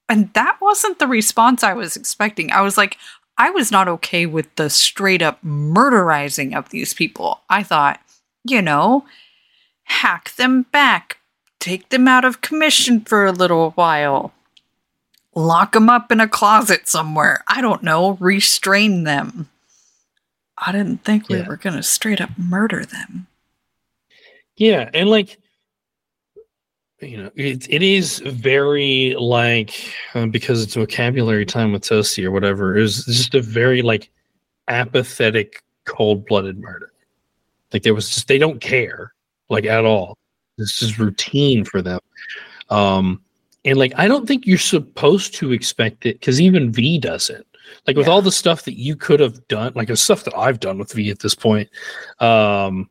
And 0.07 0.31
that 0.33 0.57
wasn't 0.61 0.99
the 0.99 1.07
response 1.07 1.63
I 1.63 1.73
was 1.73 1.97
expecting. 1.97 2.49
I 2.51 2.61
was 2.61 2.77
like, 2.77 2.97
I 3.37 3.49
was 3.49 3.71
not 3.71 3.89
okay 3.89 4.25
with 4.25 4.53
the 4.55 4.69
straight 4.69 5.21
up 5.21 5.43
murderizing 5.43 6.55
of 6.55 6.69
these 6.69 6.93
people. 6.93 7.41
I 7.49 7.63
thought, 7.63 7.99
you 8.45 8.61
know, 8.61 9.05
hack 9.83 10.33
them 10.35 10.63
back, 10.71 11.17
take 11.61 11.87
them 11.89 12.07
out 12.09 12.25
of 12.25 12.41
commission 12.41 12.99
for 13.01 13.25
a 13.25 13.31
little 13.31 13.71
while, 13.71 14.33
lock 15.33 15.71
them 15.71 15.89
up 15.89 16.11
in 16.11 16.19
a 16.19 16.27
closet 16.27 16.89
somewhere. 16.89 17.41
I 17.47 17.61
don't 17.61 17.83
know, 17.83 18.17
restrain 18.19 19.05
them. 19.05 19.49
I 20.57 20.73
didn't 20.73 21.05
think 21.05 21.29
we 21.29 21.37
Yeah. 21.37 21.47
were 21.47 21.55
going 21.55 21.77
to 21.77 21.83
straight 21.83 22.19
up 22.19 22.31
murder 22.37 22.85
them. 22.85 23.27
Yeah, 24.57 24.89
and 24.93 25.09
like 25.09 25.37
you 26.99 27.17
know, 27.17 27.31
it 27.35 27.67
it 27.67 27.81
is 27.81 28.19
very 28.19 29.15
like 29.17 29.73
uh, 30.13 30.27
because 30.27 30.61
it's 30.61 30.75
vocabulary 30.75 31.45
time 31.47 31.71
with 31.71 31.81
Toastie 31.83 32.23
or 32.23 32.29
whatever. 32.31 32.77
It 32.77 32.81
was 32.81 33.05
just 33.05 33.33
a 33.33 33.41
very 33.41 33.81
like 33.81 34.11
apathetic, 34.67 35.63
cold 35.85 36.27
blooded 36.27 36.59
murder. 36.59 36.91
Like 37.73 37.81
there 37.81 37.95
was 37.95 38.07
just 38.09 38.27
they 38.27 38.37
don't 38.37 38.61
care 38.61 39.13
like 39.49 39.65
at 39.65 39.83
all. 39.83 40.15
It's 40.61 40.81
is 40.81 40.99
routine 40.99 41.65
for 41.65 41.81
them. 41.81 41.99
Um, 42.69 43.21
and 43.65 43.77
like 43.77 43.93
I 43.97 44.07
don't 44.07 44.27
think 44.27 44.45
you're 44.47 44.57
supposed 44.57 45.33
to 45.35 45.51
expect 45.51 46.05
it 46.05 46.19
because 46.19 46.39
even 46.41 46.71
V 46.71 46.97
does 46.99 47.29
it. 47.29 47.45
Like 47.87 47.95
with 47.95 48.07
Yeah. 48.07 48.13
all 48.13 48.21
the 48.21 48.31
stuff 48.31 48.63
that 48.63 48.77
you 48.77 48.95
could 48.95 49.19
have 49.19 49.47
done, 49.47 49.73
like 49.75 49.87
the 49.87 49.97
stuff 49.97 50.23
that 50.25 50.37
I've 50.37 50.59
done 50.59 50.77
with 50.77 50.91
V 50.93 51.09
at 51.09 51.19
this 51.19 51.35
point, 51.35 51.69
um, 52.19 52.89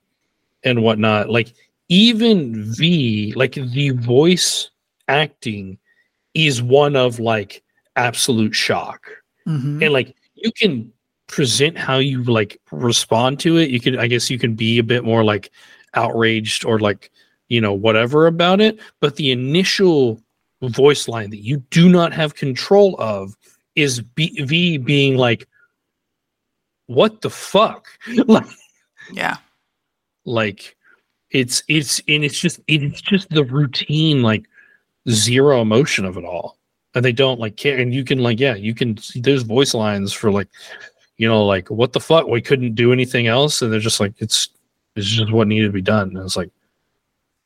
and 0.65 0.83
whatnot. 0.83 1.31
Like 1.31 1.55
even 1.89 2.65
V, 2.75 3.33
like 3.37 3.55
the 3.55 3.91
voice 3.91 4.71
acting 5.09 5.79
is 6.35 6.63
one 6.63 6.95
of 6.97 7.19
like 7.19 7.63
absolute 7.97 8.55
shock. 8.55 9.11
Mhm. 9.47 9.83
And 9.83 9.93
like 9.93 10.15
you 10.35 10.53
can 10.53 10.93
present 11.27 11.77
how 11.77 11.99
you 11.99 12.23
like 12.25 12.61
respond 12.71 13.41
to 13.41 13.57
it. 13.57 13.71
You 13.71 13.81
can, 13.81 13.99
I 13.99 14.07
guess 14.07 14.31
you 14.31 14.39
can 14.39 14.55
be 14.55 14.79
a 14.79 14.83
bit 14.85 15.05
more 15.05 15.25
like 15.25 15.51
outraged 15.95 16.65
or 16.65 16.79
like, 16.79 17.11
you 17.51 17.61
know, 17.61 17.75
whatever 17.75 18.27
about 18.27 18.63
it. 18.63 18.81
But 19.01 19.17
the 19.17 19.31
initial 19.31 20.19
voice 20.63 21.07
line 21.09 21.29
that 21.31 21.45
you 21.45 21.59
do 21.71 21.89
not 21.91 22.15
have 22.15 22.35
control 22.35 22.97
of 22.99 23.37
is 23.77 24.01
B- 24.01 24.43
V 24.43 24.79
being 24.79 25.17
like, 25.19 25.47
what 26.87 27.21
the 27.21 27.31
fuck? 27.31 27.87
like, 28.27 28.47
Yeah. 29.13 29.37
like 30.25 30.77
it's 31.31 31.63
it's 31.69 32.01
and 32.09 32.25
it's 32.25 32.39
just 32.41 32.59
it's 32.67 33.01
just 33.01 33.31
the 33.31 33.45
routine 33.45 34.21
like 34.23 34.47
zero 35.09 35.61
emotion 35.63 36.05
of 36.05 36.17
it 36.17 36.25
all 36.25 36.59
and 36.97 37.05
they 37.05 37.13
don't 37.13 37.39
like 37.39 37.57
care 37.57 37.79
and 37.79 37.95
you 37.95 38.03
can 38.05 38.19
like 38.19 38.41
yeah 38.41 38.55
you 38.57 38.75
can 38.75 38.97
see 38.97 39.21
there's 39.21 39.43
voice 39.45 39.73
lines 39.73 40.13
for 40.13 40.33
like 40.33 40.49
you 41.19 41.29
know 41.29 41.47
like 41.47 41.71
what 41.71 41.93
the 41.93 42.01
fuck 42.01 42.27
we 42.27 42.43
couldn't 42.43 42.75
do 42.75 42.93
anything 42.93 43.29
else 43.29 43.63
and 43.63 43.73
they're 43.73 43.79
just 43.79 44.01
like 44.01 44.13
it's 44.19 44.49
it's 44.97 45.07
just 45.07 45.31
what 45.31 45.47
needed 45.47 45.67
to 45.69 45.73
be 45.73 45.81
done 45.81 46.09
and 46.09 46.19
it's 46.19 46.37
like 46.37 46.51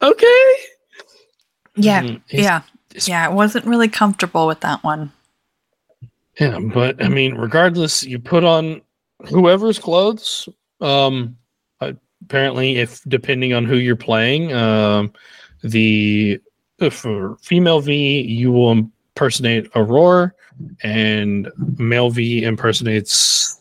okay 0.02 0.52
Yeah. 1.76 2.02
Mm, 2.02 2.20
yeah. 2.30 2.62
it's- 2.90 3.08
Yeah. 3.08 3.24
I 3.24 3.28
wasn't 3.28 3.64
really 3.66 3.88
comfortable 3.88 4.46
with 4.46 4.60
that 4.60 4.82
one. 4.84 5.12
Yeah, 6.40 6.58
but 6.58 7.02
I 7.02 7.08
mean, 7.08 7.34
regardless, 7.34 8.04
you 8.04 8.18
put 8.18 8.42
on 8.44 8.80
whoever's 9.28 9.78
clothes. 9.78 10.48
Um, 10.80 11.36
apparently, 11.80 12.76
if 12.78 13.00
depending 13.06 13.52
on 13.54 13.64
who 13.64 13.76
you're 13.76 13.94
playing, 13.96 14.52
um, 14.52 15.12
the 15.62 16.40
uh, 16.80 16.90
for 16.90 17.36
female 17.40 17.80
V, 17.80 18.20
you 18.22 18.50
will 18.50 18.72
impersonate 18.72 19.70
Aurora, 19.76 20.32
and 20.82 21.50
male 21.78 22.10
V 22.10 22.42
impersonates 22.42 23.60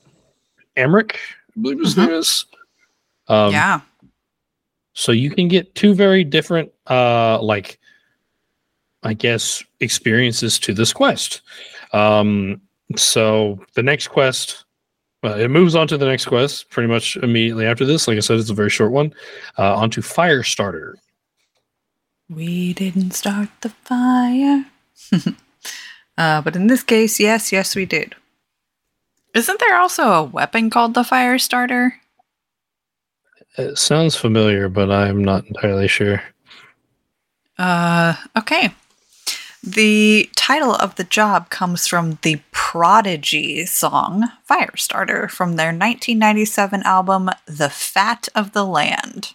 Emmerich. 0.76 1.20
I 1.56 1.62
believe 1.62 1.80
his 1.80 1.96
name 1.96 2.10
is. 2.10 2.46
Um, 3.28 3.52
yeah. 3.52 3.82
So 4.94 5.12
you 5.12 5.30
can 5.30 5.48
get 5.48 5.76
two 5.76 5.94
very 5.94 6.24
different 6.24 6.72
uh 6.90 7.42
like 7.42 7.80
i 9.04 9.14
guess 9.14 9.64
experiences 9.80 10.60
to 10.60 10.74
this 10.74 10.94
quest 10.94 11.42
um 11.94 12.62
so 12.96 13.60
the 13.76 13.84
next 13.84 14.08
quest 14.08 14.66
it 15.24 15.50
moves 15.50 15.74
on 15.74 15.88
to 15.88 15.98
the 15.98 16.06
next 16.06 16.26
quest 16.26 16.70
pretty 16.70 16.88
much 16.88 17.16
immediately 17.18 17.66
after 17.66 17.86
this 17.86 18.08
like 18.08 18.18
i 18.18 18.20
said 18.20 18.38
it's 18.38 18.50
a 18.50 18.54
very 18.54 18.70
short 18.70 18.92
one 18.92 19.14
uh 19.58 19.76
onto 19.76 20.02
firestarter 20.02 20.96
We 22.30 22.74
didn't 22.74 23.12
start 23.12 23.50
the 23.62 23.70
fire. 23.70 24.66
uh, 26.18 26.42
but 26.42 26.56
in 26.56 26.68
this 26.68 26.82
case, 26.82 27.20
yes, 27.20 27.52
yes, 27.52 27.76
we 27.76 27.86
did. 27.86 28.16
Isn't 29.36 29.60
there 29.60 29.78
also 29.78 30.04
a 30.12 30.24
weapon 30.24 30.70
called 30.70 30.94
the 30.94 31.04
fire 31.04 31.38
starter? 31.38 32.00
It 33.58 33.78
sounds 33.78 34.16
familiar, 34.16 34.68
but 34.70 34.92
I'm 34.92 35.24
not 35.24 35.46
entirely 35.46 35.88
sure. 35.88 36.24
Uh, 37.58 38.16
okay. 38.38 38.74
The 39.64 40.30
title 40.36 40.76
of 40.76 40.96
the 40.96 41.04
job 41.06 41.50
comes 41.50 41.88
from 41.88 42.18
the 42.22 42.42
Prodigy 42.52 43.66
song 43.66 44.26
Firestarter 44.50 45.30
from 45.30 45.56
their 45.56 45.68
1997 45.68 46.84
album 46.84 47.30
The 47.46 47.70
Fat 47.70 48.28
of 48.36 48.52
the 48.52 48.66
Land. 48.66 49.34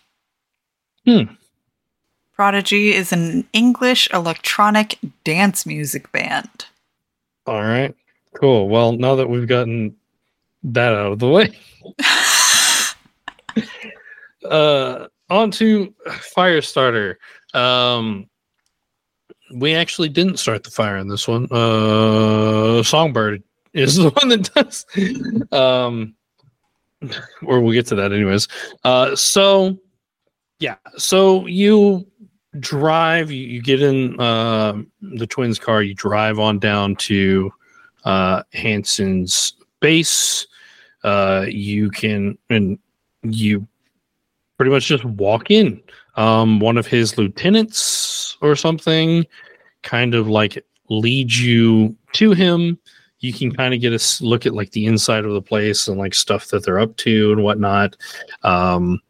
Hmm. 1.07 1.35
Prodigy 2.35 2.93
is 2.93 3.13
an 3.13 3.49
English 3.53 4.09
electronic 4.13 4.99
dance 5.25 5.65
music 5.65 6.13
band. 6.13 6.67
All 7.47 7.63
right. 7.63 7.97
Cool. 8.35 8.69
Well, 8.69 8.93
now 8.93 9.15
that 9.15 9.31
we've 9.31 9.49
gotten 9.49 9.97
that 10.63 10.93
out 10.93 11.13
of 11.13 11.19
the 11.21 11.29
way, 11.29 11.59
uh, 14.45 15.07
on 15.31 15.51
to 15.53 15.95
Firestarter. 16.07 17.17
Um, 17.55 18.29
we 19.55 19.75
actually 19.75 20.09
didn't 20.09 20.39
start 20.39 20.65
the 20.65 20.71
fire 20.71 20.97
in 20.97 21.09
this 21.09 21.27
one. 21.27 21.49
Uh, 21.51 22.83
Songbird 22.83 23.43
is 23.73 23.97
the 23.97 24.11
one 24.11 24.29
that 24.29 24.53
does. 24.55 24.87
Um, 25.53 26.15
or 27.43 27.61
we'll 27.61 27.73
get 27.73 27.87
to 27.87 27.95
that 27.95 28.13
anyways. 28.13 28.49
Uh, 28.85 29.15
so 29.15 29.79
yeah, 30.61 30.77
so 30.97 31.47
you 31.47 32.07
drive, 32.59 33.31
you, 33.31 33.47
you 33.47 33.63
get 33.63 33.83
in 33.83 34.19
uh, 34.21 34.75
the 35.01 35.27
twins' 35.27 35.59
car, 35.59 35.83
you 35.83 35.95
drive 35.95 36.39
on 36.39 36.59
down 36.59 36.97
to 36.97 37.53
uh, 38.05 38.43
Hansen's 38.53 39.55
base. 39.81 40.47
Uh, 41.05 41.47
you 41.49 41.91
can 41.91 42.37
and 42.51 42.79
you 43.23 43.67
pretty 44.59 44.71
much 44.71 44.87
just 44.87 45.05
walk 45.05 45.51
in. 45.51 45.81
Um, 46.17 46.61
one 46.61 46.77
of 46.77 46.87
his 46.87 47.17
lieutenants 47.17 48.37
or 48.43 48.57
something 48.57 49.25
kind 49.83 50.15
of 50.15 50.29
like 50.29 50.63
leads 50.91 51.41
you 51.41 51.97
to 52.15 52.33
him. 52.33 52.79
You 53.21 53.33
can 53.33 53.53
kind 53.53 53.73
of 53.73 53.81
get 53.81 53.93
a 53.93 54.25
look 54.25 54.45
at 54.45 54.55
like 54.55 54.73
the 54.73 54.87
inside 54.87 55.25
of 55.25 55.33
the 55.33 55.43
place 55.43 55.89
and 55.89 55.97
like 55.97 56.15
stuff 56.15 56.49
that 56.49 56.65
they're 56.65 56.81
up 56.81 56.97
to 56.99 57.33
and 57.33 57.43
whatnot. 57.43 57.97
Um, 58.43 59.01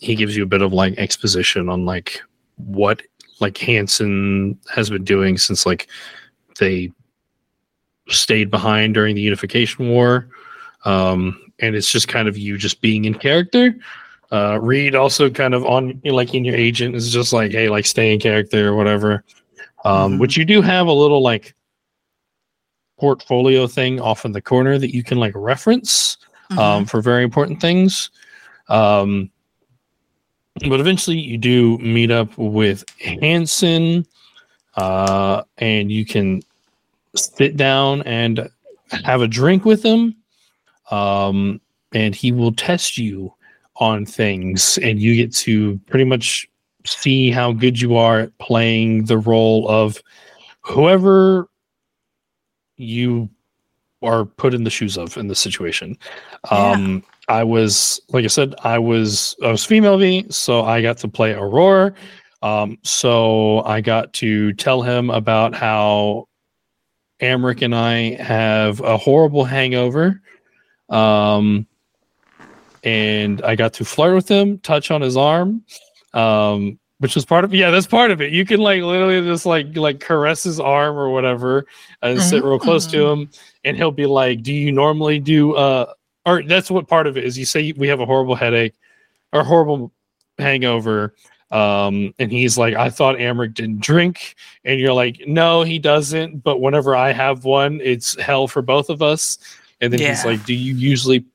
he 0.00 0.14
gives 0.14 0.36
you 0.36 0.42
a 0.42 0.46
bit 0.46 0.62
of 0.62 0.72
like 0.72 0.98
exposition 0.98 1.68
on 1.68 1.84
like 1.84 2.20
what 2.56 3.02
like 3.40 3.58
Hansen 3.58 4.58
has 4.72 4.88
been 4.88 5.04
doing 5.04 5.36
since 5.36 5.66
like 5.66 5.88
they 6.58 6.92
stayed 8.08 8.50
behind 8.50 8.94
during 8.94 9.14
the 9.16 9.22
unification 9.22 9.88
war. 9.88 10.28
Um, 10.84 11.52
and 11.58 11.74
it's 11.74 11.90
just 11.90 12.08
kind 12.08 12.28
of 12.28 12.38
you 12.38 12.58
just 12.58 12.80
being 12.80 13.04
in 13.04 13.14
character. 13.14 13.74
Uh, 14.32 14.58
Reed 14.62 14.94
also 14.94 15.28
kind 15.28 15.52
of 15.52 15.64
on 15.66 16.00
like 16.04 16.34
in 16.34 16.42
your 16.44 16.56
agent 16.56 16.94
is 16.96 17.12
just 17.12 17.34
like, 17.34 17.52
hey, 17.52 17.68
like 17.68 17.84
stay 17.84 18.14
in 18.14 18.18
character 18.18 18.68
or 18.68 18.74
whatever. 18.74 19.24
Um, 19.84 20.14
Mhm. 20.14 20.20
which 20.20 20.36
you 20.36 20.44
do 20.44 20.62
have 20.62 20.86
a 20.86 20.92
little 20.92 21.20
like 21.22 21.54
portfolio 22.98 23.66
thing 23.66 24.00
off 24.00 24.24
in 24.24 24.32
the 24.32 24.40
corner 24.40 24.78
that 24.78 24.94
you 24.94 25.02
can 25.02 25.18
like 25.18 25.32
reference 25.34 26.16
um, 26.56 26.86
for 26.86 27.00
very 27.02 27.24
important 27.24 27.60
things. 27.60 28.10
Um, 28.68 29.30
but 30.68 30.80
eventually, 30.80 31.18
you 31.18 31.36
do 31.36 31.78
meet 31.78 32.10
up 32.10 32.36
with 32.38 32.84
Hansen, 33.00 34.06
uh, 34.76 35.42
and 35.58 35.90
you 35.90 36.04
can 36.06 36.42
sit 37.16 37.56
down 37.56 38.02
and 38.02 38.48
have 39.04 39.20
a 39.22 39.28
drink 39.28 39.64
with 39.64 39.82
him. 39.82 40.14
Um, 40.90 41.60
and 41.92 42.14
he 42.14 42.32
will 42.32 42.52
test 42.52 42.98
you 42.98 43.34
on 43.76 44.06
things, 44.06 44.78
and 44.78 45.00
you 45.00 45.16
get 45.16 45.34
to 45.34 45.78
pretty 45.86 46.04
much 46.04 46.48
see 46.84 47.30
how 47.30 47.52
good 47.52 47.80
you 47.80 47.96
are 47.96 48.20
at 48.20 48.38
playing 48.38 49.04
the 49.04 49.18
role 49.18 49.68
of 49.68 50.02
whoever 50.62 51.48
you 52.76 53.28
are 54.02 54.24
put 54.24 54.52
in 54.54 54.64
the 54.64 54.70
shoes 54.70 54.98
of 54.98 55.16
in 55.16 55.28
this 55.28 55.38
situation. 55.38 55.96
Um, 56.50 57.04
I 57.28 57.44
was, 57.44 58.00
like 58.08 58.24
I 58.24 58.28
said, 58.28 58.54
I 58.64 58.78
was 58.78 59.36
I 59.42 59.50
was 59.50 59.64
female 59.64 59.96
V, 59.98 60.26
so 60.28 60.62
I 60.64 60.82
got 60.82 60.98
to 60.98 61.08
play 61.08 61.32
Aurora. 61.32 61.94
Um, 62.42 62.78
so 62.82 63.62
I 63.62 63.80
got 63.80 64.12
to 64.14 64.52
tell 64.54 64.82
him 64.82 65.10
about 65.10 65.54
how 65.54 66.28
Emmerich 67.20 67.62
and 67.62 67.74
I 67.74 68.14
have 68.20 68.80
a 68.80 68.96
horrible 68.96 69.44
hangover. 69.44 70.20
Um, 70.88 71.66
and 72.82 73.42
I 73.42 73.54
got 73.54 73.74
to 73.74 73.84
flirt 73.84 74.14
with 74.14 74.28
him, 74.28 74.58
touch 74.58 74.90
on 74.90 75.00
his 75.00 75.16
arm, 75.16 75.64
um, 76.14 76.78
which 76.98 77.14
was 77.14 77.24
part 77.24 77.44
of 77.44 77.54
yeah, 77.54 77.70
that's 77.70 77.86
part 77.86 78.10
of 78.10 78.20
it. 78.20 78.32
You 78.32 78.44
can 78.44 78.60
like 78.60 78.82
literally 78.82 79.20
just 79.22 79.46
like 79.46 79.76
like 79.76 80.00
caress 80.00 80.44
his 80.44 80.60
arm 80.60 80.96
or 80.96 81.10
whatever, 81.10 81.66
and 82.02 82.20
sit 82.20 82.44
real 82.44 82.58
close 82.58 82.86
to 82.88 83.06
him, 83.06 83.30
and 83.64 83.76
he'll 83.76 83.90
be 83.90 84.06
like, 84.06 84.42
"Do 84.42 84.52
you 84.52 84.72
normally 84.72 85.18
do?" 85.18 85.54
uh 85.54 85.92
Or 86.26 86.42
that's 86.42 86.70
what 86.70 86.88
part 86.88 87.06
of 87.06 87.16
it 87.16 87.24
is. 87.24 87.38
You 87.38 87.44
say 87.44 87.72
we 87.72 87.88
have 87.88 88.00
a 88.00 88.06
horrible 88.06 88.34
headache 88.34 88.74
or 89.32 89.42
horrible 89.44 89.92
hangover. 90.38 91.14
Um, 91.50 92.14
and 92.18 92.32
he's 92.32 92.56
like, 92.56 92.74
I 92.74 92.88
thought 92.88 93.20
Emmerich 93.20 93.52
didn't 93.52 93.80
drink, 93.80 94.36
and 94.64 94.80
you're 94.80 94.94
like, 94.94 95.20
no, 95.26 95.62
he 95.62 95.78
doesn't. 95.78 96.42
But 96.42 96.62
whenever 96.62 96.96
I 96.96 97.12
have 97.12 97.44
one, 97.44 97.78
it's 97.82 98.18
hell 98.18 98.48
for 98.48 98.62
both 98.62 98.88
of 98.88 99.02
us. 99.02 99.36
And 99.82 99.92
then 99.92 100.00
he's 100.00 100.24
like, 100.24 100.46
Do 100.46 100.54
you 100.54 100.74
usually 100.74 101.26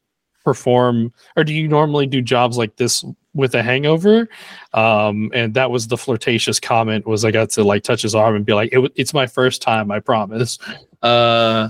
perform, 0.48 1.12
or 1.36 1.44
do 1.44 1.54
you 1.54 1.68
normally 1.68 2.08
do 2.08 2.22
jobs 2.22 2.58
like 2.58 2.78
this 2.78 3.04
with 3.34 3.54
a 3.54 3.62
hangover? 3.62 4.30
Um, 4.74 5.30
and 5.34 5.54
that 5.56 5.72
was 5.72 5.88
the 5.88 5.98
flirtatious 5.98 6.58
comment. 6.58 7.06
Was 7.06 7.26
I 7.26 7.32
got 7.32 7.50
to 7.50 7.66
like 7.66 7.84
touch 7.84 8.02
his 8.02 8.16
arm 8.16 8.38
and 8.38 8.46
be 8.46 8.54
like, 8.54 8.72
it, 8.72 8.94
"It's 8.96 9.14
my 9.14 9.28
first 9.28 9.62
time, 9.62 9.92
I 9.92 10.00
promise." 10.00 10.58
Uh, 11.02 11.68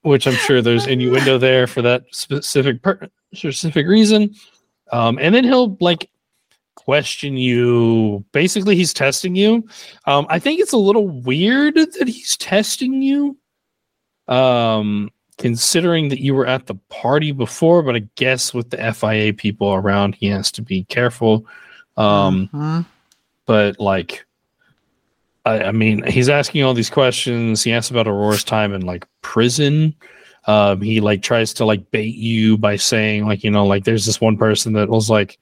which 0.00 0.26
I'm 0.26 0.34
sure 0.34 0.60
there's 0.60 0.88
innuendo 0.88 1.38
there 1.38 1.68
for 1.68 1.80
that 1.82 2.02
specific 2.10 2.82
per- 2.82 3.08
specific 3.32 3.86
reason. 3.86 4.34
Um, 4.90 5.16
and 5.20 5.32
then 5.32 5.44
he'll 5.44 5.76
like 5.80 6.10
question 6.74 7.36
you. 7.36 8.24
Basically, 8.32 8.74
he's 8.74 8.92
testing 8.92 9.36
you. 9.36 9.64
Um, 10.06 10.26
I 10.28 10.40
think 10.40 10.58
it's 10.58 10.72
a 10.72 10.76
little 10.76 11.06
weird 11.06 11.76
that 11.76 12.08
he's 12.08 12.36
testing 12.36 13.00
you, 13.00 13.38
um, 14.26 15.08
considering 15.42 16.08
that 16.08 16.20
you 16.20 16.34
were 16.34 16.46
at 16.46 16.66
the 16.66 16.74
party 16.88 17.32
before. 17.32 17.82
But 17.82 17.96
I 17.96 18.04
guess 18.14 18.54
with 18.54 18.70
the 18.70 18.78
FIA 18.94 19.34
people 19.34 19.72
around, 19.74 20.14
he 20.14 20.28
has 20.28 20.50
to 20.52 20.62
be 20.62 20.84
careful. 20.84 21.44
Um, 21.96 22.48
Mhm. 22.52 22.86
but 23.44 23.78
like 23.78 24.24
I, 25.44 25.64
I 25.64 25.72
mean 25.72 26.04
he's 26.06 26.28
asking 26.28 26.62
all 26.62 26.72
these 26.72 26.88
questions 26.88 27.62
he 27.64 27.72
asks 27.72 27.90
about 27.90 28.06
aurora's 28.06 28.44
time 28.44 28.72
in 28.72 28.82
like 28.82 29.04
prison 29.20 29.94
um 30.46 30.80
he 30.80 31.00
like 31.00 31.20
tries 31.20 31.52
to 31.54 31.64
like 31.64 31.90
bait 31.90 32.14
you 32.14 32.56
by 32.56 32.76
saying 32.76 33.26
like 33.26 33.42
you 33.44 33.50
know 33.50 33.66
like 33.66 33.82
there's 33.84 34.06
this 34.06 34.20
one 34.20 34.36
person 34.36 34.72
that 34.74 34.88
was 34.88 35.10
like 35.10 35.38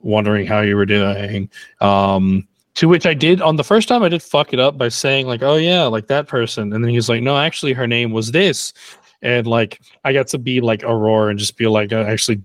wondering 0.00 0.46
how 0.46 0.60
you 0.60 0.76
were 0.76 0.86
doing 0.86 1.50
um 1.80 2.46
to 2.74 2.86
which 2.88 3.04
i 3.04 3.12
did 3.14 3.42
on 3.42 3.56
the 3.56 3.64
first 3.64 3.88
time 3.88 4.02
i 4.04 4.08
did 4.08 4.22
fuck 4.22 4.52
it 4.52 4.60
up 4.60 4.78
by 4.78 4.88
saying 4.88 5.26
like 5.26 5.42
oh 5.42 5.56
yeah 5.56 5.82
like 5.84 6.06
that 6.06 6.28
person 6.28 6.72
and 6.72 6.82
then 6.84 6.88
he 6.90 6.96
was 6.96 7.08
like 7.08 7.20
no 7.22 7.36
actually 7.36 7.72
her 7.72 7.86
name 7.88 8.12
was 8.12 8.30
this 8.30 8.72
and 9.22 9.46
like 9.46 9.80
i 10.04 10.12
got 10.12 10.26
to 10.26 10.38
be 10.38 10.60
like 10.60 10.82
aurora 10.84 11.30
and 11.30 11.38
just 11.38 11.56
be 11.56 11.66
like 11.66 11.92
uh, 11.92 12.02
actually 12.02 12.42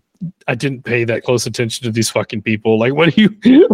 I 0.47 0.55
didn't 0.55 0.83
pay 0.83 1.03
that 1.03 1.23
close 1.23 1.45
attention 1.45 1.85
to 1.85 1.91
these 1.91 2.09
fucking 2.09 2.41
people. 2.41 2.79
Like, 2.79 2.93
what 2.93 3.13
do 3.13 3.21
you? 3.21 3.69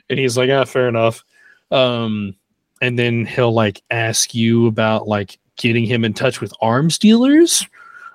and 0.08 0.18
he's 0.18 0.36
like, 0.36 0.50
ah, 0.50 0.64
fair 0.64 0.88
enough. 0.88 1.24
Um, 1.70 2.34
and 2.80 2.98
then 2.98 3.26
he'll 3.26 3.52
like 3.52 3.82
ask 3.90 4.34
you 4.34 4.66
about 4.66 5.08
like 5.08 5.38
getting 5.56 5.84
him 5.84 6.04
in 6.04 6.14
touch 6.14 6.40
with 6.40 6.52
arms 6.60 6.98
dealers, 6.98 7.66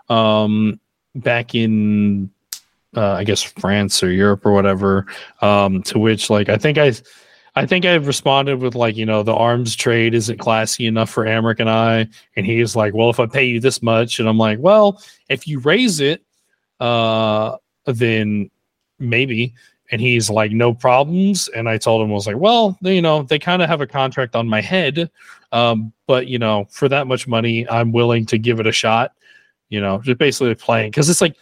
um, 0.10 0.80
back 1.16 1.54
in, 1.54 2.32
uh, 2.96 3.14
I 3.14 3.24
guess 3.24 3.42
France 3.42 4.02
or 4.02 4.12
Europe 4.12 4.46
or 4.46 4.54
whatever. 4.54 5.06
Um, 5.42 5.84
to 5.84 6.00
which 6.00 6.30
like 6.30 6.50
I 6.50 6.58
think 6.58 6.78
I, 6.78 6.94
I 7.56 7.68
think 7.68 7.86
I've 7.86 8.08
responded 8.08 8.60
with 8.60 8.74
like, 8.74 8.98
you 8.98 9.06
know, 9.06 9.22
the 9.22 9.36
arms 9.36 9.76
trade 9.76 10.16
isn't 10.16 10.40
classy 10.40 10.88
enough 10.88 11.10
for 11.10 11.26
Emmerich 11.26 11.60
and 11.60 11.70
I. 11.70 12.08
And 12.36 12.46
he's 12.46 12.76
like, 12.76 12.96
well, 12.96 13.12
if 13.12 13.20
I 13.20 13.28
pay 13.28 13.46
you 13.46 13.60
this 13.60 13.84
much, 13.84 14.20
and 14.20 14.28
I'm 14.28 14.40
like, 14.40 14.58
well, 14.60 15.02
if 15.30 15.48
you 15.48 15.60
raise 15.60 16.00
it, 16.00 16.24
uh, 16.80 17.58
then 17.86 18.50
maybe. 18.98 19.54
And 19.92 20.02
he's 20.02 20.32
like, 20.32 20.52
no 20.52 20.74
problems. 20.74 21.48
And 21.50 21.70
I 21.70 21.78
told 21.78 22.02
him, 22.02 22.10
I 22.10 22.14
was 22.16 22.26
like, 22.26 22.38
well, 22.38 22.76
you 22.82 23.02
know, 23.02 23.22
they 23.22 23.38
kind 23.38 23.62
of 23.62 23.70
have 23.70 23.82
a 23.82 23.88
contract 23.88 24.36
on 24.36 24.48
my 24.50 24.62
head. 24.62 25.12
Um, 25.52 25.94
but, 26.08 26.26
you 26.26 26.40
know, 26.40 26.66
for 26.72 26.90
that 26.90 27.06
much 27.06 27.28
money, 27.28 27.70
I'm 27.70 27.92
willing 27.92 28.26
to 28.28 28.40
give 28.40 28.60
it 28.60 28.66
a 28.66 28.72
shot, 28.72 29.12
you 29.70 29.80
know, 29.80 30.02
just 30.02 30.18
basically 30.18 30.56
playing. 30.56 30.92
Cause 30.92 31.08
it's 31.08 31.22
like, 31.22 31.36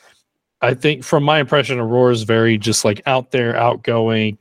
I 0.62 0.74
think 0.74 1.04
from 1.04 1.24
my 1.24 1.40
impression, 1.40 1.80
Aurora 1.80 2.14
is 2.14 2.24
very 2.24 2.58
just 2.58 2.86
like 2.86 3.02
out 3.08 3.32
there, 3.32 3.56
outgoing, 3.56 4.38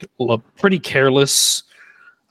pretty 0.59 0.79
careless. 0.79 1.63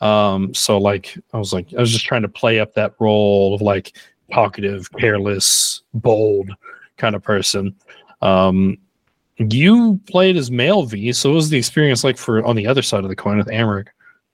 Um, 0.01 0.53
so 0.53 0.77
like, 0.77 1.17
I 1.33 1.37
was 1.37 1.51
like, 1.53 1.73
I 1.73 1.81
was 1.81 1.91
just 1.91 2.05
trying 2.05 2.21
to 2.21 2.29
play 2.29 2.59
up 2.59 2.73
that 2.75 2.93
role 2.99 3.53
of 3.55 3.61
like 3.61 3.97
talkative, 4.31 4.91
careless, 4.93 5.81
bold 5.93 6.51
kind 6.97 7.15
of 7.15 7.23
person. 7.23 7.75
Um, 8.21 8.77
you 9.37 9.99
played 10.09 10.37
as 10.37 10.51
male 10.51 10.83
V, 10.83 11.11
so 11.13 11.29
what 11.29 11.35
was 11.35 11.49
the 11.49 11.57
experience 11.57 12.03
like 12.03 12.17
for 12.17 12.45
on 12.45 12.55
the 12.55 12.67
other 12.67 12.81
side 12.81 13.03
of 13.03 13.09
the 13.09 13.15
coin 13.15 13.37
with 13.37 13.49
Emmerich? 13.49 13.87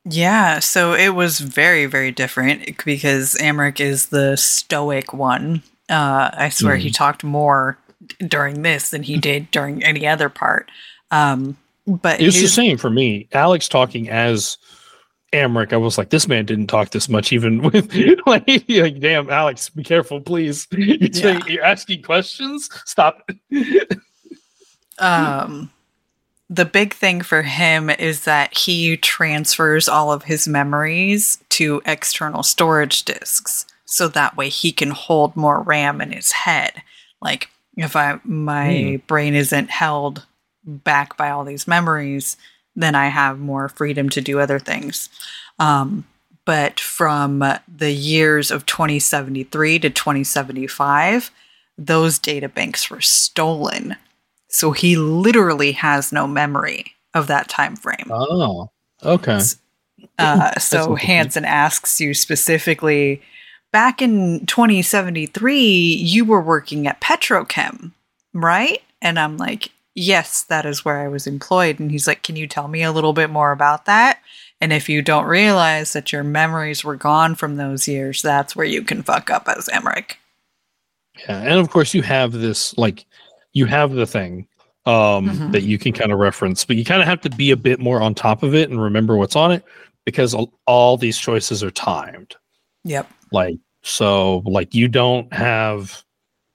Yeah, 0.04 0.60
so 0.60 0.94
it 0.94 1.10
was 1.16 1.40
very, 1.40 1.86
very 1.86 2.12
different 2.12 2.84
because 2.84 3.36
Emmerich 3.38 3.80
is 3.80 4.08
the 4.08 4.36
stoic 4.36 5.14
one. 5.14 5.64
Uh, 5.90 6.30
I 6.34 6.50
swear 6.50 6.76
he 6.76 6.90
Mhm. 6.90 6.96
talked 6.96 7.24
more 7.24 7.78
during 8.28 8.62
this 8.62 8.90
than 8.90 9.04
he 9.04 9.18
did 9.18 9.50
during 9.52 9.84
any 9.84 10.08
other 10.08 10.30
part. 10.30 10.70
Um, 11.12 11.58
but 11.88 12.20
It 12.20 12.26
was 12.26 12.42
the 12.42 12.48
same 12.48 12.78
for 12.78 12.90
me. 12.90 13.28
Alex 13.32 13.68
talking 13.68 14.10
as 14.10 14.58
Emmerich, 15.34 15.74
I 15.74 15.78
was 15.78 15.98
like, 15.98 16.10
this 16.10 16.28
man 16.28 16.46
didn't 16.46 16.68
talk 16.68 16.90
this 16.90 17.10
much, 17.10 17.32
even 17.32 17.62
with 17.72 17.94
like, 18.26 18.48
like 18.70 19.00
damn, 19.00 19.30
Alex, 19.30 19.70
be 19.70 19.84
careful, 19.84 20.22
please. 20.22 20.68
You're, 20.72 21.14
saying, 21.14 21.42
you're 21.48 21.64
asking 21.64 22.04
questions. 22.04 22.70
Stop. 22.86 23.30
um, 25.00 25.72
the 26.50 26.66
big 26.66 26.94
thing 26.94 27.22
for 27.22 27.42
him 27.42 27.90
is 27.90 28.26
that 28.26 28.56
he 28.56 28.98
transfers 28.98 29.90
all 29.90 30.12
of 30.12 30.24
his 30.24 30.48
memories 30.48 31.44
to 31.50 31.82
external 31.86 32.44
storage 32.44 33.04
disks 33.04 33.66
so 33.86 34.08
that 34.08 34.36
way 34.38 34.50
he 34.50 34.72
can 34.72 34.92
hold 34.92 35.36
more 35.36 35.62
RAM 35.62 36.02
in 36.02 36.12
his 36.12 36.32
head. 36.32 36.82
Like 37.22 37.50
if 37.76 37.96
I 37.96 38.20
my 38.24 39.02
brain 39.08 39.36
isn't 39.36 39.70
held 39.70 40.26
back 40.64 41.18
by 41.18 41.30
all 41.30 41.44
these 41.44 41.68
memories, 41.68 42.38
then 42.76 42.96
I 42.96 43.08
have 43.08 43.40
more 43.40 43.70
freedom 43.70 44.10
to 44.10 44.22
do 44.22 44.40
other 44.40 44.60
things. 44.60 45.10
Um, 45.60 46.06
but 46.46 46.80
from 46.80 47.44
the 47.68 47.92
years 47.92 48.52
of 48.52 48.66
2073 48.66 49.80
to 49.80 49.90
2075, 49.90 51.32
those 51.78 52.20
data 52.20 52.48
banks 52.48 52.90
were 52.90 53.02
stolen. 53.02 53.96
So 54.48 54.72
he 54.72 54.96
literally 54.96 55.74
has 55.74 56.12
no 56.12 56.28
memory 56.28 56.94
of 57.14 57.28
that 57.28 57.50
time 57.50 57.76
frame. 57.76 58.10
Oh, 58.12 58.70
okay. 59.04 59.40
Uh, 60.20 60.60
so. 60.60 60.96
Hansen 60.96 61.46
asks 61.46 62.00
you 62.00 62.14
specifically 62.14 63.22
back 63.76 64.02
in 64.02 64.46
2073, 64.46 65.60
you 65.60 66.24
were 66.24 66.40
working 66.40 66.88
at 66.88 67.02
Petrochem, 67.02 67.92
right? 68.34 68.82
And 69.02 69.20
I'm 69.20 69.36
like, 69.36 69.70
yes, 69.96 70.44
that 70.44 70.66
is 70.66 70.86
where 70.86 71.00
I 71.00 71.10
was 71.10 71.28
employed. 71.28 71.78
And 71.82 71.92
he's 71.92 72.08
like, 72.08 72.24
can 72.24 72.38
you 72.38 72.48
tell 72.48 72.70
me 72.70 72.84
a 72.84 72.94
little 72.94 73.12
bit 73.12 73.30
more 73.30 73.52
about 73.52 73.84
that? 73.84 74.20
And 74.62 74.72
if 74.72 74.88
you 74.88 75.02
don't 75.02 75.26
realize 75.26 75.92
that 75.92 76.14
your 76.14 76.24
memories 76.24 76.86
were 76.86 76.96
gone 76.96 77.36
from 77.36 77.58
those 77.58 77.86
years, 77.86 78.22
that's 78.22 78.56
where 78.56 78.66
you 78.66 78.82
can 78.82 79.04
fuck 79.04 79.30
up 79.30 79.50
as 79.50 79.68
Emmerich. 79.68 80.20
Yeah, 81.28 81.42
and 81.42 81.60
of 81.60 81.70
course 81.70 81.94
you 81.94 82.02
have 82.02 82.32
this 82.32 82.78
like 82.78 83.06
you 83.52 83.66
have 83.66 83.92
the 83.92 84.06
thing 84.08 84.48
um 84.86 85.28
Mhm. 85.28 85.52
that 85.52 85.64
you 85.64 85.78
can 85.78 85.92
kind 85.92 86.14
of 86.14 86.20
reference, 86.20 86.64
but 86.64 86.78
you 86.78 86.86
kind 86.86 87.02
of 87.02 87.10
have 87.10 87.20
to 87.22 87.30
be 87.30 87.52
a 87.52 87.58
bit 87.58 87.82
more 87.82 88.02
on 88.02 88.16
top 88.16 88.42
of 88.42 88.56
it 88.56 88.70
and 88.70 88.82
remember 88.82 89.18
what's 89.18 89.36
on 89.36 89.52
it 89.52 89.66
because 90.06 90.34
all, 90.34 90.54
all 90.66 90.96
these 90.96 91.18
choices 91.18 91.62
are 91.62 91.72
timed. 91.72 92.38
Yep. 92.86 93.12
Like 93.32 93.58
so 93.86 94.38
like 94.46 94.74
you 94.74 94.88
don't 94.88 95.32
have 95.32 96.04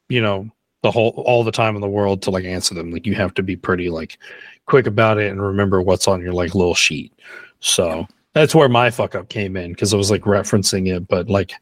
you 0.08 0.20
know 0.20 0.50
the 0.82 0.90
whole 0.90 1.10
all 1.24 1.44
the 1.44 1.52
time 1.52 1.76
in 1.76 1.80
the 1.80 1.88
world 1.88 2.22
to 2.22 2.30
like 2.30 2.44
answer 2.44 2.74
them. 2.74 2.90
Like 2.90 3.06
you 3.06 3.14
have 3.14 3.34
to 3.34 3.42
be 3.42 3.54
pretty 3.54 3.88
like 3.88 4.18
quick 4.66 4.86
about 4.86 5.18
it 5.18 5.30
and 5.30 5.40
remember 5.40 5.80
what's 5.80 6.08
on 6.08 6.20
your 6.20 6.32
like 6.32 6.56
little 6.56 6.74
sheet. 6.74 7.12
So 7.60 8.06
that's 8.32 8.54
where 8.54 8.68
my 8.68 8.90
fuck 8.90 9.14
up 9.14 9.28
came 9.28 9.56
in 9.56 9.72
because 9.72 9.94
I 9.94 9.96
was 9.96 10.10
like 10.10 10.22
referencing 10.22 10.88
it, 10.88 11.06
but 11.06 11.30
like 11.30 11.52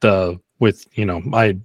the 0.00 0.40
with 0.60 0.86
you 0.96 1.04
know 1.04 1.20
I 1.34 1.58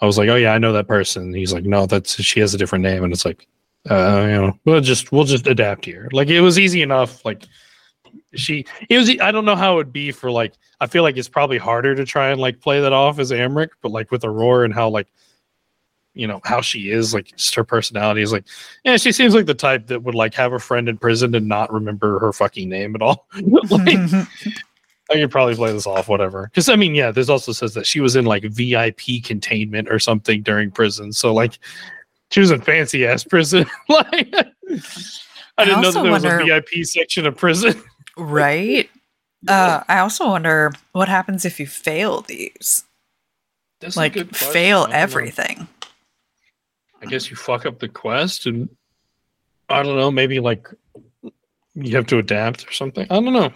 I 0.00 0.06
was 0.06 0.16
like, 0.16 0.28
oh 0.28 0.36
yeah, 0.36 0.52
I 0.52 0.58
know 0.58 0.72
that 0.72 0.88
person. 0.88 1.24
And 1.24 1.36
he's 1.36 1.52
like, 1.52 1.64
no, 1.64 1.86
that's 1.86 2.22
she 2.22 2.38
has 2.38 2.54
a 2.54 2.58
different 2.58 2.84
name, 2.84 3.02
and 3.02 3.12
it's 3.12 3.24
like, 3.24 3.48
uh, 3.90 4.26
you 4.28 4.32
know, 4.32 4.58
we'll 4.64 4.80
just 4.80 5.10
we'll 5.10 5.24
just 5.24 5.48
adapt 5.48 5.84
here. 5.84 6.08
Like 6.12 6.28
it 6.28 6.40
was 6.40 6.56
easy 6.56 6.82
enough. 6.82 7.24
Like 7.24 7.46
she, 8.34 8.64
it 8.88 8.98
was. 8.98 9.10
I 9.20 9.30
don't 9.30 9.44
know 9.44 9.56
how 9.56 9.74
it 9.74 9.76
would 9.76 9.92
be 9.92 10.12
for 10.12 10.30
like. 10.30 10.54
I 10.80 10.86
feel 10.86 11.02
like 11.02 11.16
it's 11.16 11.28
probably 11.28 11.58
harder 11.58 11.94
to 11.94 12.04
try 12.04 12.30
and 12.30 12.40
like 12.40 12.60
play 12.60 12.80
that 12.80 12.92
off 12.92 13.18
as 13.18 13.30
Emmerich, 13.30 13.70
but 13.82 13.92
like 13.92 14.10
with 14.10 14.24
Aurora 14.24 14.64
and 14.64 14.74
how 14.74 14.88
like, 14.88 15.06
you 16.14 16.26
know, 16.26 16.40
how 16.44 16.60
she 16.60 16.90
is, 16.90 17.14
like 17.14 17.34
just 17.36 17.54
her 17.54 17.64
personality 17.64 18.22
is 18.22 18.32
like, 18.32 18.44
yeah, 18.84 18.96
she 18.96 19.12
seems 19.12 19.34
like 19.34 19.46
the 19.46 19.54
type 19.54 19.86
that 19.86 20.02
would 20.02 20.14
like 20.14 20.34
have 20.34 20.52
a 20.52 20.58
friend 20.58 20.88
in 20.88 20.98
prison 20.98 21.34
and 21.34 21.46
not 21.46 21.72
remember 21.72 22.18
her 22.18 22.32
fucking 22.32 22.68
name 22.68 22.94
at 22.94 23.02
all. 23.02 23.26
like, 23.70 23.98
I 25.10 25.14
could 25.14 25.30
probably 25.30 25.54
play 25.54 25.72
this 25.72 25.86
off, 25.86 26.08
whatever. 26.08 26.44
Because 26.44 26.68
I 26.68 26.76
mean, 26.76 26.94
yeah, 26.94 27.10
this 27.10 27.28
also 27.28 27.52
says 27.52 27.74
that 27.74 27.86
she 27.86 28.00
was 28.00 28.16
in 28.16 28.24
like 28.24 28.44
VIP 28.44 29.22
containment 29.22 29.88
or 29.88 29.98
something 29.98 30.42
during 30.42 30.70
prison. 30.70 31.12
So 31.12 31.32
like, 31.32 31.58
she 32.30 32.40
was 32.40 32.50
in 32.50 32.62
fancy 32.62 33.06
ass 33.06 33.24
prison. 33.24 33.66
like, 33.88 34.34
I 35.58 35.64
didn't 35.64 35.82
know 35.82 35.92
that 35.92 36.02
there 36.02 36.12
was 36.12 36.24
a 36.24 36.38
VIP 36.44 36.84
section 36.84 37.26
of 37.26 37.36
prison. 37.36 37.80
Right. 38.16 38.90
Uh, 39.48 39.82
I 39.88 39.98
also 39.98 40.28
wonder 40.28 40.72
what 40.92 41.08
happens 41.08 41.44
if 41.44 41.58
you 41.58 41.66
fail 41.66 42.20
these. 42.22 42.84
That's 43.80 43.96
Like, 43.96 44.12
good 44.14 44.36
fail 44.36 44.78
I 44.78 44.82
don't 44.82 44.90
know. 44.90 44.96
everything. 44.96 45.68
I 47.02 47.06
guess 47.06 47.28
you 47.30 47.36
fuck 47.36 47.66
up 47.66 47.80
the 47.80 47.88
quest, 47.88 48.46
and 48.46 48.68
I 49.68 49.82
don't 49.82 49.96
know. 49.96 50.10
Maybe 50.12 50.38
like 50.38 50.68
you 51.74 51.96
have 51.96 52.06
to 52.06 52.18
adapt 52.18 52.68
or 52.68 52.72
something. 52.72 53.04
I 53.10 53.14
don't 53.14 53.32
know. 53.32 53.52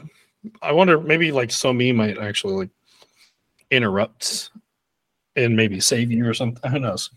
I 0.63 0.73
wonder. 0.73 0.99
Maybe 1.01 1.31
like 1.31 1.53
So 1.53 1.73
Mi 1.73 1.93
might 1.93 2.19
actually 2.19 2.55
like 2.55 2.71
interrupt 3.71 4.51
and 5.37 5.55
maybe 5.57 5.79
save 5.79 6.11
you 6.11 6.27
or 6.27 6.35
something. 6.35 6.69
Who 6.73 6.81
knows? 6.81 7.11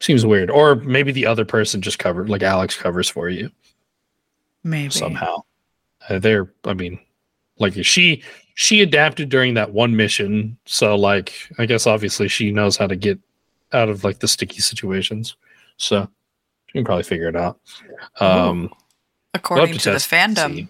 Seems 0.00 0.26
weird. 0.26 0.50
Or 0.50 0.74
maybe 0.74 1.12
the 1.12 1.24
other 1.24 1.44
person 1.46 1.80
just 1.80 1.98
covered, 1.98 2.28
like 2.28 2.42
Alex 2.42 2.76
covers 2.76 3.08
for 3.08 3.28
you 3.30 3.50
Maybe. 4.64 4.90
somehow. 4.90 5.44
Uh, 6.08 6.18
they're, 6.18 6.50
I 6.64 6.74
mean, 6.74 6.98
like 7.58 7.74
she 7.84 8.22
she 8.54 8.82
adapted 8.82 9.28
during 9.28 9.54
that 9.54 9.72
one 9.72 9.96
mission, 9.96 10.56
so 10.66 10.96
like 10.96 11.32
I 11.58 11.66
guess 11.66 11.86
obviously 11.86 12.28
she 12.28 12.50
knows 12.50 12.76
how 12.76 12.86
to 12.86 12.96
get 12.96 13.18
out 13.72 13.88
of 13.88 14.04
like 14.04 14.18
the 14.18 14.28
sticky 14.28 14.60
situations. 14.60 15.36
So 15.76 16.08
she 16.66 16.78
can 16.78 16.84
probably 16.84 17.04
figure 17.04 17.28
it 17.28 17.36
out. 17.36 17.58
Um, 18.20 18.72
According 19.34 19.74
have 19.74 19.82
to, 19.82 19.90
the 19.92 19.96
fandom, 19.96 20.68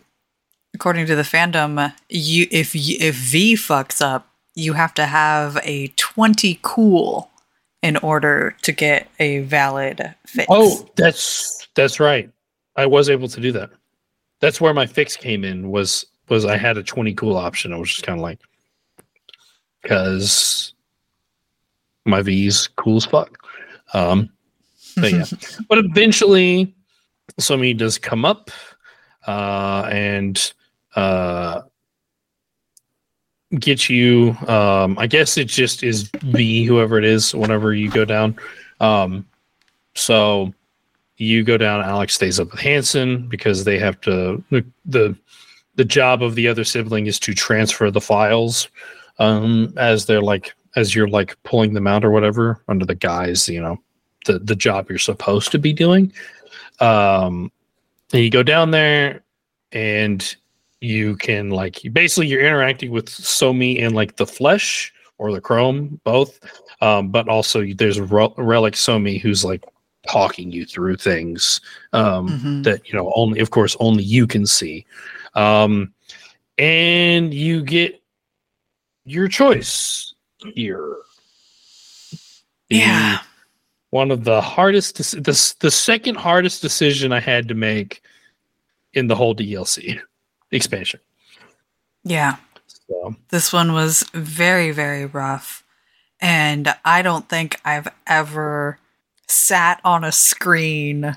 according 0.74 1.06
to 1.06 1.16
the 1.16 1.22
fandom, 1.22 1.78
uh, 1.78 1.90
you 2.08 2.46
if 2.50 2.74
if 2.74 3.14
V 3.16 3.54
fucks 3.54 4.00
up, 4.00 4.28
you 4.54 4.74
have 4.74 4.94
to 4.94 5.06
have 5.06 5.58
a 5.64 5.88
twenty 5.96 6.58
cool 6.62 7.30
in 7.82 7.96
order 7.96 8.56
to 8.62 8.72
get 8.72 9.08
a 9.18 9.40
valid 9.40 10.14
fix. 10.26 10.46
Oh, 10.48 10.88
that's 10.96 11.66
that's 11.74 11.98
right. 11.98 12.30
I 12.76 12.86
was 12.86 13.10
able 13.10 13.28
to 13.28 13.40
do 13.40 13.52
that. 13.52 13.70
That's 14.42 14.60
where 14.60 14.74
my 14.74 14.86
fix 14.86 15.16
came 15.16 15.44
in. 15.44 15.70
Was 15.70 16.04
was 16.28 16.44
I 16.44 16.56
had 16.56 16.76
a 16.76 16.82
twenty 16.82 17.14
cool 17.14 17.36
option. 17.36 17.72
I 17.72 17.76
was 17.76 17.88
just 17.88 18.02
kind 18.02 18.18
of 18.18 18.22
like, 18.22 18.40
because 19.80 20.74
my 22.04 22.22
V's 22.22 22.68
cool 22.74 22.96
as 22.96 23.04
fuck. 23.04 23.38
Um, 23.94 24.30
but 24.96 25.12
yeah, 25.12 25.24
but 25.68 25.78
eventually, 25.78 26.74
somebody 27.38 27.72
does 27.72 27.98
come 27.98 28.24
up, 28.24 28.50
uh, 29.28 29.88
and 29.92 30.52
uh, 30.96 31.62
get 33.60 33.88
you. 33.88 34.36
Um, 34.48 34.98
I 34.98 35.06
guess 35.06 35.38
it 35.38 35.46
just 35.46 35.84
is 35.84 36.10
V, 36.20 36.64
whoever 36.64 36.98
it 36.98 37.04
is, 37.04 37.32
whenever 37.32 37.72
you 37.72 37.88
go 37.88 38.04
down. 38.04 38.36
Um, 38.80 39.24
so 39.94 40.52
you 41.22 41.44
go 41.44 41.56
down. 41.56 41.82
Alex 41.82 42.14
stays 42.14 42.40
up 42.40 42.50
with 42.50 42.60
Hansen 42.60 43.28
because 43.28 43.64
they 43.64 43.78
have 43.78 44.00
to. 44.02 44.42
The, 44.50 44.64
the 44.84 45.16
the 45.76 45.84
job 45.84 46.22
of 46.22 46.34
the 46.34 46.48
other 46.48 46.64
sibling 46.64 47.06
is 47.06 47.18
to 47.20 47.32
transfer 47.32 47.90
the 47.90 48.00
files 48.00 48.68
um, 49.18 49.72
as 49.76 50.04
they're 50.04 50.20
like 50.20 50.54
as 50.76 50.94
you're 50.94 51.08
like 51.08 51.40
pulling 51.44 51.74
them 51.74 51.86
out 51.86 52.04
or 52.04 52.10
whatever 52.10 52.62
under 52.68 52.84
the 52.84 52.94
guise 52.94 53.48
you 53.48 53.60
know 53.60 53.78
the 54.26 54.38
the 54.40 54.56
job 54.56 54.88
you're 54.88 54.98
supposed 54.98 55.52
to 55.52 55.58
be 55.58 55.72
doing. 55.72 56.12
Um, 56.80 57.52
and 58.12 58.22
you 58.22 58.30
go 58.30 58.42
down 58.42 58.72
there 58.72 59.22
and 59.70 60.36
you 60.80 61.16
can 61.16 61.50
like 61.50 61.80
basically 61.92 62.26
you're 62.26 62.44
interacting 62.44 62.90
with 62.90 63.08
So 63.08 63.52
Mi 63.52 63.78
in 63.78 63.94
like 63.94 64.16
the 64.16 64.26
flesh 64.26 64.92
or 65.18 65.32
the 65.32 65.40
chrome 65.40 66.00
both 66.02 66.40
um, 66.80 67.10
but 67.10 67.28
also 67.28 67.64
there's 67.74 68.00
Rel- 68.00 68.34
relic 68.36 68.76
So 68.76 68.98
Mi 68.98 69.18
who's 69.18 69.44
like 69.44 69.62
talking 70.08 70.50
you 70.50 70.64
through 70.66 70.96
things 70.96 71.60
um, 71.92 72.28
Mhm. 72.28 72.64
that 72.64 72.88
you 72.88 72.94
know 72.94 73.12
only 73.14 73.40
of 73.40 73.50
course 73.50 73.76
only 73.80 74.02
you 74.02 74.26
can 74.26 74.46
see 74.46 74.84
um, 75.34 75.92
and 76.58 77.32
you 77.32 77.62
get 77.62 78.02
your 79.04 79.28
choice 79.28 80.14
here 80.54 80.96
The- 82.68 82.76
Yeah. 82.78 83.18
one 83.90 84.10
of 84.10 84.24
the 84.24 84.40
hardest 84.40 84.96
the, 84.98 85.54
the 85.60 85.70
second 85.70 86.16
hardest 86.16 86.62
decision 86.62 87.12
i 87.12 87.20
had 87.20 87.48
to 87.48 87.54
make 87.54 88.02
in 88.94 89.06
the 89.06 89.14
whole 89.14 89.34
dlc 89.34 90.00
expansion 90.50 91.00
yeah. 92.04 92.36
so 92.66 93.14
This 93.28 93.52
one 93.52 93.72
was 93.74 94.02
very, 94.12 94.72
very 94.72 95.06
rough. 95.06 95.62
And 96.20 96.74
I 96.84 97.00
don't 97.02 97.28
think 97.28 97.60
I've 97.64 97.86
ever 98.08 98.78
sat 99.28 99.80
on 99.84 100.04
a 100.04 100.12
screen 100.12 101.16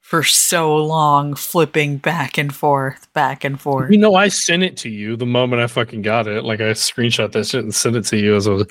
for 0.00 0.22
so 0.22 0.76
long, 0.76 1.34
flipping 1.34 1.96
back 1.96 2.36
and 2.36 2.54
forth, 2.54 3.10
back 3.14 3.42
and 3.42 3.58
forth. 3.58 3.90
You 3.90 3.96
know, 3.98 4.14
I 4.14 4.28
sent 4.28 4.62
it 4.62 4.76
to 4.78 4.90
you 4.90 5.16
the 5.16 5.26
moment 5.26 5.62
I 5.62 5.66
fucking 5.66 6.02
got 6.02 6.28
it. 6.28 6.44
Like 6.44 6.60
I 6.60 6.72
screenshot 6.72 7.32
that 7.32 7.46
shit 7.46 7.64
and 7.64 7.74
sent 7.74 7.96
it 7.96 8.04
to 8.06 8.18
you 8.18 8.36
as 8.36 8.46
I 8.46 8.50
was 8.50 8.66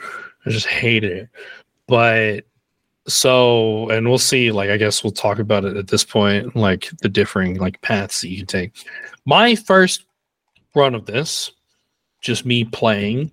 I 0.45 0.51
just 0.51 0.67
hate 0.67 1.03
it. 1.03 1.29
But 1.87 2.45
so 3.07 3.89
and 3.89 4.07
we'll 4.07 4.19
see, 4.19 4.51
like 4.51 4.69
I 4.69 4.77
guess 4.77 5.03
we'll 5.03 5.11
talk 5.11 5.39
about 5.39 5.65
it 5.65 5.75
at 5.75 5.87
this 5.87 6.03
point, 6.03 6.55
like 6.55 6.91
the 7.01 7.09
differing 7.09 7.57
like 7.57 7.81
paths 7.81 8.21
that 8.21 8.29
you 8.29 8.37
can 8.37 8.45
take. 8.45 8.71
My 9.25 9.55
first 9.55 10.05
run 10.75 10.93
of 10.93 11.07
this, 11.07 11.51
just 12.21 12.45
me 12.45 12.63
playing, 12.63 13.31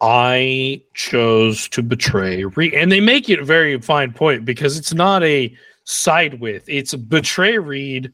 I 0.00 0.82
chose 0.94 1.68
to 1.70 1.82
betray 1.82 2.44
Reed. 2.44 2.74
And 2.74 2.92
they 2.92 3.00
make 3.00 3.28
it 3.28 3.40
a 3.40 3.44
very 3.44 3.80
fine 3.80 4.12
point 4.12 4.44
because 4.44 4.76
it's 4.76 4.92
not 4.92 5.22
a 5.22 5.56
side 5.84 6.40
with, 6.40 6.64
it's 6.68 6.94
betray 6.94 7.58
Reed 7.58 8.12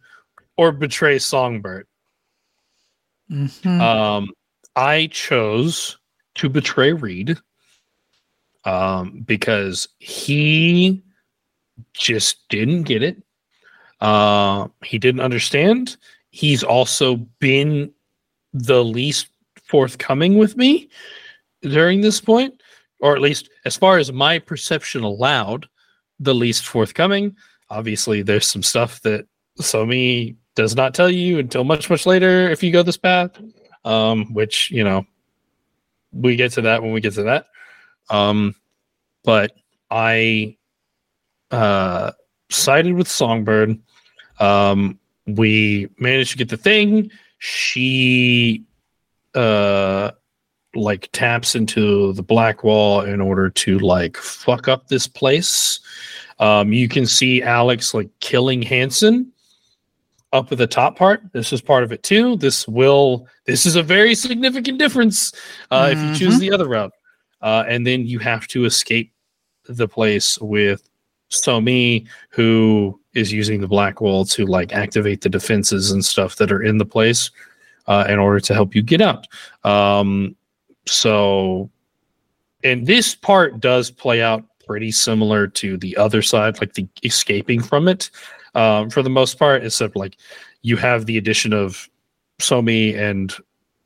or 0.56 0.70
betray 0.72 1.18
Songbird. 1.18 1.86
Mhm. 3.30 3.80
Um, 3.80 4.30
I 4.76 5.08
chose 5.08 5.98
to 6.36 6.48
betray 6.48 6.92
Reed 6.92 7.38
um, 8.64 9.22
because 9.26 9.88
he 9.98 11.02
just 11.94 12.48
didn't 12.48 12.84
get 12.84 13.02
it. 13.02 13.22
Uh, 14.00 14.68
he 14.84 14.98
didn't 14.98 15.20
understand. 15.20 15.96
He's 16.30 16.62
also 16.62 17.16
been 17.38 17.92
the 18.52 18.84
least 18.84 19.28
forthcoming 19.64 20.38
with 20.38 20.56
me 20.56 20.90
during 21.62 22.00
this 22.00 22.20
point, 22.20 22.62
or 23.00 23.14
at 23.14 23.22
least 23.22 23.50
as 23.64 23.76
far 23.76 23.98
as 23.98 24.12
my 24.12 24.38
perception 24.38 25.02
allowed, 25.02 25.66
the 26.20 26.34
least 26.34 26.66
forthcoming. 26.66 27.36
Obviously, 27.70 28.22
there's 28.22 28.46
some 28.46 28.62
stuff 28.62 29.00
that 29.02 29.26
So 29.58 29.84
Mi 29.86 30.36
does 30.54 30.76
not 30.76 30.94
tell 30.94 31.10
you 31.10 31.38
until 31.38 31.64
much, 31.64 31.88
much 31.90 32.06
later 32.06 32.50
if 32.50 32.62
you 32.62 32.72
go 32.72 32.82
this 32.82 32.96
path, 32.96 33.30
um, 33.84 34.32
which, 34.34 34.70
you 34.70 34.84
know, 34.84 35.06
we 36.12 36.36
get 36.36 36.52
to 36.52 36.62
that 36.62 36.82
when 36.82 36.92
we 36.92 37.00
get 37.00 37.14
to 37.14 37.24
that. 37.24 37.46
Um, 38.10 38.54
but 39.24 39.52
I 39.90 40.56
uh, 41.50 42.12
sided 42.50 42.94
with 42.94 43.08
Songbird. 43.08 43.78
Um, 44.38 44.98
we 45.26 45.88
managed 45.98 46.32
to 46.32 46.38
get 46.38 46.48
the 46.48 46.56
thing. 46.56 47.10
She 47.38 48.64
uh 49.34 50.10
like 50.74 51.08
taps 51.12 51.54
into 51.54 52.12
the 52.14 52.22
Blackwall 52.22 53.02
in 53.02 53.20
order 53.20 53.50
to 53.50 53.78
like 53.78 54.16
fuck 54.16 54.68
up 54.68 54.88
this 54.88 55.06
place. 55.06 55.80
Um, 56.38 56.72
you 56.72 56.88
can 56.88 57.06
see 57.06 57.42
Alex 57.42 57.94
like 57.94 58.08
killing 58.20 58.62
Hansen 58.62 59.30
up 60.32 60.50
at 60.50 60.58
the 60.58 60.66
top 60.66 60.96
part. 60.96 61.22
This 61.32 61.52
is 61.52 61.60
part 61.60 61.84
of 61.84 61.92
it 61.92 62.02
too. 62.02 62.36
This 62.36 62.66
will 62.66 63.26
this 63.44 63.66
is 63.66 63.76
a 63.76 63.82
very 63.82 64.14
significant 64.14 64.78
difference 64.78 65.32
uh, 65.70 65.90
if 65.92 65.98
you 65.98 66.14
choose 66.14 66.36
Mhm. 66.36 66.40
the 66.40 66.52
other 66.52 66.68
route. 66.68 66.92
Uh, 67.42 67.64
and 67.68 67.86
then 67.86 68.06
you 68.06 68.18
have 68.20 68.46
to 68.48 68.64
escape 68.64 69.12
the 69.68 69.86
place 69.88 70.38
with 70.40 70.88
So 71.28 71.60
Mi, 71.60 72.06
who 72.30 72.98
is 73.14 73.32
using 73.32 73.60
the 73.60 73.68
Blackwall 73.68 74.24
to 74.26 74.46
like 74.46 74.72
activate 74.72 75.20
the 75.20 75.28
defenses 75.28 75.90
and 75.90 76.04
stuff 76.04 76.36
that 76.36 76.50
are 76.50 76.62
in 76.62 76.78
the 76.78 76.84
place 76.86 77.30
uh, 77.86 78.06
in 78.08 78.18
order 78.18 78.40
to 78.40 78.54
help 78.54 78.74
you 78.74 78.82
get 78.82 79.00
out. 79.02 79.26
Um, 79.64 80.34
so, 80.86 81.70
and 82.64 82.86
this 82.86 83.14
part 83.14 83.60
does 83.60 83.90
play 83.90 84.22
out 84.22 84.44
pretty 84.66 84.92
similar 84.92 85.46
to 85.48 85.76
the 85.76 85.96
other 85.96 86.22
side, 86.22 86.60
like 86.60 86.74
the 86.74 86.86
escaping 87.04 87.62
from 87.62 87.88
it. 87.88 88.10
Um, 88.54 88.90
for 88.90 89.02
the 89.02 89.10
most 89.10 89.38
part, 89.38 89.64
except 89.64 89.96
like 89.96 90.16
you 90.62 90.76
have 90.76 91.06
the 91.06 91.16
addition 91.18 91.52
of 91.52 91.88
So 92.38 92.60
Mi 92.60 92.94
and 92.94 93.34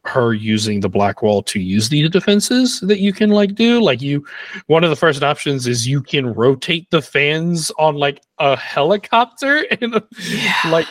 her 0.05 0.34
using 0.34 0.80
the 0.80 0.88
Blackwall 0.88 1.42
to 1.47 1.61
use 1.61 1.88
these 1.88 2.09
defenses 2.11 2.80
that 2.80 3.01
you 3.01 3.12
can 3.12 3.30
like 3.30 3.55
do. 3.55 3.80
Like 3.80 4.01
you, 4.03 4.24
one 4.66 4.84
of 4.84 4.90
the 4.90 4.97
first 4.97 5.22
options 5.22 5.66
is 5.66 5.86
you 5.86 6.01
can 6.03 6.32
rotate 6.34 6.90
the 6.90 7.03
fans 7.03 7.70
on 7.78 7.94
like 7.97 8.22
a 8.38 8.57
helicopter 8.57 9.64
and 9.80 10.01
Yeah. 10.20 10.55
like 10.66 10.86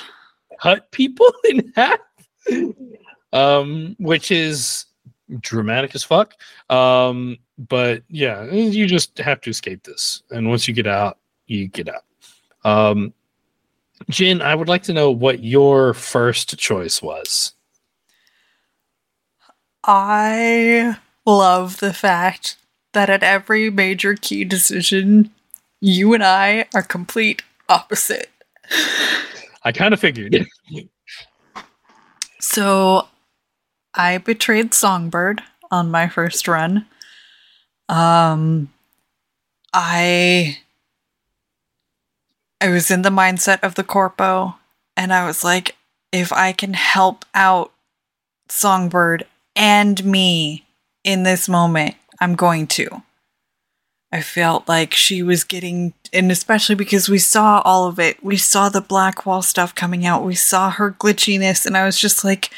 cut 0.62 0.90
people 0.92 1.32
in 1.50 1.72
half 1.76 2.00
um 3.34 3.96
which 4.00 4.32
is 4.32 4.86
dramatic 5.40 5.96
as 5.96 6.04
fuck 6.04 6.34
um 6.70 7.38
but 7.58 8.04
yeah 8.10 8.46
you 8.52 8.86
just 8.86 9.18
have 9.18 9.42
to 9.42 9.50
escape 9.50 9.84
this 9.84 10.22
and 10.30 10.48
once 10.50 10.68
you 10.68 10.74
get 10.74 10.88
out 10.88 11.18
you 11.48 11.68
get 11.68 11.90
out 11.90 12.04
um 12.64 13.14
Jenn, 14.10 14.42
I 14.42 14.56
would 14.56 14.68
like 14.68 14.84
to 14.84 14.94
know 14.94 15.10
what 15.10 15.44
your 15.44 15.94
first 15.94 16.58
choice 16.58 17.02
was. 17.02 17.54
I 19.84 20.98
love 21.26 21.80
the 21.80 21.94
fact 21.94 22.58
that 22.94 23.10
at 23.10 23.24
every 23.24 23.70
major 23.70 24.16
key 24.16 24.44
decision, 24.44 25.32
you 25.80 26.14
and 26.14 26.24
I 26.24 26.66
are 26.74 26.82
complete 26.82 27.44
opposite. 27.70 28.30
I 29.64 29.72
kind 29.72 29.94
of 29.94 30.00
figured. 30.00 30.46
So 32.40 33.08
I 33.96 34.18
betrayed 34.18 34.74
Songbird 34.74 35.42
on 35.72 35.92
my 35.92 36.08
first 36.08 36.48
run. 36.48 36.86
Um 37.90 38.72
I 39.74 40.60
I 42.62 42.70
was 42.70 42.90
in 42.90 43.02
the 43.02 43.10
mindset 43.10 43.62
of 43.64 43.76
the 43.76 43.84
corpo 43.84 44.56
and 44.98 45.14
I 45.14 45.26
was 45.26 45.44
like 45.44 45.76
if 46.12 46.32
I 46.32 46.54
can 46.54 46.74
help 46.74 47.26
out 47.34 47.74
Songbird 48.48 49.26
and 49.56 50.04
me 50.06 50.66
in 51.04 51.24
this 51.24 51.50
moment, 51.50 51.96
I'm 52.20 52.36
going 52.36 52.68
to. 52.68 53.04
I 54.12 54.22
felt 54.22 54.68
like 54.68 54.94
she 54.94 55.22
was 55.22 55.44
getting, 55.44 55.94
and 56.14 56.32
especially 56.32 56.76
because 56.76 57.10
we 57.10 57.18
saw 57.18 57.62
all 57.66 57.88
of 57.88 58.00
it, 58.00 58.24
we 58.24 58.38
saw 58.38 58.70
the 58.70 58.82
Blackwall 58.82 59.42
stuff 59.42 59.76
coming 59.76 60.06
out, 60.06 60.24
we 60.24 60.36
saw 60.36 60.70
her 60.70 60.92
glitchiness, 60.92 61.66
and 61.66 61.76
I 61.76 61.86
was 61.86 62.00
just 62.00 62.24
like, 62.24 62.50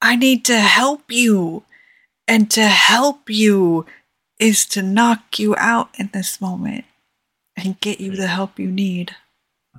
I 0.00 0.16
need 0.16 0.44
to 0.46 0.58
help 0.58 1.10
you. 1.10 1.64
And 2.28 2.50
to 2.52 2.66
help 2.66 3.30
you 3.30 3.86
is 4.38 4.66
to 4.66 4.82
knock 4.82 5.38
you 5.38 5.54
out 5.56 5.90
in 5.98 6.10
this 6.12 6.40
moment 6.40 6.84
and 7.56 7.80
get 7.80 8.00
you 8.00 8.16
the 8.16 8.26
help 8.26 8.58
you 8.58 8.70
need. 8.70 9.14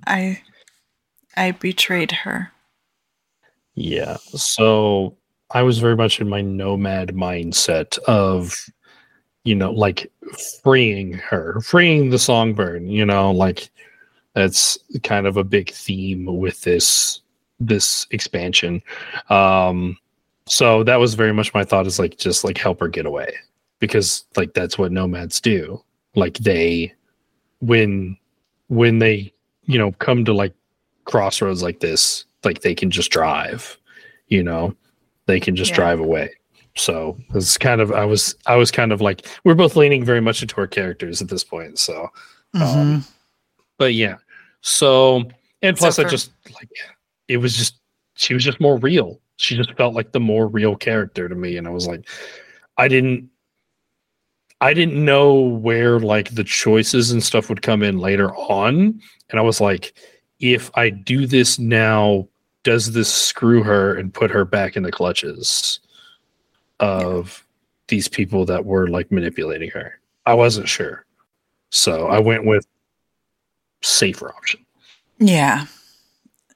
I 0.05 0.41
I 1.35 1.51
betrayed 1.51 2.11
her. 2.11 2.51
Yeah. 3.75 4.17
So 4.29 5.15
I 5.51 5.61
was 5.61 5.79
very 5.79 5.95
much 5.95 6.19
in 6.19 6.27
my 6.27 6.41
nomad 6.41 7.09
mindset 7.09 7.97
of, 7.99 8.55
you 9.43 9.53
know, 9.53 9.71
like 9.71 10.11
freeing 10.63 11.13
her, 11.13 11.61
freeing 11.61 12.09
the 12.09 12.19
songbird, 12.19 12.83
you 12.83 13.05
know, 13.05 13.31
like 13.31 13.69
that's 14.33 14.77
kind 15.03 15.27
of 15.27 15.37
a 15.37 15.43
big 15.43 15.71
theme 15.71 16.25
with 16.25 16.61
this 16.61 17.21
this 17.59 18.07
expansion. 18.11 18.81
Um 19.29 19.97
so 20.47 20.83
that 20.83 20.97
was 20.97 21.13
very 21.13 21.33
much 21.33 21.53
my 21.53 21.63
thought 21.63 21.87
is 21.87 21.99
like 21.99 22.17
just 22.17 22.43
like 22.43 22.57
help 22.57 22.79
her 22.79 22.87
get 22.87 23.05
away 23.05 23.33
because 23.79 24.25
like 24.35 24.53
that's 24.53 24.77
what 24.77 24.91
nomads 24.91 25.39
do. 25.41 25.81
Like 26.15 26.37
they 26.39 26.93
when 27.59 28.17
when 28.67 28.99
they, 28.99 29.33
you 29.65 29.77
know, 29.77 29.91
come 29.93 30.25
to 30.25 30.33
like 30.33 30.53
crossroads 31.05 31.63
like 31.63 31.79
this, 31.79 32.25
like 32.43 32.61
they 32.61 32.75
can 32.75 32.91
just 32.91 33.11
drive, 33.11 33.77
you 34.27 34.43
know, 34.43 34.75
they 35.25 35.39
can 35.39 35.55
just 35.55 35.71
Yeah. 35.71 35.77
drive 35.77 35.99
away. 35.99 36.31
So 36.75 37.17
it's 37.33 37.57
kind 37.57 37.81
of 37.81 37.91
I 37.91 38.05
was 38.05 38.35
I 38.45 38.55
was 38.55 38.71
kind 38.71 38.91
of 38.91 39.01
like 39.01 39.25
we're 39.43 39.55
both 39.55 39.75
leaning 39.75 40.03
very 40.05 40.21
much 40.21 40.41
into 40.41 40.57
our 40.57 40.67
characters 40.67 41.21
at 41.21 41.29
this 41.29 41.43
point. 41.43 41.79
So 41.79 42.07
Um, 42.53 43.03
but 43.77 43.93
yeah. 43.93 44.17
So 44.61 45.23
and 45.61 45.77
So 45.77 45.81
plus 45.85 45.99
I 45.99 46.03
just 46.05 46.31
like 46.53 46.69
it 47.27 47.37
was 47.37 47.55
just 47.55 47.79
she 48.15 48.33
was 48.33 48.43
just 48.43 48.59
more 48.59 48.77
real. 48.77 49.19
She 49.37 49.55
just 49.55 49.73
felt 49.73 49.93
like 49.93 50.11
the 50.11 50.19
more 50.19 50.47
real 50.47 50.75
character 50.75 51.29
to 51.29 51.35
me. 51.35 51.57
And 51.57 51.67
I 51.67 51.71
was 51.71 51.87
like, 51.87 52.07
I 52.77 52.87
didn't 52.87 53.29
I 54.59 54.73
didn't 54.73 55.03
know 55.03 55.35
where 55.35 55.99
like 55.99 56.33
the 56.33 56.43
choices 56.43 57.11
and 57.11 57.23
stuff 57.23 57.47
would 57.49 57.61
come 57.61 57.83
in 57.83 57.99
later 57.99 58.35
on. 58.35 58.99
And 59.29 59.39
I 59.39 59.41
was 59.41 59.61
like, 59.61 59.93
if 60.39 60.71
I 60.75 60.89
do 60.89 61.27
this 61.27 61.59
now, 61.59 62.27
does 62.63 62.91
this 62.93 63.13
screw 63.13 63.61
her 63.63 63.95
and 63.95 64.13
put 64.13 64.31
her 64.31 64.45
back 64.45 64.75
in 64.75 64.83
the 64.83 64.91
clutches 64.91 65.79
of 66.79 67.45
these 67.87 68.07
people 68.07 68.45
that 68.45 68.65
were 68.65 68.87
like 68.87 69.11
manipulating 69.11 69.69
her? 69.71 69.99
I 70.25 70.33
wasn't 70.33 70.67
sure. 70.67 71.05
So 71.69 72.07
I 72.07 72.19
went 72.19 72.45
with 72.45 72.65
safer 73.83 74.33
option. 74.33 74.65
Yeah. 75.19 75.65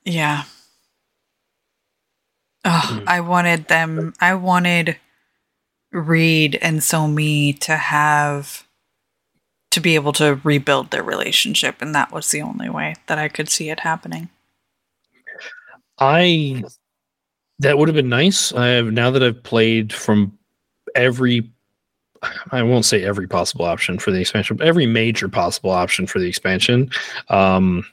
Yeah. 0.05 0.43
Oh, 2.63 2.87
Mm. 2.91 3.03
I 3.07 3.21
wanted 3.21 3.67
them 3.67 4.13
I 4.19 4.35
wanted 4.35 4.97
Reed 5.91 6.57
and 6.61 6.83
So 6.83 7.07
Mi 7.07 7.53
to 7.53 7.75
have 7.75 8.67
to 9.71 9.79
be 9.79 9.95
able 9.95 10.13
to 10.13 10.39
rebuild 10.43 10.91
their 10.91 11.03
relationship 11.03 11.81
and 11.81 11.95
that 11.95 12.11
was 12.11 12.29
the 12.31 12.41
only 12.41 12.69
way 12.69 12.95
that 13.07 13.17
I 13.17 13.29
could 13.29 13.49
see 13.49 13.69
it 13.69 13.79
happening. 13.81 14.29
I 15.99 16.63
that 17.59 17.77
would 17.77 17.87
have 17.87 17.95
been 17.95 18.09
nice. 18.09 18.53
I 18.53 18.67
have 18.67 18.91
now 18.91 19.11
that 19.11 19.23
I've 19.23 19.41
played 19.43 19.93
from 19.93 20.37
every 20.95 21.49
I 22.51 22.61
won't 22.61 22.85
say 22.85 23.03
every 23.03 23.27
possible 23.27 23.65
option 23.65 23.97
for 23.97 24.11
the 24.11 24.19
expansion, 24.19 24.57
but 24.57 24.67
every 24.67 24.85
major 24.85 25.27
possible 25.27 25.71
option 25.71 26.05
for 26.05 26.19
the 26.19 26.27
expansion. 26.27 26.91
Um, 27.29 27.83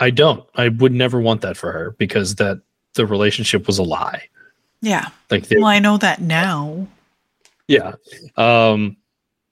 I 0.00 0.10
don't. 0.10 0.44
I 0.56 0.68
would 0.68 0.92
never 0.92 1.20
want 1.20 1.42
that 1.42 1.56
for 1.56 1.70
her 1.72 1.92
because 1.98 2.34
that 2.36 2.60
the 2.98 3.06
relationship 3.06 3.66
was 3.66 3.78
a 3.78 3.82
lie. 3.82 4.28
Yeah. 4.82 5.08
Like 5.30 5.48
they, 5.48 5.56
Well, 5.56 5.66
I 5.66 5.78
know 5.78 5.96
that 5.96 6.20
now. 6.20 6.86
yeah. 7.68 7.94
Um, 8.36 8.98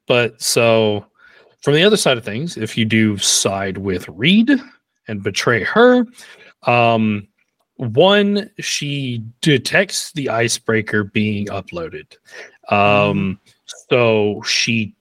but 0.06 0.40
so 0.42 1.06
from 1.62 1.74
the 1.74 1.82
other 1.84 1.96
side 1.96 2.18
of 2.18 2.24
things, 2.24 2.56
if 2.58 2.76
you 2.76 2.84
do 2.84 3.16
side 3.16 3.78
with 3.78 4.08
Reed 4.08 4.50
and 5.08 5.22
betray 5.22 5.64
her, 5.64 6.06
um, 6.64 7.26
one, 7.76 8.50
she 8.58 9.22
detects 9.40 10.12
the 10.12 10.28
icebreaker 10.28 11.04
being 11.04 11.46
uploaded. 11.46 12.16
Um, 12.68 13.38
so 13.88 14.42
she 14.42 14.94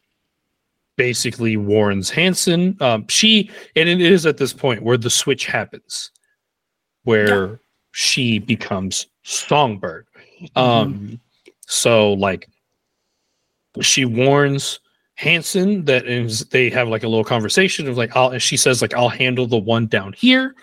basically 0.98 1.58
warns 1.58 2.10
Hansen. 2.10 2.78
Um, 2.82 3.08
she, 3.08 3.50
and 3.76 3.90
it 3.90 4.02
is 4.02 4.26
at 4.26 4.38
this 4.38 4.54
point 4.54 4.84
where 4.84 4.98
the 4.98 5.10
switch 5.10 5.46
happens, 5.46 6.12
where 7.04 7.60
she 7.96 8.40
becomes 8.40 9.08
Songbird. 9.24 10.06
Um, 10.58 11.18
so 11.66 12.12
like 12.12 12.50
she 13.80 14.04
warns 14.04 14.82
Hansen 15.16 15.86
that 15.86 16.06
is 16.06 16.42
they 16.48 16.70
have 16.72 16.90
like 16.90 17.04
a 17.04 17.08
little 17.08 17.24
conversation 17.24 17.88
of 17.88 17.98
like 17.98 18.14
I'll 18.14 18.32
and 18.32 18.42
she 18.42 18.58
says 18.58 18.82
like 18.82 18.94
I'll 18.94 19.08
handle 19.08 19.48
the 19.48 19.58
one 19.58 19.88
down 19.88 20.12
here. 20.12 20.56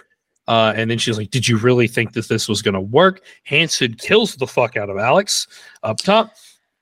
Uh, 0.47 0.75
and 0.77 0.91
then 0.91 0.99
she's 0.99 1.17
like, 1.17 1.31
Did 1.31 1.49
you 1.49 1.57
really 1.57 1.89
think 1.89 2.13
that 2.13 2.29
this 2.29 2.49
was 2.49 2.61
gonna 2.61 2.83
work? 2.83 3.23
Hansen 3.45 3.95
kills 3.95 4.35
the 4.35 4.47
fuck 4.47 4.77
out 4.77 4.91
of 4.91 4.99
Alex 4.99 5.49
up 5.83 5.97
top. 5.99 6.35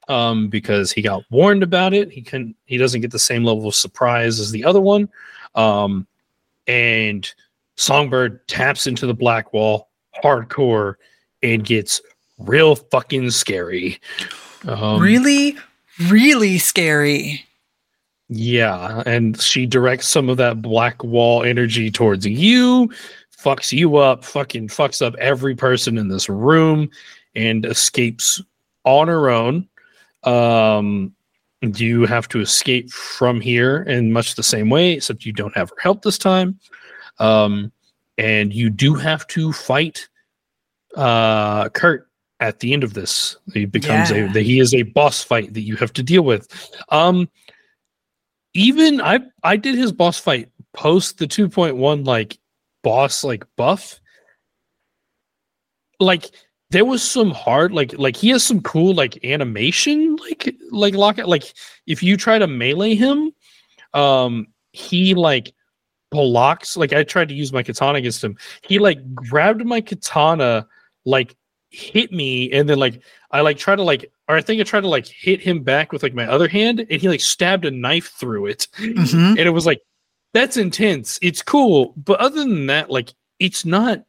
Um, 0.09 0.49
because 0.49 0.91
he 0.91 1.01
got 1.01 1.23
warned 1.31 1.63
about 1.63 1.95
it. 1.95 2.11
He 2.11 2.23
can 2.23 2.57
he 2.65 2.77
doesn't 2.77 3.03
get 3.03 3.13
the 3.13 3.21
same 3.21 3.45
level 3.45 3.69
of 3.69 3.77
surprise 3.77 4.41
as 4.41 4.51
the 4.51 4.65
other 4.65 4.81
one. 4.81 5.09
Um, 5.55 6.09
and 6.67 7.33
Songbird 7.77 8.49
taps 8.49 8.89
into 8.89 9.07
the 9.07 9.15
Blackwall 9.15 9.90
hardcore 10.23 10.95
and 11.43 11.65
gets 11.65 12.01
real 12.39 12.77
fucking 12.77 13.31
scary. 13.31 14.01
Um, 14.67 15.01
really, 15.01 15.57
really 16.09 16.59
scary. 16.59 17.45
Yeah, 18.29 19.03
and 19.07 19.41
she 19.41 19.67
directs 19.67 20.07
some 20.07 20.29
of 20.29 20.37
that 20.37 20.63
Blackwall 20.63 21.45
energy 21.45 21.91
towards 21.91 22.25
you, 22.25 22.91
fucks 23.37 23.73
you 23.73 23.97
up, 23.97 24.25
fucking 24.25 24.69
fucks 24.69 25.05
up 25.05 25.17
every 25.17 25.57
person 25.57 25.99
in 25.99 26.09
this 26.09 26.29
room, 26.29 26.91
and 27.35 27.67
escapes 27.67 28.41
on 28.85 29.09
her 29.09 29.31
own. 29.31 29.69
Um, 30.23 31.15
you 31.61 32.07
have 32.07 32.29
to 32.29 32.41
escape 32.41 32.91
from 32.91 33.41
here 33.41 33.83
in 33.83 34.13
much 34.13 34.35
the 34.35 34.43
same 34.43 34.71
way, 34.71 34.93
except 34.93 35.27
you 35.27 35.33
don't 35.33 35.57
have 35.57 35.71
her 35.71 35.77
help 35.81 36.03
this 36.03 36.19
time. 36.19 36.59
Um, 37.19 37.73
and 38.17 38.53
you 38.53 38.71
do 38.71 38.95
have 38.95 39.27
to 39.29 39.53
fight 39.53 40.09
uh, 40.97 41.69
Kurt 41.71 42.09
at 42.41 42.61
the 42.61 42.73
end 42.73 42.85
of 42.85 42.95
this. 42.95 43.37
He 43.53 43.65
becomes 43.67 44.11
Yeah. 44.11 44.29
a 44.29 44.33
the, 44.33 44.43
he 44.43 44.61
is 44.61 44.75
a 44.75 44.83
boss 44.83 45.23
fight 45.23 45.55
that 45.55 45.61
you 45.63 45.77
have 45.77 45.93
to 45.95 46.03
deal 46.03 46.23
with. 46.23 46.49
Um, 46.89 47.29
even 48.55 49.01
I 49.01 49.21
I 49.43 49.57
did 49.57 49.75
his 49.77 49.93
boss 49.93 50.19
fight 50.19 50.49
post 50.73 51.19
the 51.19 51.27
2.1 51.27 52.05
like 52.07 52.39
boss 52.83 53.23
like 53.25 53.45
buff. 53.57 54.01
Like 55.99 56.31
there 56.71 56.85
was 56.85 57.03
some 57.03 57.31
hard 57.31 57.73
like 57.73 57.93
like 57.99 58.17
he 58.17 58.31
has 58.31 58.43
some 58.43 58.61
cool 58.63 58.95
like 58.95 59.23
animation 59.25 60.17
like 60.17 60.55
like 60.71 60.95
lock 60.95 61.19
it 61.19 61.27
like 61.29 61.53
if 61.87 62.03
you 62.03 62.17
try 62.17 62.39
to 62.39 62.47
melee 62.47 62.95
him 62.95 63.33
um 63.93 64.47
he 64.73 65.15
like 65.15 65.53
blocks 66.11 66.77
like 66.77 66.93
I 66.93 67.03
tried 67.03 67.29
to 67.29 67.35
use 67.35 67.53
my 67.53 67.63
katana 67.63 67.99
against 67.99 68.23
him 68.23 68.37
he 68.63 68.79
like 68.79 69.15
grabbed 69.15 69.65
my 69.65 69.81
katana 69.81 70.67
like 71.05 71.37
hit 71.71 72.13
me 72.13 72.51
and 72.53 72.69
then 72.69 72.79
like 72.79 73.01
I 73.31 73.43
like 73.43 73.57
try 73.57 73.77
to 73.77 73.83
like 73.83 74.11
or 74.29 74.37
I 74.37 74.41
think 74.41 74.61
I 74.61 74.65
tried 74.65 74.81
to 74.81 74.89
like 74.89 75.07
hit 75.07 75.41
him 75.41 75.63
back 75.63 75.93
with 75.93 76.03
like 76.03 76.15
my 76.15 76.27
other 76.27 76.49
hand 76.49 76.81
and 76.81 77.01
he 77.01 77.09
like 77.09 77.21
stabbed 77.21 77.65
a 77.65 77.71
knife 77.71 78.13
through 78.19 78.47
it. 78.47 78.67
Mhm. 78.79 79.31
and 79.31 79.39
it 79.41 79.51
was 79.51 79.67
like 79.67 79.81
that's 80.35 80.57
intense. 80.57 81.19
It's 81.23 81.43
cool. 81.43 81.95
But 81.97 82.21
other 82.21 82.41
than 82.41 82.67
that 82.67 82.91
like 82.91 83.15
it's 83.39 83.65
not 83.65 84.03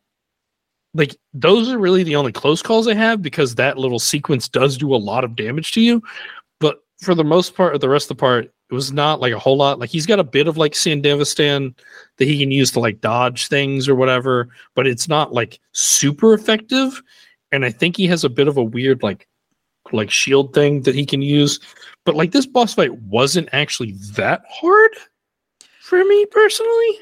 like 0.94 1.16
those 1.34 1.70
are 1.70 1.78
really 1.78 2.04
the 2.04 2.18
only 2.18 2.34
close 2.34 2.62
calls 2.62 2.88
i 2.88 2.94
have 2.94 3.22
because 3.22 3.56
that 3.56 3.78
little 3.78 4.00
sequence 4.00 4.50
does 4.50 4.76
do 4.78 4.94
a 4.94 4.98
lot 4.98 5.24
of 5.24 5.36
damage 5.36 5.72
to 5.74 5.82
you. 5.82 6.02
But 6.60 6.80
for 7.02 7.16
the 7.16 7.24
most 7.24 7.56
part 7.56 7.74
or 7.76 7.78
the 7.78 7.89
rest 7.89 8.06
of 8.12 8.18
the 8.18 8.22
part 8.22 8.52
it 8.72 8.74
was 8.74 8.93
not 8.93 9.19
like 9.19 9.34
a 9.34 9.39
whole 9.39 9.57
lot 9.57 9.80
like 9.80 9.89
he's 9.89 10.05
got 10.05 10.19
a 10.19 10.24
bit 10.24 10.47
of 10.47 10.57
like 10.57 10.72
sandevistan 10.72 11.76
that 12.17 12.26
he 12.26 12.39
can 12.39 12.51
use 12.51 12.72
to 12.72 12.80
like 12.80 13.01
dodge 13.01 13.47
things 13.47 13.89
or 13.89 13.95
whatever 13.95 14.49
but 14.76 14.88
it's 14.88 15.07
not 15.07 15.34
like 15.34 15.59
super 15.74 16.34
effective 16.34 17.01
and 17.51 17.65
i 17.65 17.69
think 17.69 17.97
he 17.97 18.07
has 18.07 18.24
a 18.24 18.30
bit 18.30 18.47
of 18.47 18.57
a 18.57 18.63
weird 18.63 19.03
like 19.03 19.28
like 19.91 20.09
shield 20.09 20.53
thing 20.53 20.82
that 20.84 20.95
he 20.95 21.05
can 21.05 21.22
use 21.22 21.59
but 22.05 22.15
like 22.15 22.32
this 22.32 22.45
boss 22.45 22.74
fight 22.74 22.93
wasn't 23.01 23.49
actually 23.51 23.91
that 24.15 24.41
hard 24.49 24.91
for 25.91 26.05
me 26.05 26.26
personally. 26.28 26.99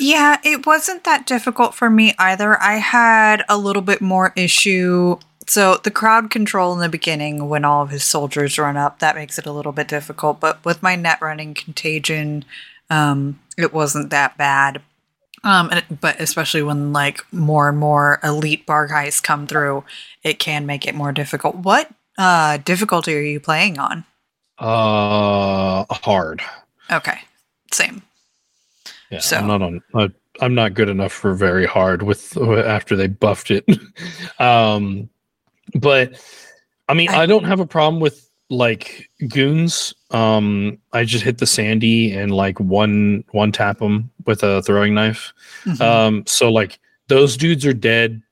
Yeah, 0.00 0.38
it 0.42 0.64
wasn't 0.64 1.04
that 1.04 1.26
difficult 1.26 1.74
for 1.74 1.90
me 1.90 2.14
either. 2.18 2.60
I 2.62 2.76
had 2.76 3.44
a 3.46 3.58
little 3.58 3.82
bit 3.82 4.00
more 4.00 4.32
issue. 4.36 5.18
So 5.46 5.76
the 5.82 5.90
crowd 5.90 6.30
control 6.30 6.72
in 6.72 6.80
the 6.80 6.88
beginning, 6.88 7.48
when 7.48 7.64
all 7.64 7.82
of 7.82 7.90
his 7.90 8.04
soldiers 8.04 8.58
run 8.58 8.76
up, 8.76 9.00
that 9.00 9.16
makes 9.16 9.38
it 9.38 9.46
a 9.46 9.52
little 9.52 9.72
bit 9.72 9.88
difficult. 9.88 10.40
But 10.40 10.64
with 10.64 10.82
my 10.82 10.96
net 10.96 11.18
running 11.20 11.54
contagion, 11.54 12.44
um, 12.90 13.40
it 13.58 13.72
wasn't 13.72 14.10
that 14.10 14.36
bad. 14.38 14.82
Um, 15.44 15.70
it- 15.72 16.00
but 16.00 16.20
especially 16.20 16.62
when 16.62 16.92
like 16.92 17.20
more 17.32 17.68
and 17.68 17.78
more 17.78 18.20
elite 18.22 18.66
Barghest 18.66 19.22
come 19.24 19.46
through, 19.46 19.84
it 20.22 20.38
can 20.38 20.66
make 20.66 20.86
it 20.86 20.94
more 20.94 21.12
difficult. 21.12 21.56
What 21.56 21.90
uh, 22.18 22.58
difficulty 22.58 23.16
are 23.16 23.20
you 23.20 23.40
playing 23.40 23.78
on? 23.78 24.04
Uh, 24.58 25.84
hard. 25.90 26.42
Okay, 26.90 27.18
same. 27.72 28.02
Yeah, 29.10 29.18
So- 29.18 29.38
I'm 29.38 29.46
not 29.48 29.62
on. 29.62 29.82
I'm 30.40 30.54
not 30.54 30.72
good 30.74 30.88
enough 30.88 31.12
for 31.12 31.34
very 31.34 31.66
hard 31.66 32.02
with 32.02 32.36
after 32.38 32.96
they 32.96 33.06
buffed 33.06 33.50
it. 33.50 33.66
um, 34.38 35.10
but 35.74 36.20
I 36.88 36.94
mean, 36.94 37.08
I- 37.10 37.22
I 37.22 37.26
don't 37.26 37.44
have 37.44 37.60
a 37.60 37.66
problem 37.66 38.00
with 38.00 38.28
like 38.50 39.08
goons. 39.28 39.94
Um, 40.10 40.78
I 40.92 41.04
just 41.04 41.24
hit 41.24 41.38
the 41.38 41.46
sandy 41.46 42.12
and 42.12 42.30
like 42.30 42.60
one 42.60 43.24
one 43.30 43.50
tap 43.52 43.78
them 43.78 44.10
with 44.26 44.42
a 44.42 44.60
throwing 44.62 44.94
knife. 44.94 45.32
Mhm. 45.64 45.80
Um, 45.80 46.24
so 46.26 46.52
like 46.52 46.78
those 47.08 47.36
dudes 47.36 47.64
are 47.64 47.72
dead. 47.72 48.22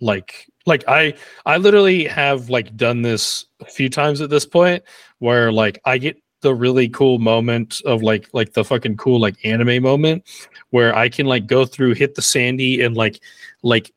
Like, 0.00 0.46
like 0.66 0.84
I, 0.86 1.14
I 1.46 1.56
literally 1.56 2.04
have 2.04 2.48
like 2.50 2.76
done 2.76 3.02
this 3.02 3.46
a 3.60 3.64
few 3.64 3.88
times 3.88 4.20
at 4.20 4.30
this 4.30 4.46
point 4.46 4.84
where 5.18 5.50
like 5.50 5.80
I 5.84 5.98
get 5.98 6.22
the 6.42 6.54
really 6.54 6.88
cool 6.88 7.18
moment 7.18 7.80
of 7.84 8.00
like, 8.02 8.28
like 8.32 8.52
the 8.52 8.64
fucking 8.64 8.96
cool 8.96 9.18
like 9.20 9.34
anime 9.44 9.82
moment 9.82 10.22
where 10.70 10.94
I 10.94 11.08
can 11.08 11.26
like 11.26 11.48
go 11.48 11.64
through, 11.64 11.94
hit 11.94 12.14
the 12.14 12.22
sandy 12.22 12.80
and 12.82 12.96
like, 12.96 13.20
like, 13.64 13.92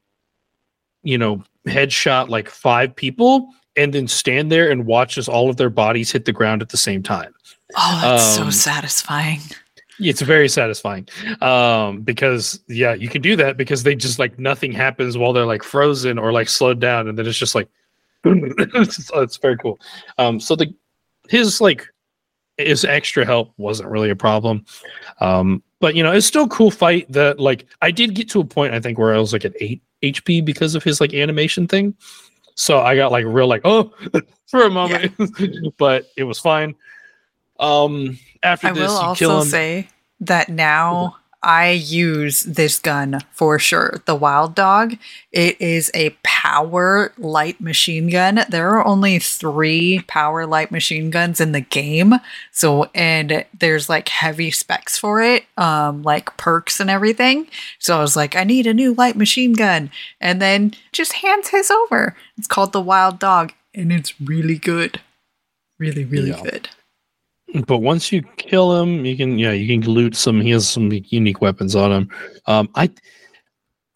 you 1.04 1.18
know, 1.18 1.44
headshot 1.66 2.30
like 2.30 2.50
five 2.50 2.96
people 2.96 3.50
and 3.76 3.94
then 3.94 4.08
stand 4.08 4.52
there 4.52 4.70
and 4.70 4.86
watch 4.86 5.18
as 5.18 5.28
all 5.28 5.50
of 5.50 5.58
their 5.58 5.70
bodies 5.70 6.12
hit 6.12 6.26
the 6.26 6.32
ground 6.32 6.62
at 6.62 6.70
the 6.70 6.78
same 6.78 7.02
time. 7.02 7.34
oh, 7.78 8.00
that's 8.02 8.36
so 8.36 8.44
um, 8.44 8.52
satisfying. 8.52 9.40
It's 10.00 10.22
very 10.22 10.50
satisfying. 10.50 11.08
Um, 11.42 12.02
because 12.02 12.60
yeah, 12.68 12.94
you 12.94 13.08
can 13.08 13.22
do 13.22 13.36
that 13.36 13.56
because 13.56 13.84
they 13.84 13.96
just 13.96 14.20
like 14.20 14.40
nothing 14.40 14.72
happens 14.72 15.18
while 15.18 15.32
they're 15.32 15.46
like 15.46 15.64
frozen 15.64 16.18
or 16.18 16.32
like 16.32 16.50
slowed 16.50 16.80
down, 16.80 17.08
and 17.08 17.18
then 17.18 17.28
it's 17.28 17.38
just 17.38 17.56
like 17.56 17.70
it's, 18.26 19.12
it's 19.16 19.38
very 19.38 19.58
cool. 19.58 19.80
Um, 20.18 20.40
so 20.40 20.56
the 20.56 20.74
his 21.30 21.62
like 21.62 21.88
his 22.58 22.84
extra 22.84 23.26
help 23.26 23.54
wasn't 23.58 23.90
really 23.90 24.10
a 24.10 24.16
problem. 24.16 24.66
Um, 25.20 25.64
but 25.80 25.96
you 25.96 26.04
know, 26.04 26.12
it's 26.12 26.28
still 26.28 26.46
a 26.46 26.50
cool 26.50 26.72
fight 26.72 27.12
that 27.12 27.40
like 27.40 27.68
I 27.82 27.92
did 27.92 28.16
get 28.16 28.30
to 28.32 28.40
a 28.40 28.46
point 28.46 28.74
I 28.74 28.80
think 28.80 28.98
where 28.98 29.14
I 29.14 29.20
was 29.20 29.34
like 29.34 29.46
at 29.46 29.54
eight 29.60 29.82
HP 30.04 30.44
because 30.44 30.76
of 30.76 30.84
his 30.84 31.02
like 31.02 31.14
animation 31.14 31.68
thing. 31.68 31.96
So 32.56 32.80
I 32.80 32.96
got 32.96 33.12
like 33.12 33.26
real 33.26 33.48
like 33.48 33.62
oh 33.64 33.94
for 34.48 34.64
a 34.64 34.70
moment, 34.70 35.14
but 35.78 36.06
it 36.18 36.24
was 36.24 36.40
fine. 36.40 36.76
Um 37.60 38.18
after 38.44 38.68
I 38.68 38.72
this 38.74 38.92
will 38.92 38.98
also 38.98 39.44
say 39.44 39.88
that 40.22 40.50
now 40.50 41.18
I 41.44 41.72
use 41.72 42.42
this 42.42 42.78
gun 42.78 43.22
for 43.32 43.58
sure. 43.58 44.02
The 44.06 44.14
Wild 44.16 44.54
Dog. 44.54 44.98
It 45.32 45.60
is 45.60 45.90
a 45.94 46.12
power 46.24 47.14
light 47.18 47.60
machine 47.60 48.10
gun. 48.10 48.42
There 48.50 48.70
are 48.76 48.86
only 48.86 49.18
three 49.18 50.04
power 50.08 50.46
light 50.46 50.72
machine 50.72 51.10
guns 51.10 51.42
in 51.42 51.52
the 51.52 51.62
game. 51.62 52.14
So, 52.52 52.92
and 52.94 53.44
there's 53.58 53.90
like 53.90 54.10
heavy 54.10 54.52
specs 54.52 54.98
for 54.98 55.22
it, 55.22 55.46
um, 55.58 56.04
like 56.04 56.38
perks 56.38 56.80
and 56.80 56.90
everything. 56.90 57.48
So 57.80 57.98
I 57.98 58.02
was 58.02 58.16
like, 58.16 58.36
I 58.36 58.44
need 58.44 58.68
a 58.68 58.74
new 58.74 58.94
light 58.94 59.16
machine 59.16 59.54
gun. 59.54 59.90
And 60.20 60.42
then 60.42 60.74
just 60.92 61.14
hands 61.14 61.50
his 61.50 61.72
over. 61.72 62.16
It's 62.38 62.48
called 62.48 62.72
the 62.72 62.82
Wild 62.82 63.18
Dog, 63.20 63.54
and 63.74 63.92
it's 63.92 64.20
really 64.22 64.58
good. 64.58 65.02
Really, 65.80 66.06
really 66.06 66.30
Yeah. 66.30 66.42
good. 66.44 66.70
But 67.68 67.80
once 67.80 68.12
you 68.12 68.22
kill 68.38 68.82
him, 68.82 69.06
you 69.06 69.18
can 69.18 69.38
yeah, 69.38 69.52
you 69.52 69.68
can 69.68 69.90
loot 69.90 70.16
some. 70.16 70.40
He 70.40 70.52
has 70.52 70.68
some 70.68 70.92
unique 70.92 71.42
weapons 71.42 71.76
on 71.76 71.92
him. 71.92 72.10
Um, 72.48 72.70
I, 72.76 72.90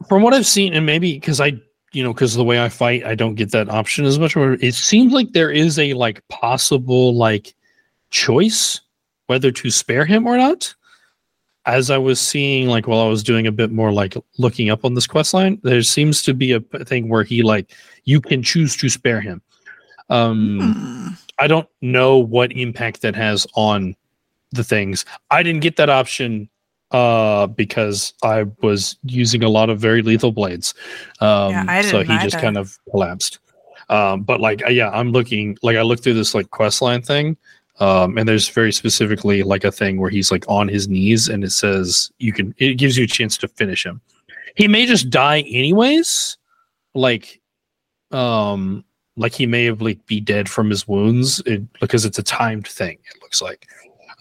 from 0.10 0.22
what 0.22 0.34
I've 0.34 0.46
seen, 0.46 0.74
and 0.74 0.86
maybe 0.86 1.14
because 1.14 1.40
I, 1.40 1.54
you 1.94 2.04
know, 2.04 2.14
because 2.14 2.34
the 2.34 2.44
way 2.44 2.64
I 2.64 2.70
fight, 2.70 3.06
I 3.06 3.16
don't 3.16 3.36
get 3.36 3.52
that 3.52 3.70
option 3.70 4.06
as 4.06 4.20
much. 4.20 4.36
It 4.36 4.74
seems 4.74 5.14
like 5.14 5.32
there 5.32 5.52
is 5.52 5.80
a 5.80 5.94
like 5.94 6.28
possible 6.28 7.16
like 7.16 7.56
choice 8.12 8.82
whether 9.28 9.52
to 9.52 9.72
spare 9.72 10.06
him 10.06 10.28
or 10.28 10.38
not. 10.38 10.74
As 11.66 11.90
I 11.90 11.98
was 11.98 12.20
seeing, 12.20 12.68
like 12.68 12.88
while 12.88 13.00
I 13.00 13.08
was 13.08 13.24
doing 13.24 13.48
a 13.48 13.52
bit 13.52 13.72
more 13.72 13.92
like 13.92 14.16
looking 14.38 14.70
up 14.70 14.86
on 14.86 14.94
this 14.94 15.08
quest 15.08 15.34
line, 15.34 15.60
there 15.64 15.82
seems 15.82 16.22
to 16.24 16.34
be 16.34 16.52
a 16.52 16.60
thing 16.60 17.10
where 17.10 17.24
he 17.24 17.42
like 17.42 17.72
you 18.04 18.22
can 18.22 18.44
choose 18.44 18.76
to 18.78 18.90
spare 18.90 19.22
him. 19.22 19.42
Um, 20.10 20.60
Hmm. 20.60 21.08
I 21.40 21.48
don't 21.48 21.68
know 21.82 22.18
what 22.18 22.52
impact 22.54 23.02
that 23.02 23.16
has 23.16 23.46
on 23.56 23.96
the 24.52 24.64
things. 24.64 25.06
I 25.32 25.44
didn't 25.44 25.62
get 25.62 25.76
that 25.78 25.90
option 25.90 26.50
uh 26.92 27.48
because 27.48 28.14
I 28.24 28.46
was 28.62 28.98
using 29.04 29.44
a 29.44 29.50
lot 29.50 29.70
of 29.70 29.80
very 29.80 30.02
lethal 30.02 30.32
blades. 30.32 30.74
Um 31.20 31.52
Yeah, 31.52 31.66
I 31.68 31.82
so 31.82 32.04
he 32.04 32.18
just 32.20 32.38
kind 32.42 32.58
of 32.58 32.78
collapsed. 32.92 33.40
Um 33.90 34.22
but 34.22 34.40
like 34.40 34.64
uh, 34.66 34.70
yeah, 34.70 34.90
I'm 34.92 35.12
looking 35.12 35.58
like 35.62 35.76
I 35.78 35.82
looked 35.82 36.04
through 36.04 36.14
this 36.14 36.34
like 36.36 36.52
quest 36.52 36.82
line 36.82 37.02
thing. 37.02 37.36
Um 37.80 38.18
and 38.18 38.30
there's 38.30 38.48
very 38.48 38.72
specifically 38.72 39.44
like 39.44 39.66
a 39.66 39.72
thing 39.72 40.00
where 40.00 40.12
he's 40.12 40.32
like 40.32 40.46
on 40.48 40.68
his 40.70 40.88
knees 40.88 41.28
and 41.28 41.44
it 41.44 41.52
says 41.52 42.12
you 42.20 42.32
can 42.32 42.54
it 42.60 42.76
gives 42.76 42.96
you 42.98 43.04
a 43.04 43.08
chance 43.08 43.36
to 43.40 43.48
finish 43.50 43.86
him. 43.86 44.00
He 44.56 44.68
may 44.70 44.86
just 44.86 45.10
die 45.10 45.42
anyways. 45.42 46.38
Like 46.94 47.42
um 48.12 48.86
like 49.18 49.34
he 49.34 49.46
may 49.46 49.66
have 49.66 49.82
like 49.82 50.06
be 50.06 50.20
dead 50.20 50.50
from 50.50 50.70
his 50.70 50.88
wounds 50.88 51.42
it, 51.46 51.62
because 51.80 52.06
it's 52.06 52.20
a 52.20 52.24
timed 52.24 52.68
thing 52.68 52.98
it 53.14 53.22
looks 53.22 53.42
like 53.42 53.68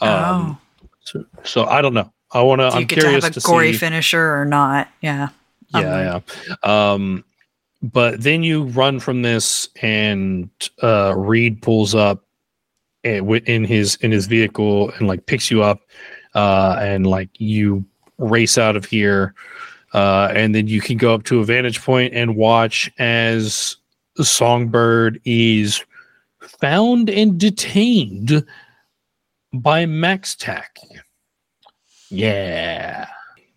um 0.01 0.59
so, 1.01 1.25
so 1.43 1.65
i 1.67 1.81
don't 1.83 1.95
know 1.95 2.11
i 2.33 2.41
want 2.41 2.61
to 2.61 2.67
oh, 2.67 2.71
so 2.71 2.77
i'm 2.77 2.85
get 2.85 2.97
to 2.97 3.01
curious 3.03 3.25
have 3.25 3.33
to, 3.35 3.41
a 3.41 3.43
gory 3.43 3.73
see 3.73 3.79
finisher 3.79 4.35
or 4.35 4.45
not. 4.45 4.89
Yeah. 5.01 5.29
yeah 5.75 6.21
yeah 6.45 6.55
um 6.63 7.25
but 7.83 8.23
then 8.23 8.43
you 8.43 8.65
run 8.65 9.01
from 9.01 9.23
this 9.23 9.69
and 9.83 10.49
uh 10.83 11.15
reed 11.17 11.61
pulls 11.63 11.95
up 11.95 12.25
eh, 13.05 13.21
in 13.21 13.65
his 13.65 13.97
in 13.97 14.11
his 14.11 14.27
vehicle 14.27 14.91
and 14.93 15.09
like 15.09 15.27
picks 15.27 15.51
you 15.51 15.63
up 15.63 15.81
uh 16.35 16.77
and 16.81 17.07
like 17.07 17.29
you 17.39 17.85
race 18.19 18.59
out 18.59 18.77
of 18.77 18.85
here 18.85 19.35
uh 19.93 20.29
and 20.35 20.55
then 20.55 20.67
you 20.69 20.81
can 20.81 20.97
go 20.97 21.13
up 21.13 21.25
to 21.25 21.41
a 21.41 21.45
vantage 21.45 21.83
point 21.83 22.15
and 22.15 22.37
watch 22.37 22.91
as 22.99 23.77
songbird 24.23 25.21
is 25.25 25.83
found 26.61 27.11
and 27.11 27.39
detained 27.41 28.45
by 29.53 29.87
max 29.87 30.35
tac 30.35 30.79
yeah. 32.11 33.09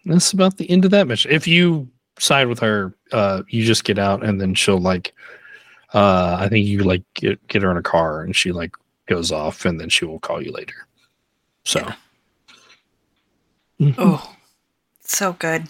That's 0.06 0.32
about 0.32 0.58
the 0.58 0.68
end 0.70 0.86
of 0.86 0.92
that 0.92 1.06
mission 1.06 1.32
if 1.32 1.48
you 1.48 1.88
side 2.18 2.48
with 2.48 2.60
her 2.60 2.96
uh 3.12 3.44
you 3.50 3.64
just 3.64 3.84
get 3.84 4.00
out 4.00 4.24
and 4.24 4.42
then 4.42 4.56
she'll 4.56 4.80
like 4.80 5.14
uh 5.94 6.38
i 6.40 6.50
think 6.50 6.66
you 6.66 6.80
like 6.80 7.04
get, 7.14 7.46
get 7.48 7.62
her 7.62 7.70
in 7.70 7.78
a 7.78 7.84
car 7.84 8.22
and 8.22 8.36
she 8.36 8.52
like 8.52 8.72
goes 9.08 9.32
off 9.32 9.66
and 9.66 9.80
then 9.80 9.90
she 9.90 10.06
will 10.06 10.20
call 10.20 10.42
you 10.42 10.52
later. 10.52 10.88
So. 11.64 11.80
Mhm. 13.80 13.96
Oh, 13.98 14.36
so 15.02 15.34
good. 15.34 15.68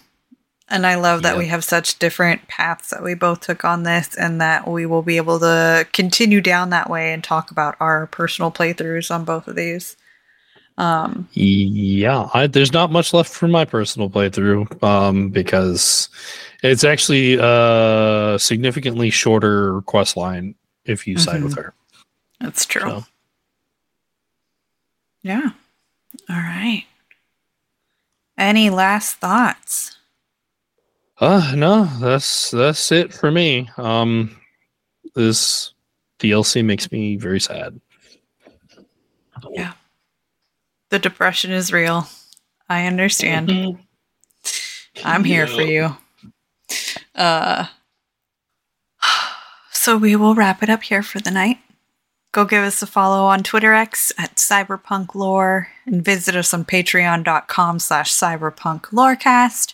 And 0.69 0.85
I 0.85 0.95
love 0.95 1.23
that 1.23 1.33
Yeah. 1.33 1.39
we 1.39 1.47
have 1.47 1.63
such 1.63 1.97
different 1.97 2.47
paths 2.49 2.89
that 2.89 3.01
we 3.01 3.13
both 3.13 3.39
took 3.41 3.63
on 3.63 3.83
this 3.83 4.15
and 4.15 4.41
that 4.41 4.67
we 4.67 4.85
will 4.85 5.01
be 5.01 5.15
able 5.17 5.39
to 5.39 5.87
continue 5.93 6.41
down 6.41 6.71
that 6.71 6.89
way 6.89 7.13
and 7.13 7.23
talk 7.23 7.51
about 7.51 7.75
our 7.79 8.07
personal 8.07 8.51
playthroughs 8.51 9.09
on 9.09 9.23
both 9.23 9.47
of 9.47 9.55
these. 9.55 9.95
Um, 10.77 11.27
Yeah, 11.31 12.29
I, 12.33 12.47
there's 12.47 12.73
not 12.73 12.91
much 12.91 13.13
left 13.13 13.31
for 13.33 13.47
my 13.47 13.63
personal 13.65 14.09
playthrough 14.09 14.83
um, 14.83 15.29
because 15.29 16.09
it's 16.63 16.83
actually 16.83 17.35
a 17.39 18.37
significantly 18.39 19.09
shorter 19.09 19.81
quest 19.83 20.17
line 20.17 20.53
if 20.85 21.07
you 21.07 21.17
side 21.17 21.43
with 21.43 21.55
her. 21.55 21.73
that's 22.41 22.65
true. 22.65 22.81
So, 22.81 23.05
Yeah. 25.23 25.49
All 26.29 26.35
right. 26.35 26.85
Any 28.37 28.69
last 28.69 29.15
thoughts? 29.15 29.96
Uh, 31.19 31.53
no, 31.55 31.85
that's 31.99 32.51
that's 32.51 32.91
it 32.91 33.13
for 33.13 33.31
me. 33.31 33.69
Um, 33.77 34.39
this 35.15 35.73
DLC 36.19 36.63
makes 36.63 36.91
me 36.91 37.15
very 37.17 37.39
sad. 37.39 37.79
Yeah. 39.51 39.73
The 40.89 40.99
depression 40.99 41.51
is 41.51 41.73
real. 41.73 42.07
I 42.69 42.85
understand. 42.85 43.77
I'm 45.03 45.23
here 45.23 45.47
for 45.47 45.61
you. 45.61 45.95
Uh, 47.15 47.67
so 49.71 49.97
we 49.97 50.15
will 50.15 50.35
wrap 50.35 50.63
it 50.63 50.69
up 50.69 50.83
here 50.83 51.03
for 51.03 51.19
the 51.19 51.31
night. 51.31 51.57
Go 52.31 52.45
give 52.45 52.63
us 52.63 52.81
a 52.81 52.87
follow 52.87 53.25
on 53.25 53.41
Twitter 53.41 53.73
X 53.73 54.11
at 54.17 54.35
Cyberpunk 54.35 55.15
Lore 55.15 55.69
and 55.85 56.03
visit 56.03 56.35
us 56.35 56.53
on 56.53 56.65
patreon.com 56.65 57.79
slash 57.79 58.13
cyberpunk 58.13 58.81
lorecast. 58.91 59.73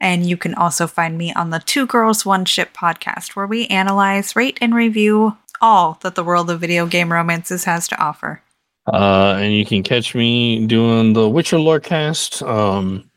And 0.00 0.26
you 0.26 0.36
can 0.36 0.54
also 0.54 0.86
find 0.86 1.16
me 1.16 1.32
on 1.32 1.50
the 1.50 1.60
Two 1.60 1.86
Girls 1.86 2.26
One 2.26 2.44
Ship 2.44 2.72
podcast, 2.74 3.36
where 3.36 3.46
we 3.46 3.66
analyze, 3.68 4.36
rate, 4.36 4.58
and 4.60 4.74
review 4.74 5.36
all 5.60 5.98
that 6.02 6.14
the 6.14 6.24
world 6.24 6.50
of 6.50 6.60
video 6.60 6.86
game 6.86 7.12
romances 7.12 7.64
has 7.64 7.88
to 7.88 8.02
offer. 8.02 8.42
Uh, 8.86 9.36
and 9.38 9.54
you 9.54 9.64
can 9.64 9.82
catch 9.82 10.14
me 10.14 10.66
doing 10.66 11.14
the 11.14 11.28
Witcher 11.28 11.56
Lorecast 11.56 12.46
um, 12.46 13.08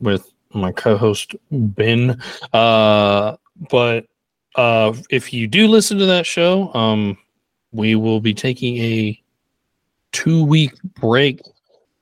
with 0.00 0.28
my 0.52 0.72
co-host 0.72 1.34
Ben. 1.50 2.20
Uh, 2.52 3.36
but 3.70 4.06
uh, 4.56 4.94
if 5.10 5.32
you 5.32 5.46
do 5.46 5.68
listen 5.68 5.98
to 5.98 6.06
that 6.06 6.26
show, 6.26 6.72
um, 6.74 7.16
we 7.72 7.94
will 7.94 8.20
be 8.20 8.34
taking 8.34 8.78
a 8.78 9.22
two-week 10.12 10.72
break 10.82 11.40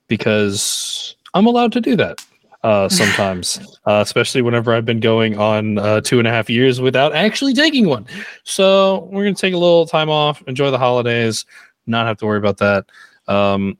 because 0.09 1.17
I'm 1.35 1.47
allowed 1.47 1.73
to 1.73 1.81
do 1.81 1.97
that 1.97 2.25
uh, 2.65 2.89
sometimes, 2.89 3.79
uh, 3.87 4.01
especially 4.03 4.41
whenever 4.41 4.75
I've 4.75 4.87
been 4.87 4.99
going 4.99 5.39
on 5.39 5.79
uh, 5.79 6.01
two 6.01 6.19
and 6.19 6.27
a 6.27 6.31
half 6.31 6.49
years 6.49 6.81
without 6.81 7.15
actually 7.15 7.53
taking 7.53 7.87
one. 7.87 8.07
So 8.43 9.07
we're 9.13 9.23
gonna 9.23 9.35
take 9.35 9.53
a 9.53 9.59
little 9.59 9.87
time 9.87 10.09
off, 10.09 10.43
enjoy 10.49 10.71
the 10.71 10.79
holidays, 10.79 11.45
not 11.87 12.07
have 12.07 12.17
to 12.19 12.27
worry 12.27 12.39
about 12.39 12.57
that. 12.59 12.87
Um, 13.29 13.77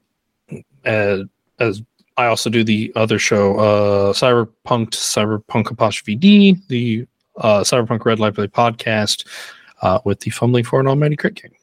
uh, 0.85 1.23
as 1.59 1.81
I 2.17 2.27
also 2.27 2.49
do 2.49 2.63
the 2.63 2.93
other 2.95 3.17
show, 3.17 3.57
uh, 3.57 4.13
Cyberpunk, 4.13 4.91
Cyberpunk 4.91 5.71
Apostrophe 5.71 6.15
D, 6.15 6.55
the 6.69 7.07
uh, 7.37 7.61
Cyberpunk 7.61 8.05
Red 8.05 8.19
Play 8.19 8.47
podcast 8.47 9.25
uh, 9.81 9.99
with 10.05 10.19
the 10.19 10.29
Fumbling 10.29 10.63
for 10.63 10.79
an 10.79 10.87
Almighty 10.87 11.15
Crit 11.15 11.35
King. 11.35 11.54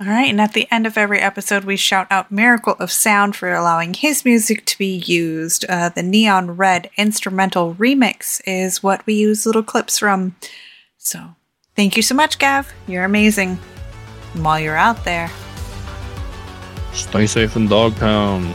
All 0.00 0.06
right, 0.06 0.30
and 0.30 0.40
at 0.40 0.52
the 0.52 0.68
end 0.70 0.86
of 0.86 0.96
every 0.96 1.18
episode, 1.18 1.64
we 1.64 1.76
shout 1.76 2.06
out 2.08 2.30
Miracle 2.30 2.76
of 2.78 2.92
Sound 2.92 3.34
for 3.34 3.52
allowing 3.52 3.94
his 3.94 4.24
music 4.24 4.64
to 4.66 4.78
be 4.78 4.96
used. 4.96 5.64
Uh, 5.68 5.88
the 5.88 6.04
Neon 6.04 6.52
Red 6.52 6.88
instrumental 6.96 7.74
remix 7.74 8.40
is 8.46 8.80
what 8.80 9.04
we 9.06 9.14
use 9.14 9.44
little 9.44 9.64
clips 9.64 9.98
from. 9.98 10.36
So, 10.98 11.34
thank 11.74 11.96
you 11.96 12.02
so 12.02 12.14
much, 12.14 12.38
Gav. 12.38 12.72
You're 12.86 13.04
amazing. 13.04 13.58
And 14.34 14.44
while 14.44 14.60
you're 14.60 14.76
out 14.76 15.04
there, 15.04 15.30
Stay 16.92 17.26
safe 17.26 17.56
in 17.56 17.68
Dogtown. 17.68 18.54